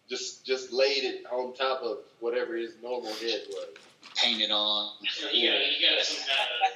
[0.08, 3.68] just just laid it on top of whatever his normal head was.
[4.16, 4.90] painted on.
[5.32, 6.72] You got you got some kind of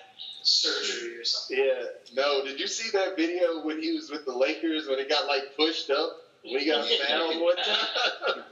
[0.47, 1.59] surgery or something.
[1.59, 1.85] Yeah.
[2.15, 5.27] No, did you see that video when he was with the Lakers when it got
[5.27, 6.11] like pushed up
[6.43, 8.45] when he got fouled one time?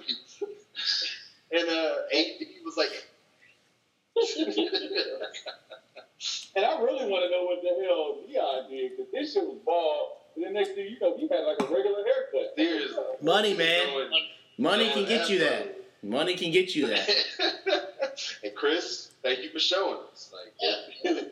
[1.52, 2.90] and uh, AD was like,
[6.54, 9.58] And I really want to know what the hell Deion did because this shit was
[9.64, 10.08] bald.
[10.36, 12.54] And then next thing you know, he had like a regular haircut.
[12.56, 12.96] Seriously.
[13.22, 13.86] Money, man.
[13.86, 14.10] Going-
[14.58, 15.76] Money can get you that.
[16.02, 17.08] Money can get you that.
[18.42, 20.32] and Chris, thank you for showing us.
[20.32, 20.52] Like,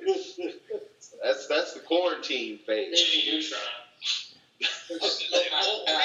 [1.23, 3.01] that's that's the quarantine phase.
[3.01, 3.61] Jimmy Neutron.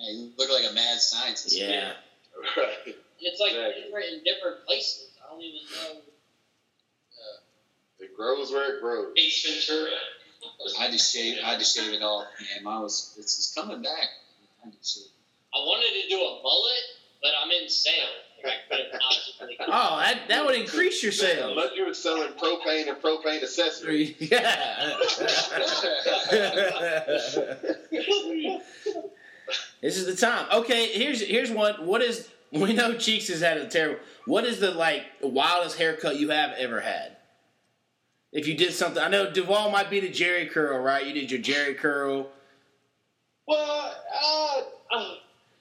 [0.00, 1.56] Yeah, you look like a mad scientist.
[1.56, 1.92] Yeah.
[2.56, 2.96] Right.
[3.20, 3.82] It's like Exactly.
[3.84, 5.10] different in different places.
[5.24, 6.00] I don't even know.
[8.00, 9.12] It grows where it grows.
[9.16, 9.90] Ace Ventura.
[10.78, 11.38] I had to shave.
[11.44, 12.26] I had to shave it off.
[12.40, 13.14] Man, mine was.
[13.18, 14.08] It's, it's coming back.
[14.62, 15.04] I had to shave.
[15.54, 16.82] I wanted to do a mullet,
[17.22, 18.08] but I'm in sales.
[18.42, 19.56] Like, I couldn't possibly.
[19.68, 21.52] Oh, that, that would increase your sales.
[21.52, 24.14] Unless you were selling propane and propane accessories.
[24.20, 24.96] Yeah.
[29.82, 30.46] this is the time.
[30.52, 31.86] Okay, here's here's one.
[31.86, 34.00] What is we know Cheeks has had a terrible.
[34.26, 37.16] What is the like wildest haircut you have ever had?
[38.32, 41.06] If you did something, I know Duval might be the Jheri curl, right?
[41.06, 42.30] You did your Jheri curl.
[43.46, 43.94] Well,
[44.24, 45.14] uh, uh,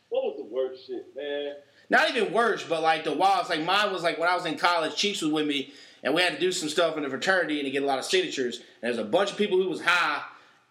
[0.09, 1.55] what was the worst shit, man?
[1.89, 3.49] Not even worse, but like the wilds.
[3.49, 4.95] Like mine was like when I was in college.
[4.95, 5.73] Cheeks was with me,
[6.03, 7.99] and we had to do some stuff in the fraternity and to get a lot
[7.99, 8.57] of signatures.
[8.57, 10.23] And there's a bunch of people who was high,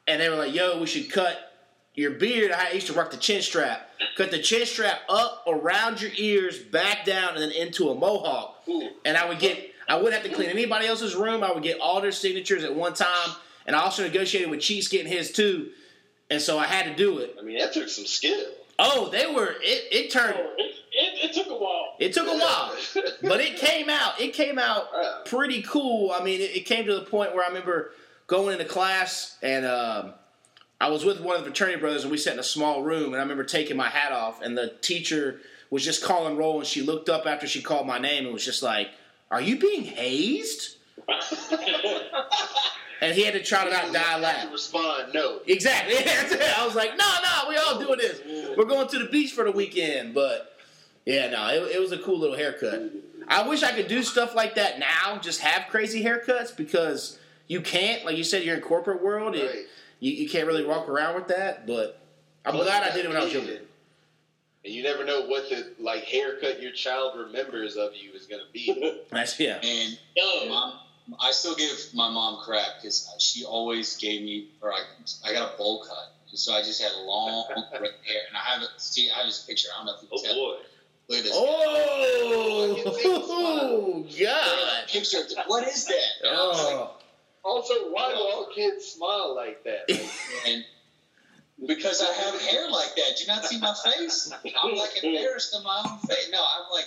[0.09, 1.52] and they were like, "Yo, we should cut
[1.94, 3.90] your beard." I used to rock the chin strap.
[4.16, 8.62] Cut the chin strap up around your ears, back down, and then into a mohawk.
[8.68, 8.89] Ooh.
[9.05, 9.69] And I would get.
[9.90, 11.42] I wouldn't have to clean anybody else's room.
[11.42, 13.30] I would get all their signatures at one time,
[13.66, 15.70] and I also negotiated with Cheeks getting his too.
[16.30, 17.34] And so I had to do it.
[17.38, 18.40] I mean, that took some skill.
[18.78, 19.56] Oh, they were.
[19.60, 20.36] It, it turned.
[20.38, 21.96] Oh, it, it, it took a while.
[21.98, 22.72] It took a while,
[23.22, 24.20] but it came out.
[24.20, 25.22] It came out Wow.
[25.26, 26.12] pretty cool.
[26.12, 27.90] I mean, it, it came to the point where I remember
[28.28, 30.12] going into class and um,
[30.80, 33.06] I was with one of the fraternity brothers, and we sat in a small room.
[33.06, 36.66] And I remember taking my hat off, and the teacher was just calling roll, and
[36.66, 38.88] she looked up after she called my name and was just like,
[39.31, 40.77] "Are you being hazed?"
[43.02, 44.52] And he had to try to not die To laugh.
[44.52, 45.40] respond, no.
[45.47, 45.94] Exactly.
[46.57, 48.20] I was like, no, no, we all doing this.
[48.59, 50.12] We're going to the beach for the weekend.
[50.12, 50.55] But
[51.07, 52.90] yeah, no, it, it was a cool little haircut.
[53.27, 57.62] I wish I could do stuff like that now, just have crazy haircuts because you
[57.62, 58.05] can't.
[58.05, 59.35] Like you said, you're in corporate world.
[59.35, 59.65] It, Right.
[60.01, 61.66] you, you can't really walk around with that.
[61.66, 61.98] But
[62.44, 63.61] I'm glad I did it when I was younger.
[64.62, 64.69] Kid.
[64.69, 68.43] And you never know what the like haircut your child remembers of you is gonna
[68.53, 69.01] be.
[69.11, 69.59] That's yeah.
[69.62, 70.78] And Yo, mom,
[71.20, 74.81] I still give my mom crap because she always gave me, or I,
[75.24, 78.41] I got a bowl cut, and so I just had long red hair, and I
[78.53, 78.69] have it.
[78.78, 79.69] See, I have this picture.
[79.74, 80.45] I don't know if you oh, can Oh tell.
[80.55, 80.57] boy.
[81.09, 81.32] Look at this.
[81.35, 82.74] Oh,
[84.20, 84.89] God.
[84.89, 85.19] picture.
[85.47, 86.11] What is that?
[86.23, 86.97] And I was like, Oh.
[87.43, 89.89] Also, why do all kids smile like that?
[89.89, 90.11] Like,
[90.47, 90.65] and
[91.66, 93.16] because I have hair like that.
[93.16, 94.31] Do you not see my face?
[94.62, 96.28] I'm like embarrassed of my own face.
[96.32, 96.87] No, I'm like,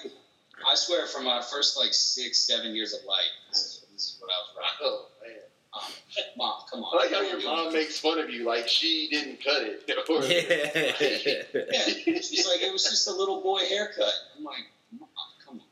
[0.67, 4.17] I swear, for my first like six, seven years of life, this is, this is
[4.19, 4.87] what I was rocking.
[4.87, 5.39] oh man.
[5.73, 5.89] Um,
[6.37, 6.93] mom, come on.
[6.93, 9.81] I like how your mom makes fun of you, like she didn't cut it.
[10.09, 14.13] Or- Yeah, she's like, it was just a little boy haircut.
[14.37, 15.09] I'm like, mom,
[15.43, 15.65] come on.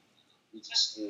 [0.54, 1.06] We just, so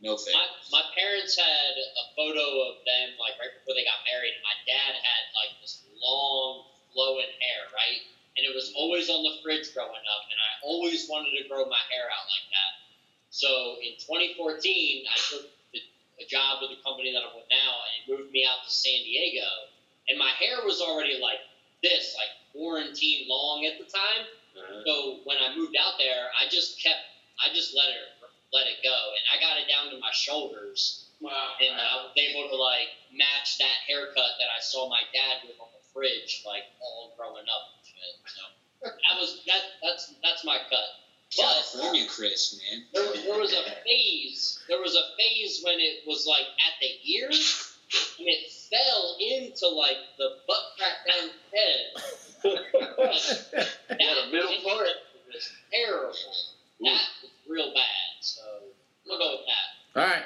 [0.00, 0.32] no face.
[0.32, 0.46] my,
[0.80, 2.40] my parents had a photo
[2.72, 4.32] of them like right before they got married.
[4.32, 8.02] and My dad had like this long flowing hair, right?
[8.36, 11.66] And it was always on the fridge growing up, and I always wanted to grow
[11.66, 12.72] my hair out like that.
[13.30, 15.44] So in 2014, I took
[15.74, 15.80] the,
[16.22, 18.70] a job with the company that I'm with now, and it moved me out to
[18.70, 19.46] San Diego.
[20.08, 21.42] And my hair was already like
[21.82, 24.24] this, like quarantine long at the time.
[24.56, 24.82] Uh-huh.
[24.86, 24.94] So
[25.26, 27.02] when I moved out there, I just kept,
[27.42, 31.04] I just let it let it go, and I got it down to my shoulders,
[31.20, 31.52] Wow.
[31.60, 35.60] and I was able to like match that haircut that I saw my dad with
[35.60, 37.64] on the fridge, like all growing up.
[37.74, 38.14] and shit.
[38.30, 38.42] So
[38.94, 39.62] that was that.
[39.82, 40.88] That's that's my cut.
[41.36, 42.84] But California Chris, man.
[42.94, 44.58] there, there was a phase.
[44.68, 47.74] There was a phase when it was like at the ears,
[48.18, 51.84] and it fell into like the butt crack down the head.
[52.38, 54.86] That Yeah, the middle part.
[55.26, 56.12] was terrible.
[56.80, 58.10] That was real bad.
[58.20, 58.40] So
[59.06, 60.00] we'll go with that.
[60.00, 60.22] All right.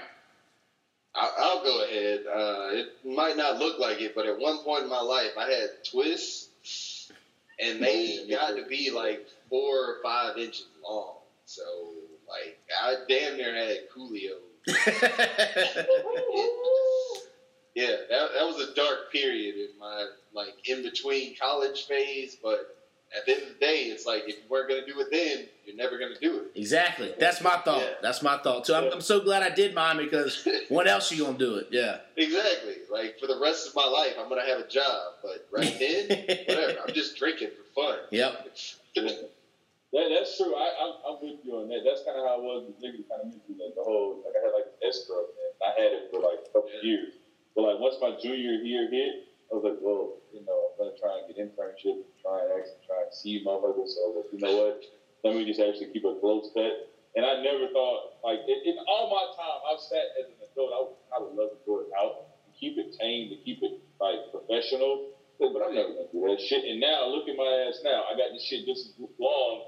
[1.15, 2.21] I- I'll go ahead.
[2.27, 5.51] Uh, it might not look like it, but at one point in my life, I
[5.51, 7.11] had twists,
[7.61, 11.17] and they got to be like four or five inches long.
[11.45, 11.63] So,
[12.29, 14.39] like, I damn near had Coolio.
[17.75, 22.59] Yeah, that, that was a dark period in my like in between college phase, but
[23.17, 25.47] at the end of the day, it's like if you weren't gonna do it then,
[25.67, 26.59] you're never gonna do it.
[26.59, 27.13] Exactly.
[27.19, 27.81] That's my thought.
[27.83, 27.95] Yeah.
[28.03, 28.75] That's my thought too.
[28.75, 31.69] I'm, I'm so glad I did mine because what else you gonna do it?
[31.71, 31.99] Yeah.
[32.17, 32.75] Exactly.
[32.91, 36.09] Like for the rest of my life, I'm gonna have a job, but right then,
[36.49, 36.79] whatever.
[36.87, 37.99] I'm just drinking for fun.
[38.11, 38.49] Yep.
[39.93, 40.55] That, that's true.
[40.57, 41.85] I, I'm, I'm with you on that.
[41.85, 44.33] That's kind of how I was with Liberty kind of mentioned like the whole like
[44.33, 46.97] I had like an escrow and I had it for like a couple Yeah.
[46.97, 47.13] years.
[47.53, 50.97] But like once my junior year hit, I was like, well, you know, I'm gonna
[50.99, 53.93] try and get internship, try and actually try and see motherfuckers.
[53.93, 54.81] So I was like, you know what?
[55.25, 56.73] Let me just actually keep a close cut.
[57.15, 60.73] And I never thought like in, in all my time I've sat as an adult,
[60.73, 62.13] I would, I would love to go out
[62.47, 64.99] and keep it tame, to keep it like professional.
[65.39, 66.65] But I'm never gonna do that shit.
[66.65, 68.05] And now look at my ass now.
[68.09, 68.89] I got this shit just
[69.21, 69.61] long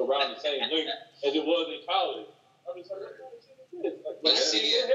[0.00, 0.90] around the same length
[1.24, 2.24] as it was in college.
[2.68, 3.94] I'm just like, what of shit is this?
[4.06, 4.90] Like, Let's see it.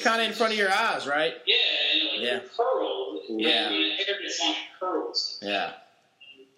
[0.00, 1.34] Was kind of in front of your eyes, right?
[1.46, 1.56] Yeah,
[1.92, 2.40] and like Yeah.
[2.56, 3.20] curled.
[3.28, 3.70] Yeah.
[3.70, 5.38] When hair gets long, curls.
[5.42, 5.72] Yeah.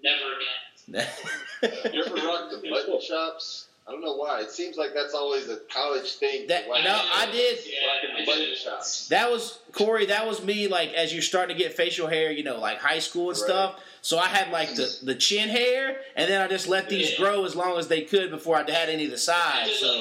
[0.02, 1.06] Never again.
[1.92, 3.68] You ever rock the mutton chops?
[3.86, 4.40] I don't know why.
[4.40, 6.46] It seems like that's always a college thing.
[6.48, 6.74] That- no.
[6.74, 7.58] I did.
[7.64, 8.58] Yeah, Rocking I the button did.
[8.58, 9.08] shops.
[9.08, 10.06] That was Corey.
[10.06, 10.66] That was me.
[10.68, 13.44] Like as you're starting to get facial hair, you know, like high school and Right.
[13.46, 13.80] stuff.
[14.00, 17.18] So I had like the, the chin hair, and then I just let these Yeah.
[17.18, 19.78] grow as long as they could before I had any of the I sides.
[19.78, 19.98] So the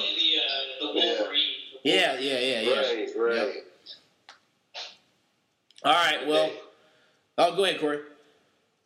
[0.80, 1.42] the Wolverine.
[1.84, 2.70] yeah, yeah, yeah, yeah.
[2.80, 2.98] Right, right.
[3.08, 3.11] Yep.
[5.84, 6.26] All right.
[6.26, 6.50] Well,
[7.38, 8.00] oh, go ahead, Corey.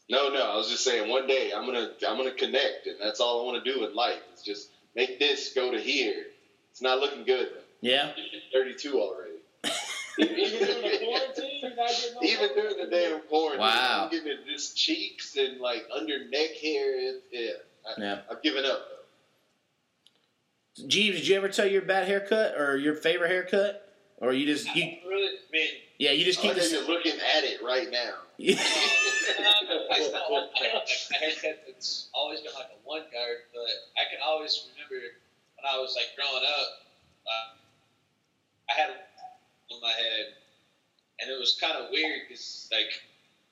[0.09, 0.52] No, no.
[0.52, 1.10] I was just saying.
[1.10, 3.94] One day I'm gonna I'm gonna connect, and that's all I want to do in
[3.94, 4.18] life.
[4.35, 6.24] Is just make this go to here.
[6.70, 7.48] It's not looking good.
[7.81, 8.12] Yeah.
[8.52, 9.32] 32 already.
[10.18, 14.05] Even during the quarantine, you're not getting no Even during the damn quarantine, Wow.
[14.05, 16.98] I'm getting just cheeks and like under neck hair.
[16.98, 17.51] It, yeah,
[17.86, 18.18] I, Yeah.
[18.31, 18.81] I've given up.
[20.86, 24.66] Jeeves, did you ever tell your bad haircut or your favorite haircut, or you just
[24.74, 24.85] you?
[25.09, 25.68] Really, I mean,
[25.98, 26.89] Yeah, you just keep like how this.
[26.89, 28.28] looking at it right now.
[28.39, 28.52] I
[29.97, 34.05] still want like, like a haircut that's always been like a one guard, but I
[34.12, 35.01] can always remember
[35.56, 36.68] when I was like growing up,
[37.24, 37.56] uh,
[38.68, 38.90] I had
[39.73, 40.36] on my head,
[41.20, 42.93] and it was kind of weird because like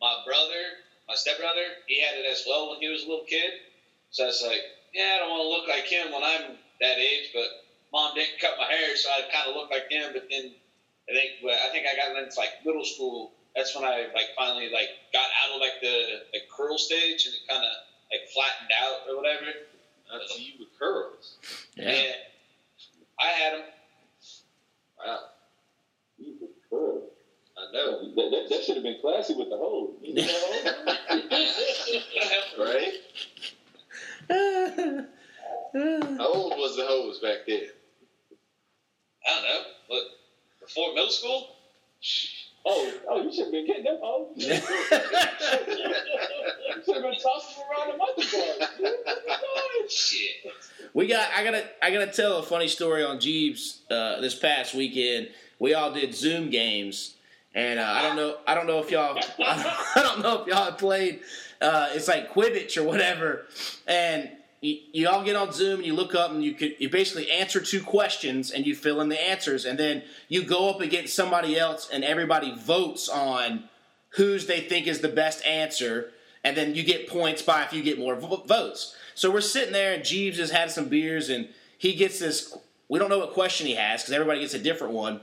[0.01, 3.65] my brother, my stepbrother, he had it as well when he was a little kid.
[4.11, 4.61] So I was like,
[4.93, 7.49] yeah, I don't want to look like him when I'm that age, but
[7.91, 10.13] mom didn't cut my hair, so I kind of look like him.
[10.13, 10.53] But then
[11.09, 13.33] I think I think I got into like middle school.
[13.55, 17.35] That's when I like finally like got out of like the the curl stage and
[17.35, 17.71] it kind of
[18.11, 19.47] like flattened out or whatever.
[20.13, 21.39] I see you with curls.
[21.77, 21.89] yeah.
[21.89, 22.15] And
[23.21, 23.63] I had them.
[25.05, 25.19] Wow,
[26.19, 27.11] Jesus Christ.
[27.57, 29.95] I know, That, that, that should have been classy with the hoes.
[30.03, 30.25] You know?
[32.65, 32.93] right?
[36.19, 37.63] How old was the hoes back then?
[39.27, 40.03] I don't know, but
[40.61, 41.57] before middle school,
[42.67, 44.33] oh, oh, you should have been getting them hoes.
[44.37, 44.45] you
[46.85, 49.93] should have been tossing them around the monkey bars.
[49.93, 50.53] shit.
[50.93, 51.29] We got.
[51.37, 51.65] I gotta.
[51.83, 55.29] I gotta tell a funny story on Jeeves uh, this past weekend.
[55.59, 57.15] We all did Zoom games,
[57.55, 58.37] and uh, I don't know.
[58.47, 59.19] I don't know if y'all.
[59.39, 61.21] I don't know if y'all played.
[61.61, 63.47] Uh, it's like Quiplash or whatever,
[63.87, 64.31] and
[64.65, 67.31] you, you all get on Zoom and you look up and you could you basically
[67.31, 71.15] answer two questions and you fill in the answers, and then you go up against
[71.15, 73.69] somebody else and everybody votes on
[74.11, 76.13] whose they think is the best answer,
[76.43, 78.97] and then you get points by if you get more vo- votes.
[79.15, 82.57] So we're sitting there, and Jeeves has had some beers, and he gets this.
[82.89, 85.21] We don't know what question he has because everybody gets a different one.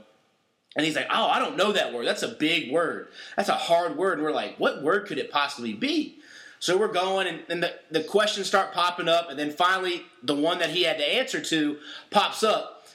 [0.74, 2.06] And he's like, "Oh, I don't know that word.
[2.06, 3.08] That's a big word.
[3.36, 6.21] That's a hard word." And we're like, "What word could it possibly be?"
[6.62, 10.36] So we're going, and, and the, the questions start popping up, and then finally, the
[10.36, 11.78] one that he had to answer to
[12.10, 12.86] pops up,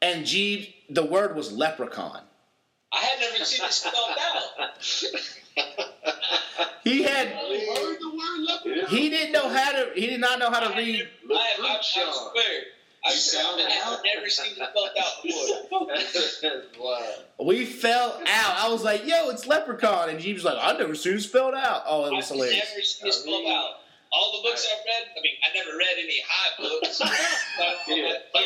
[0.00, 2.22] and Jeeves, the word was leprechaun.
[2.90, 4.72] I had never seen this spelled out.
[6.82, 8.88] He had, heard the word leprechaun.
[8.88, 11.06] he didn't know how to, he did not know how to read.
[11.30, 12.30] I, I, I Leprechaun.
[12.32, 12.62] swear.
[13.04, 14.00] I You sounded I have out.
[14.04, 16.84] never seen it spelled out before.
[16.84, 17.14] wow.
[17.46, 18.56] We fell out.
[18.58, 21.54] I was like, "Yo, it's leprechaun," and Jeeves was like, "I've never seen it spelled
[21.54, 22.70] out." Oh, it was I've hilarious.
[22.70, 23.70] never seen it spelled I mean- out.
[24.12, 26.98] All the books I've read, I mean, I never read any high books.
[27.58, 28.12] but, Yeah.
[28.32, 28.42] but,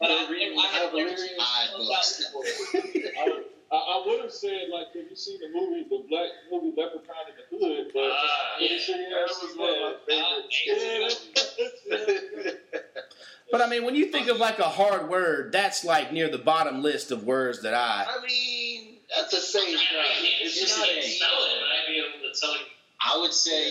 [0.00, 2.18] but I, Reading I had never seen high books.
[2.18, 2.42] before.
[3.16, 6.30] I, would- I, I would have said like, have you seen the movie, the black
[6.50, 7.90] movie Leprechaun in the Hood?
[7.94, 9.08] But Ah, I'm pretty yeah.
[9.22, 10.02] That was one of that.
[10.08, 11.54] my Yeah, favorite that's,
[11.86, 12.58] that's,
[13.50, 16.38] But I mean, when you think of like a hard word, that's like near the
[16.38, 18.06] bottom list of words that I.
[18.08, 20.06] I mean, that's a safe I route.
[20.20, 22.64] can't It's just not like a spell it, but I'd be able to tell you.
[23.00, 23.68] I would say,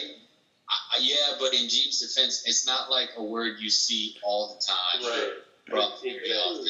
[0.70, 4.66] uh, yeah, but in Jeeves' defense, it's not like a word you see all the
[4.66, 5.12] time.
[5.12, 5.32] Right.
[5.70, 6.68] Bro, very often.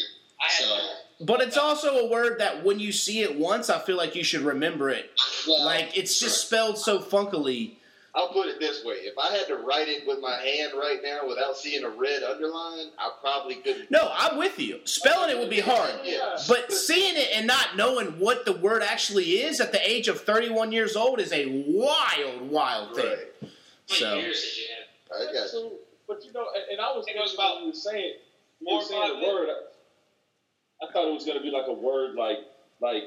[0.49, 0.79] So,
[1.25, 4.23] But it's also a word that when you see it once, I feel like you
[4.23, 5.11] should remember it.
[5.47, 7.75] well, Like it's just spelled so funkily.
[8.17, 10.99] I'll put it this way: if I had to write it with my hand right
[11.03, 13.91] now without seeing a red underline, I probably couldn't.
[13.91, 14.79] No, I'm with you.
[14.85, 15.91] Spelling it would be hard.
[16.03, 16.35] Yeah.
[16.47, 20.21] But seeing it and not knowing what the word actually is at the age of
[20.21, 23.05] 31 years old is a wild, wild thing.
[23.05, 23.51] Right.
[23.85, 25.15] So years did?
[25.15, 25.47] I got you.
[25.49, 25.71] So,
[26.07, 28.13] but you know, and, and I was It thinking was about when you were saying,
[28.61, 29.49] you four were or saying the word.
[29.49, 32.37] I, I thought it was going to be like a word like
[32.81, 33.03] like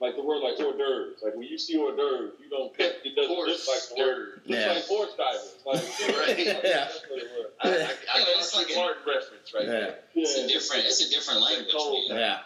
[0.00, 1.22] like the word like hors d'oeuvres.
[1.22, 3.58] Like when you see hors d'oeuvres, you don't pick it doesn't look like
[3.88, 4.40] the word.
[4.44, 4.72] It looks Yeah.
[4.72, 5.54] like horse divers.
[5.64, 5.82] Like,
[6.18, 6.38] Right.
[6.46, 6.52] Yeah.
[6.62, 7.46] That's what it was.
[7.60, 9.70] I, I, I, Yeah, I it's like a a- reference right Yeah.
[9.70, 9.98] there.
[10.14, 11.72] it's a different, it's a different language.
[11.76, 12.10] Cold.
[12.10, 12.18] man.
[12.18, 12.38] Yeah.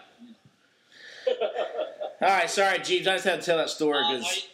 [2.22, 3.06] All right, sorry, Jeeves.
[3.06, 4.46] I just had to tell that story because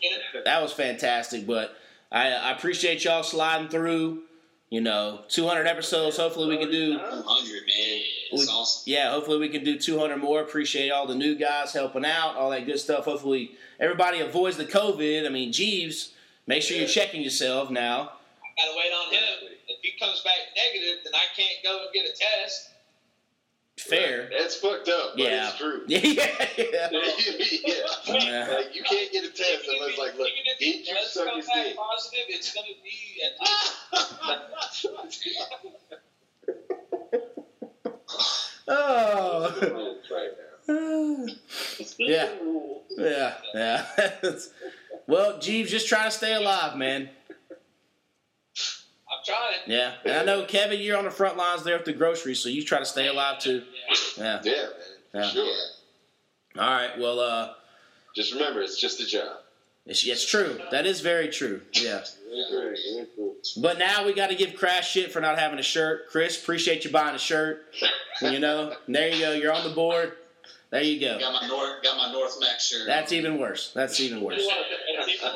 [0.44, 1.46] that was fantastic.
[1.46, 1.76] But
[2.12, 4.22] I, I appreciate y'all sliding through.
[4.68, 6.16] You know, 200 episodes.
[6.16, 6.94] Hopefully, we can do.
[6.98, 8.00] 200, man.
[8.30, 8.82] It's We- awesome.
[8.86, 10.40] Yeah, hopefully we can do 200 more.
[10.40, 13.04] Appreciate all the new guys helping out, all that good stuff.
[13.04, 15.26] Hopefully everybody avoids the COVID.
[15.26, 16.12] I mean, Jeeves,
[16.46, 18.12] make sure you're checking yourself now.
[18.42, 19.50] I gotta wait on him.
[19.68, 22.70] If he comes back negative, then I can't go and get a test.
[23.78, 24.30] Fair.
[24.32, 25.48] That's fucked up, but Yeah.
[25.50, 25.84] it's true.
[25.88, 26.88] Yeah, yeah, yeah.
[26.90, 28.14] yeah.
[28.14, 28.54] Yeah.
[28.56, 30.86] Like you can't get a test Even unless if- like, look, even if he did
[30.88, 31.76] you suck come his back dick?
[31.76, 33.36] positive, it's gonna be at
[38.68, 39.96] Oh.
[41.98, 42.28] Yeah.
[42.96, 43.86] Yeah, yeah.
[45.06, 47.08] well, Jeeves, just trying to stay alive, man.
[49.08, 49.60] I'm trying.
[49.66, 49.94] Yeah.
[50.04, 52.64] And I know, Kevin, you're on the front lines there at the grocery, so you
[52.64, 53.62] try to stay alive too.
[54.18, 54.40] Yeah.
[54.42, 54.62] Yeah, man.
[55.14, 55.28] Yeah.
[55.30, 55.54] Sure.
[56.58, 56.98] All right.
[56.98, 57.52] Well, uh,
[58.14, 59.36] Just remember, it's just a job.
[59.86, 60.58] It's, it's true.
[60.70, 61.60] That is very true.
[61.72, 62.02] Yeah.
[63.56, 66.08] But now we got to give Crash shit for not having a shirt.
[66.10, 67.66] Chris, appreciate you buying a shirt.
[68.20, 69.32] You know, there you go.
[69.32, 70.12] You're on the board.
[70.70, 71.18] There you go.
[71.20, 72.86] Got my North, got my North Mac shirt.
[72.86, 73.70] That's even worse.
[73.72, 74.40] That's even worse.
[74.40, 74.56] Even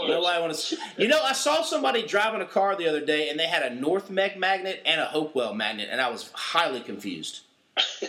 [0.01, 0.09] worse.
[0.09, 0.77] Nobody want to.
[0.99, 3.73] You know, I saw somebody driving a car the other day, and they had a
[3.73, 7.43] North Mac magnet and a Hopewell magnet, and I was highly confused.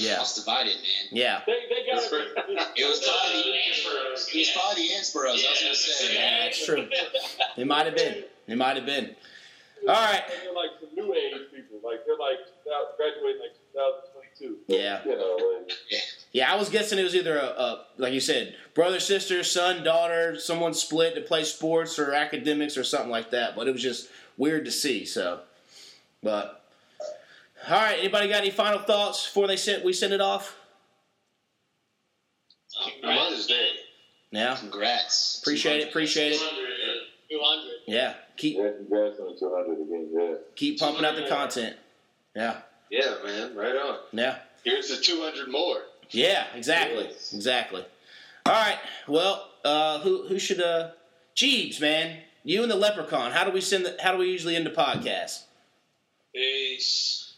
[0.00, 0.10] Weird.
[0.10, 1.08] Yeah, House divided, man.
[1.12, 2.16] yeah, They, they got to
[2.76, 4.12] It was probably, Ansborough.
[4.12, 5.44] it was probably the Ansboroughs.
[5.46, 6.14] I was gonna say.
[6.14, 6.44] yeah.
[6.44, 6.88] That's true.
[7.56, 8.24] It might have been.
[8.46, 9.14] It might have been.
[9.82, 10.22] All right.
[10.32, 11.78] And they're like some new age people.
[11.84, 12.38] Like they're like
[12.96, 14.56] graduating like 2022.
[14.68, 15.02] Yeah.
[15.04, 15.72] You know, like,
[16.32, 19.82] Yeah, I was guessing it was either a, a like you said, brother, sister, son,
[19.84, 23.56] daughter, someone split to play sports or academics or something like that.
[23.56, 25.04] But it was just weird to see.
[25.04, 25.40] So,
[26.22, 26.59] but
[27.68, 30.56] all right, anybody got any final thoughts before they sent we send it off?
[33.02, 33.68] Mother's Day.
[34.30, 35.40] Yeah, Congrats.
[35.42, 36.38] appreciate it, appreciate it.
[37.30, 37.70] 200.
[37.86, 40.10] Yeah, keep yeah, congrats on 200 again.
[40.12, 40.34] Yeah.
[40.56, 41.76] keep pumping out the content.
[42.34, 42.58] Yeah,
[42.90, 43.54] Yeah, man.
[43.56, 43.98] Right on.
[44.12, 45.82] yeah, Here's the 200 more.
[46.10, 46.46] yeah.
[46.54, 47.32] Exactly, Yes.
[47.34, 47.84] exactly.
[48.46, 48.78] All right,
[49.08, 50.90] well, uh, who who should uh,
[51.34, 53.32] Jeeves, man, you and the Leprechaun.
[53.32, 53.84] How do we send?
[53.84, 55.42] The, how do we usually end the podcast?
[56.34, 57.29] Peace.